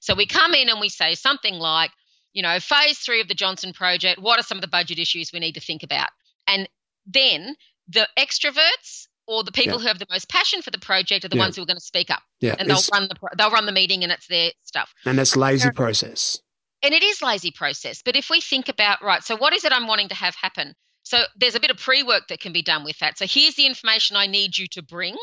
So 0.00 0.14
we 0.14 0.26
come 0.26 0.52
in 0.52 0.68
and 0.68 0.80
we 0.80 0.88
say 0.88 1.14
something 1.14 1.54
like, 1.54 1.90
you 2.32 2.42
know, 2.42 2.58
phase 2.58 2.98
three 2.98 3.20
of 3.20 3.28
the 3.28 3.34
Johnson 3.34 3.72
project, 3.72 4.20
what 4.20 4.40
are 4.40 4.42
some 4.42 4.58
of 4.58 4.62
the 4.62 4.68
budget 4.68 4.98
issues 4.98 5.30
we 5.32 5.38
need 5.38 5.54
to 5.54 5.60
think 5.60 5.82
about? 5.82 6.08
And 6.48 6.68
then 7.06 7.54
the 7.88 8.08
extroverts 8.18 9.06
or 9.26 9.44
the 9.44 9.52
people 9.52 9.78
yeah. 9.78 9.82
who 9.82 9.88
have 9.88 9.98
the 9.98 10.06
most 10.10 10.28
passion 10.28 10.62
for 10.62 10.70
the 10.70 10.78
project 10.78 11.24
are 11.24 11.28
the 11.28 11.36
yeah. 11.36 11.42
ones 11.42 11.56
who 11.56 11.62
are 11.62 11.66
going 11.66 11.76
to 11.76 11.84
speak 11.84 12.10
up. 12.10 12.22
Yeah. 12.40 12.56
And 12.58 12.68
they'll 12.68 12.82
run 12.92 13.08
the 13.08 13.16
they'll 13.36 13.50
run 13.50 13.66
the 13.66 13.72
meeting 13.72 14.02
and 14.02 14.12
it's 14.12 14.26
their 14.26 14.50
stuff. 14.64 14.92
And 15.04 15.18
that's 15.18 15.36
lazy 15.36 15.70
process. 15.70 16.40
And 16.82 16.92
it 16.92 17.02
is 17.02 17.22
lazy 17.22 17.50
process. 17.50 18.02
But 18.04 18.16
if 18.16 18.28
we 18.28 18.40
think 18.40 18.68
about 18.68 19.02
right, 19.02 19.22
so 19.22 19.36
what 19.36 19.54
is 19.54 19.64
it 19.64 19.72
I'm 19.72 19.86
wanting 19.86 20.08
to 20.08 20.14
have 20.14 20.34
happen? 20.34 20.74
So 21.02 21.22
there's 21.36 21.54
a 21.54 21.60
bit 21.60 21.70
of 21.70 21.78
pre-work 21.78 22.28
that 22.28 22.40
can 22.40 22.52
be 22.52 22.62
done 22.62 22.84
with 22.84 22.98
that. 22.98 23.18
So 23.18 23.26
here's 23.26 23.54
the 23.54 23.66
information 23.66 24.16
I 24.16 24.26
need 24.26 24.56
you 24.56 24.66
to 24.72 24.82
bring. 24.82 25.16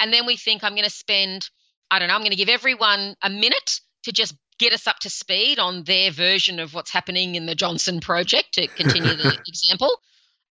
And 0.00 0.12
then 0.12 0.26
we 0.26 0.36
think 0.36 0.62
I'm 0.62 0.72
going 0.72 0.84
to 0.84 0.90
spend 0.90 1.48
I 1.90 1.98
don't 1.98 2.08
know, 2.08 2.14
I'm 2.14 2.20
going 2.20 2.30
to 2.30 2.36
give 2.36 2.48
everyone 2.48 3.14
a 3.22 3.30
minute 3.30 3.80
to 4.04 4.12
just 4.12 4.34
get 4.58 4.72
us 4.72 4.86
up 4.86 4.98
to 5.00 5.10
speed 5.10 5.58
on 5.58 5.84
their 5.84 6.10
version 6.10 6.58
of 6.60 6.74
what's 6.74 6.90
happening 6.90 7.34
in 7.34 7.46
the 7.46 7.54
Johnson 7.54 8.00
project 8.00 8.54
to 8.54 8.66
continue 8.68 9.14
the 9.14 9.38
example. 9.46 9.96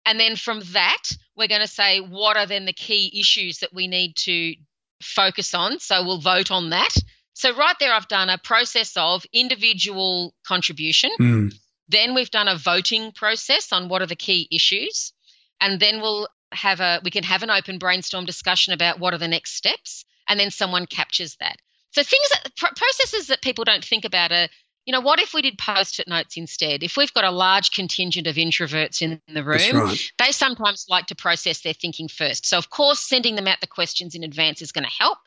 And 0.05 0.19
then 0.19 0.35
from 0.35 0.61
that, 0.73 1.03
we're 1.35 1.47
going 1.47 1.61
to 1.61 1.67
say 1.67 1.99
what 1.99 2.37
are 2.37 2.45
then 2.45 2.65
the 2.65 2.73
key 2.73 3.19
issues 3.19 3.59
that 3.59 3.73
we 3.73 3.87
need 3.87 4.15
to 4.17 4.55
focus 5.01 5.53
on. 5.53 5.79
So 5.79 6.03
we'll 6.03 6.19
vote 6.19 6.51
on 6.51 6.71
that. 6.71 6.93
So, 7.33 7.55
right 7.55 7.75
there, 7.79 7.93
I've 7.93 8.07
done 8.07 8.29
a 8.29 8.37
process 8.37 8.93
of 8.97 9.25
individual 9.33 10.35
contribution. 10.45 11.11
Mm. 11.19 11.53
Then 11.87 12.13
we've 12.13 12.29
done 12.29 12.47
a 12.47 12.57
voting 12.57 13.11
process 13.13 13.71
on 13.71 13.89
what 13.89 14.01
are 14.01 14.07
the 14.07 14.15
key 14.15 14.47
issues. 14.51 15.13
And 15.59 15.79
then 15.79 16.01
we'll 16.01 16.27
have 16.51 16.81
a 16.81 16.99
we 17.03 17.11
can 17.11 17.23
have 17.23 17.43
an 17.43 17.49
open 17.49 17.79
brainstorm 17.79 18.25
discussion 18.25 18.73
about 18.73 18.99
what 18.99 19.13
are 19.13 19.17
the 19.17 19.27
next 19.27 19.55
steps. 19.55 20.05
and 20.27 20.39
then 20.39 20.51
someone 20.51 20.85
captures 20.85 21.35
that. 21.39 21.57
So 21.91 22.03
things 22.03 22.29
that 22.29 22.55
processes 22.55 23.27
that 23.27 23.41
people 23.41 23.65
don't 23.65 23.83
think 23.83 24.05
about 24.05 24.31
are 24.31 24.47
you 24.85 24.93
know, 24.93 25.01
what 25.01 25.19
if 25.19 25.33
we 25.33 25.41
did 25.41 25.57
post 25.57 25.99
it 25.99 26.07
notes 26.07 26.37
instead? 26.37 26.83
If 26.83 26.97
we've 26.97 27.13
got 27.13 27.23
a 27.23 27.31
large 27.31 27.71
contingent 27.71 28.27
of 28.27 28.35
introverts 28.35 29.01
in 29.01 29.21
the 29.31 29.43
room, 29.43 29.59
right. 29.73 30.11
they 30.17 30.31
sometimes 30.31 30.85
like 30.89 31.07
to 31.07 31.15
process 31.15 31.61
their 31.61 31.73
thinking 31.73 32.07
first. 32.07 32.45
So, 32.45 32.57
of 32.57 32.69
course, 32.69 32.99
sending 32.99 33.35
them 33.35 33.47
out 33.47 33.61
the 33.61 33.67
questions 33.67 34.15
in 34.15 34.23
advance 34.23 34.61
is 34.61 34.71
going 34.71 34.85
to 34.85 34.91
help. 34.91 35.19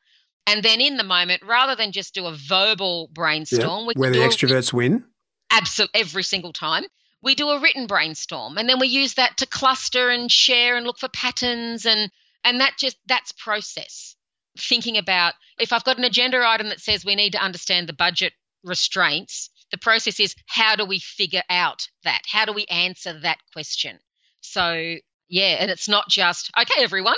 And 0.47 0.63
then 0.63 0.81
in 0.81 0.97
the 0.97 1.05
moment, 1.05 1.43
rather 1.47 1.77
than 1.77 1.93
just 1.93 2.15
do 2.15 2.27
a 2.27 2.35
verbal 2.35 3.09
brainstorm, 3.13 3.89
where 3.95 4.11
the 4.11 4.19
extroverts 4.19 4.73
a, 4.73 4.77
win, 4.77 5.05
absolutely 5.51 6.01
every 6.01 6.23
single 6.23 6.53
time, 6.53 6.85
we 7.23 7.35
do 7.35 7.49
a 7.49 7.61
written 7.61 7.87
brainstorm, 7.87 8.59
and 8.59 8.69
then 8.69 8.79
we 8.79 8.89
use 8.89 9.15
that 9.15 9.39
to 9.39 9.47
cluster 9.47 10.11
and 10.11 10.31
share 10.31 10.77
and 10.77 10.85
look 10.85 10.99
for 10.99 11.09
patterns, 11.09 11.87
and 11.87 12.11
and 12.45 12.61
that 12.61 12.75
just 12.77 12.99
that's 13.07 13.33
process. 13.33 14.17
Thinking 14.59 14.99
about 14.99 15.35
if 15.59 15.73
I've 15.73 15.85
got 15.85 15.99
an 15.99 16.05
agenda 16.05 16.47
item 16.47 16.69
that 16.69 16.81
says 16.81 17.05
we 17.05 17.15
need 17.15 17.33
to 17.33 17.43
understand 17.43 17.89
the 17.89 17.95
budget 17.95 18.35
restraints, 18.65 19.51
the 19.71 19.79
process 19.79 20.21
is 20.21 20.35
how 20.47 20.77
do 20.77 20.85
we 20.85 20.99
figure 20.99 21.43
out 21.49 21.89
that? 22.05 22.23
How 22.27 22.45
do 22.45 22.53
we 22.53 22.65
answer 22.67 23.21
that 23.21 23.39
question? 23.53 23.99
So 24.41 24.97
yeah, 25.29 25.57
and 25.61 25.71
it's 25.71 25.89
not 25.89 26.09
just 26.09 26.51
okay, 26.59 26.83
everyone 26.83 27.17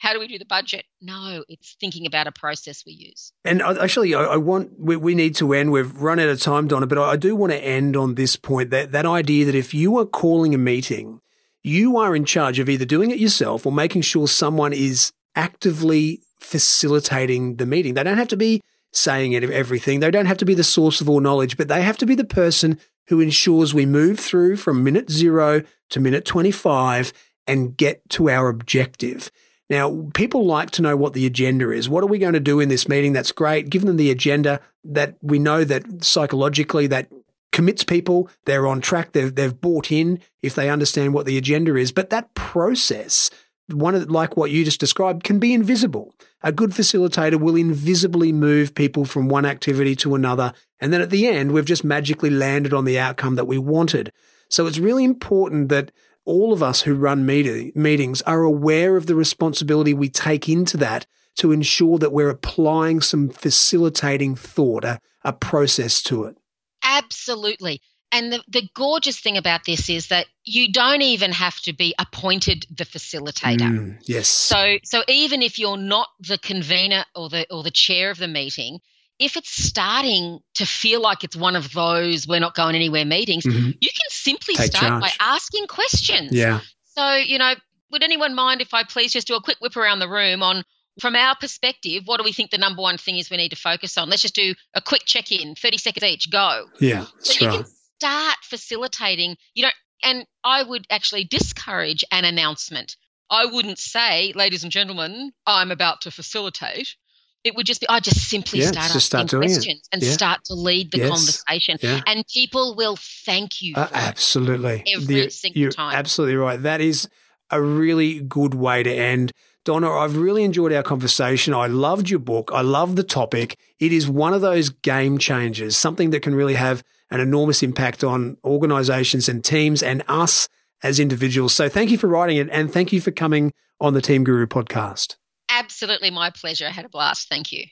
how 0.00 0.14
do 0.14 0.18
we 0.18 0.26
do 0.26 0.38
the 0.38 0.46
budget? 0.46 0.86
No, 1.02 1.44
it's 1.46 1.76
thinking 1.78 2.06
about 2.06 2.26
a 2.26 2.32
process 2.32 2.84
we 2.86 2.92
use. 2.92 3.32
And 3.44 3.60
uh, 3.60 3.76
actually, 3.80 4.14
I, 4.14 4.36
want 4.36 4.70
we, 4.78 4.96
we, 4.96 5.14
need 5.14 5.34
to 5.36 5.52
end. 5.52 5.72
We've 5.72 5.94
run 5.94 6.18
out 6.18 6.30
of 6.30 6.40
time, 6.40 6.68
Donna, 6.68 6.86
but 6.86 6.96
I, 6.96 7.16
do 7.16 7.36
want 7.36 7.52
to 7.52 7.58
end 7.58 7.96
on 7.96 8.14
this 8.14 8.34
point 8.34 8.70
that 8.70 8.92
that 8.92 9.04
idea 9.04 9.44
that 9.44 9.54
if 9.54 9.74
you 9.74 9.98
are 9.98 10.06
calling 10.06 10.54
a 10.54 10.58
meeting, 10.58 11.20
you 11.62 11.98
are 11.98 12.16
in 12.16 12.24
charge 12.24 12.58
of 12.58 12.70
either 12.70 12.86
doing 12.86 13.10
it 13.10 13.18
yourself 13.18 13.66
or 13.66 13.72
making 13.72 14.00
sure 14.00 14.26
someone 14.26 14.72
is 14.72 15.12
actively 15.36 16.22
facilitating 16.40 17.56
the 17.56 17.66
meeting. 17.66 17.92
They 17.92 18.02
don't 18.02 18.16
have 18.16 18.28
to 18.28 18.38
be 18.38 18.62
saying 18.92 19.32
it 19.32 19.44
of 19.44 19.50
everything. 19.50 20.00
They 20.00 20.10
don't 20.10 20.26
have 20.26 20.38
to 20.38 20.44
be 20.44 20.54
the 20.54 20.64
source 20.64 21.00
of 21.00 21.08
all 21.08 21.20
knowledge, 21.20 21.56
but 21.56 21.68
they 21.68 21.82
have 21.82 21.98
to 21.98 22.06
be 22.06 22.14
the 22.14 22.24
person 22.24 22.78
who 23.08 23.20
ensures 23.20 23.74
we 23.74 23.86
move 23.86 24.18
through 24.18 24.56
from 24.56 24.84
minute 24.84 25.10
zero 25.10 25.62
to 25.90 26.00
minute 26.00 26.24
25 26.24 27.12
and 27.46 27.76
get 27.76 28.08
to 28.10 28.30
our 28.30 28.48
objective. 28.48 29.30
Now, 29.68 30.08
people 30.14 30.44
like 30.44 30.70
to 30.72 30.82
know 30.82 30.96
what 30.96 31.12
the 31.12 31.26
agenda 31.26 31.70
is. 31.70 31.88
What 31.88 32.02
are 32.02 32.08
we 32.08 32.18
going 32.18 32.32
to 32.32 32.40
do 32.40 32.58
in 32.58 32.68
this 32.68 32.88
meeting? 32.88 33.12
That's 33.12 33.32
great. 33.32 33.70
Give 33.70 33.84
them 33.84 33.96
the 33.96 34.10
agenda 34.10 34.60
that 34.84 35.16
we 35.22 35.38
know 35.38 35.62
that 35.64 36.04
psychologically 36.04 36.88
that 36.88 37.08
commits 37.52 37.84
people. 37.84 38.28
They're 38.46 38.66
on 38.66 38.80
track. 38.80 39.12
They've, 39.12 39.32
they've 39.32 39.60
bought 39.60 39.92
in 39.92 40.20
if 40.42 40.54
they 40.56 40.70
understand 40.70 41.14
what 41.14 41.26
the 41.26 41.38
agenda 41.38 41.76
is. 41.76 41.92
But 41.92 42.10
that 42.10 42.34
process, 42.34 43.30
one 43.72 43.94
of, 43.94 44.10
like 44.10 44.36
what 44.36 44.50
you 44.50 44.64
just 44.64 44.80
described, 44.80 45.24
can 45.24 45.38
be 45.38 45.54
invisible. 45.54 46.14
A 46.42 46.52
good 46.52 46.70
facilitator 46.70 47.40
will 47.40 47.56
invisibly 47.56 48.32
move 48.32 48.74
people 48.74 49.04
from 49.04 49.28
one 49.28 49.46
activity 49.46 49.94
to 49.96 50.14
another. 50.14 50.52
And 50.80 50.92
then 50.92 51.00
at 51.00 51.10
the 51.10 51.26
end, 51.26 51.52
we've 51.52 51.64
just 51.64 51.84
magically 51.84 52.30
landed 52.30 52.72
on 52.72 52.84
the 52.84 52.98
outcome 52.98 53.34
that 53.36 53.46
we 53.46 53.58
wanted. 53.58 54.12
So 54.48 54.66
it's 54.66 54.78
really 54.78 55.04
important 55.04 55.68
that 55.68 55.92
all 56.24 56.52
of 56.52 56.62
us 56.62 56.82
who 56.82 56.94
run 56.94 57.26
meet- 57.26 57.76
meetings 57.76 58.22
are 58.22 58.42
aware 58.42 58.96
of 58.96 59.06
the 59.06 59.14
responsibility 59.14 59.94
we 59.94 60.08
take 60.08 60.48
into 60.48 60.76
that 60.78 61.06
to 61.36 61.52
ensure 61.52 61.98
that 61.98 62.12
we're 62.12 62.28
applying 62.28 63.00
some 63.00 63.28
facilitating 63.28 64.36
thought, 64.36 64.84
a, 64.84 65.00
a 65.24 65.32
process 65.32 66.02
to 66.02 66.24
it. 66.24 66.36
Absolutely. 66.82 67.80
And 68.12 68.32
the, 68.32 68.42
the 68.48 68.68
gorgeous 68.74 69.20
thing 69.20 69.36
about 69.36 69.60
this 69.64 69.88
is 69.88 70.08
that 70.08 70.26
you 70.44 70.72
don't 70.72 71.02
even 71.02 71.30
have 71.30 71.60
to 71.60 71.72
be 71.72 71.94
appointed 71.98 72.66
the 72.76 72.84
facilitator. 72.84 73.70
Mm, 73.70 73.98
yes. 74.04 74.26
So 74.26 74.78
so 74.82 75.02
even 75.06 75.42
if 75.42 75.58
you're 75.58 75.76
not 75.76 76.08
the 76.18 76.38
convener 76.38 77.04
or 77.14 77.28
the 77.28 77.46
or 77.52 77.62
the 77.62 77.70
chair 77.70 78.10
of 78.10 78.18
the 78.18 78.26
meeting, 78.26 78.80
if 79.20 79.36
it's 79.36 79.50
starting 79.50 80.40
to 80.54 80.66
feel 80.66 81.00
like 81.00 81.22
it's 81.22 81.36
one 81.36 81.54
of 81.54 81.72
those 81.72 82.26
we're 82.26 82.40
not 82.40 82.54
going 82.54 82.74
anywhere 82.74 83.04
meetings, 83.04 83.44
mm-hmm. 83.44 83.70
you 83.80 83.88
can 83.88 84.10
simply 84.10 84.54
Take 84.54 84.72
start 84.72 84.88
charge. 84.88 85.02
by 85.02 85.10
asking 85.20 85.66
questions. 85.68 86.32
Yeah. 86.32 86.60
So, 86.96 87.14
you 87.14 87.38
know, 87.38 87.52
would 87.92 88.02
anyone 88.02 88.34
mind 88.34 88.60
if 88.60 88.74
I 88.74 88.82
please 88.84 89.12
just 89.12 89.26
do 89.26 89.36
a 89.36 89.42
quick 89.42 89.58
whip 89.60 89.76
around 89.76 90.00
the 90.00 90.08
room 90.08 90.42
on 90.42 90.64
from 91.00 91.14
our 91.16 91.36
perspective, 91.36 92.02
what 92.06 92.18
do 92.18 92.24
we 92.24 92.32
think 92.32 92.50
the 92.50 92.58
number 92.58 92.82
one 92.82 92.98
thing 92.98 93.16
is 93.16 93.30
we 93.30 93.36
need 93.36 93.50
to 93.50 93.56
focus 93.56 93.96
on? 93.96 94.10
Let's 94.10 94.22
just 94.22 94.34
do 94.34 94.54
a 94.74 94.80
quick 94.80 95.02
check 95.04 95.30
in, 95.30 95.54
30 95.54 95.78
seconds 95.78 96.04
each, 96.04 96.30
go. 96.30 96.66
Yeah. 96.80 97.06
So 97.20 97.44
you 97.44 97.50
right. 97.50 97.56
can 97.58 97.72
start 98.00 98.36
facilitating. 98.42 99.36
You 99.54 99.64
don't, 99.64 99.74
and 100.02 100.26
I 100.42 100.62
would 100.62 100.86
actually 100.90 101.24
discourage 101.24 102.04
an 102.10 102.24
announcement. 102.24 102.96
I 103.30 103.46
wouldn't 103.46 103.78
say, 103.78 104.32
ladies 104.34 104.62
and 104.64 104.72
gentlemen, 104.72 105.32
I'm 105.46 105.70
about 105.70 106.00
to 106.02 106.10
facilitate 106.10 106.96
it 107.44 107.54
would 107.56 107.66
just 107.66 107.80
be 107.80 107.88
I 107.88 108.00
just 108.00 108.28
simply 108.28 108.60
yeah, 108.60 108.66
start 108.66 108.92
just 108.92 109.14
asking 109.14 109.28
start 109.28 109.42
questions 109.42 109.80
it. 109.82 109.88
and 109.92 110.02
yeah. 110.02 110.12
start 110.12 110.44
to 110.44 110.54
lead 110.54 110.92
the 110.92 110.98
yes. 110.98 111.08
conversation, 111.08 111.78
yeah. 111.80 112.00
and 112.06 112.24
people 112.26 112.74
will 112.76 112.96
thank 112.96 113.62
you. 113.62 113.74
Uh, 113.76 113.88
absolutely, 113.92 114.84
every 114.94 115.22
the, 115.22 115.30
single 115.30 115.60
you're 115.60 115.70
time. 115.70 115.94
Absolutely 115.94 116.36
right. 116.36 116.60
That 116.60 116.80
is 116.80 117.08
a 117.50 117.60
really 117.62 118.20
good 118.20 118.54
way 118.54 118.82
to 118.82 118.92
end. 118.92 119.32
Donna, 119.64 119.90
I've 119.90 120.16
really 120.16 120.44
enjoyed 120.44 120.72
our 120.72 120.82
conversation. 120.82 121.52
I 121.52 121.66
loved 121.66 122.08
your 122.08 122.18
book. 122.18 122.50
I 122.52 122.62
love 122.62 122.96
the 122.96 123.02
topic. 123.02 123.58
It 123.78 123.92
is 123.92 124.08
one 124.08 124.32
of 124.32 124.40
those 124.40 124.70
game 124.70 125.18
changers, 125.18 125.76
something 125.76 126.10
that 126.10 126.20
can 126.20 126.34
really 126.34 126.54
have 126.54 126.82
an 127.10 127.20
enormous 127.20 127.62
impact 127.62 128.04
on 128.04 128.36
organizations 128.44 129.28
and 129.28 129.44
teams 129.44 129.82
and 129.82 130.02
us 130.08 130.48
as 130.82 130.98
individuals. 131.00 131.54
So 131.54 131.68
thank 131.68 131.90
you 131.90 131.98
for 131.98 132.06
writing 132.06 132.36
it 132.36 132.48
and 132.50 132.72
thank 132.72 132.92
you 132.92 133.00
for 133.00 133.10
coming 133.10 133.52
on 133.80 133.94
the 133.94 134.02
Team 134.02 134.24
Guru 134.24 134.46
podcast. 134.46 135.16
Absolutely 135.50 136.10
my 136.10 136.30
pleasure. 136.30 136.66
I 136.66 136.70
had 136.70 136.84
a 136.84 136.88
blast. 136.88 137.28
Thank 137.28 137.52
you. 137.52 137.64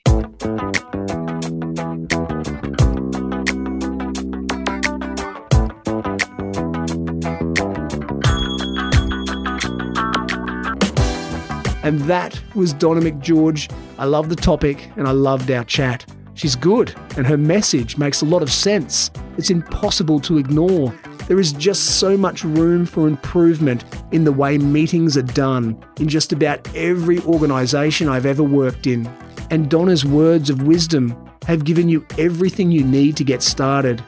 And 11.81 12.01
that 12.01 12.39
was 12.53 12.73
Donna 12.73 13.01
McGeorge. 13.01 13.71
I 13.97 14.05
love 14.05 14.29
the 14.29 14.35
topic 14.35 14.91
and 14.95 15.07
I 15.07 15.11
loved 15.11 15.49
our 15.49 15.63
chat. 15.63 16.05
She's 16.39 16.55
good 16.55 16.95
and 17.17 17.27
her 17.27 17.35
message 17.35 17.97
makes 17.97 18.21
a 18.21 18.25
lot 18.25 18.41
of 18.41 18.49
sense. 18.49 19.11
It's 19.37 19.49
impossible 19.49 20.21
to 20.21 20.37
ignore. 20.37 20.95
There 21.27 21.37
is 21.37 21.51
just 21.51 21.99
so 21.99 22.15
much 22.15 22.45
room 22.45 22.85
for 22.85 23.09
improvement 23.09 23.83
in 24.13 24.23
the 24.23 24.31
way 24.31 24.57
meetings 24.57 25.17
are 25.17 25.21
done 25.21 25.77
in 25.99 26.07
just 26.07 26.31
about 26.31 26.65
every 26.73 27.19
organisation 27.23 28.07
I've 28.07 28.25
ever 28.25 28.41
worked 28.41 28.87
in. 28.87 29.05
And 29.51 29.69
Donna's 29.69 30.05
words 30.05 30.49
of 30.49 30.61
wisdom 30.61 31.13
have 31.45 31.65
given 31.65 31.89
you 31.89 32.07
everything 32.17 32.71
you 32.71 32.85
need 32.85 33.17
to 33.17 33.25
get 33.25 33.43
started. 33.43 34.01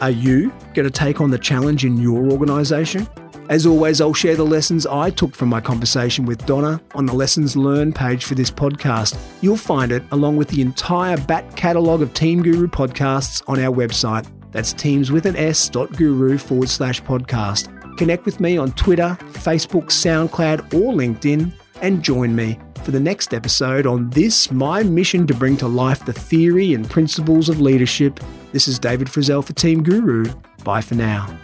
Are 0.00 0.10
you 0.10 0.50
going 0.74 0.86
to 0.86 0.90
take 0.90 1.20
on 1.20 1.32
the 1.32 1.38
challenge 1.38 1.84
in 1.84 1.98
your 2.00 2.30
organisation? 2.30 3.08
As 3.52 3.66
always, 3.66 4.00
I'll 4.00 4.14
share 4.14 4.34
the 4.34 4.46
lessons 4.46 4.86
I 4.86 5.10
took 5.10 5.34
from 5.34 5.50
my 5.50 5.60
conversation 5.60 6.24
with 6.24 6.46
Donna 6.46 6.80
on 6.94 7.04
the 7.04 7.12
Lessons 7.12 7.54
Learned 7.54 7.94
page 7.94 8.24
for 8.24 8.34
this 8.34 8.50
podcast. 8.50 9.14
You'll 9.42 9.58
find 9.58 9.92
it 9.92 10.02
along 10.10 10.38
with 10.38 10.48
the 10.48 10.62
entire 10.62 11.18
back 11.18 11.54
catalogue 11.54 12.00
of 12.00 12.14
Team 12.14 12.42
Guru 12.42 12.66
podcasts 12.66 13.42
on 13.46 13.60
our 13.60 13.70
website. 13.70 14.26
That's 14.52 14.72
teams 14.72 15.12
with 15.12 15.26
an 15.26 15.36
S 15.36 15.68
dot 15.68 15.94
guru 15.98 16.38
forward 16.38 16.70
slash 16.70 17.02
podcast. 17.02 17.68
Connect 17.98 18.24
with 18.24 18.40
me 18.40 18.56
on 18.56 18.72
Twitter, 18.72 19.18
Facebook, 19.32 19.88
SoundCloud, 19.90 20.72
or 20.72 20.94
LinkedIn, 20.94 21.52
and 21.82 22.02
join 22.02 22.34
me 22.34 22.58
for 22.84 22.90
the 22.90 23.00
next 23.00 23.34
episode 23.34 23.86
on 23.86 24.08
this, 24.08 24.50
my 24.50 24.82
mission 24.82 25.26
to 25.26 25.34
bring 25.34 25.58
to 25.58 25.68
life 25.68 26.06
the 26.06 26.14
theory 26.14 26.72
and 26.72 26.88
principles 26.88 27.50
of 27.50 27.60
leadership. 27.60 28.18
This 28.52 28.66
is 28.66 28.78
David 28.78 29.08
Frizzell 29.08 29.44
for 29.44 29.52
Team 29.52 29.82
Guru. 29.82 30.24
Bye 30.64 30.80
for 30.80 30.94
now. 30.94 31.38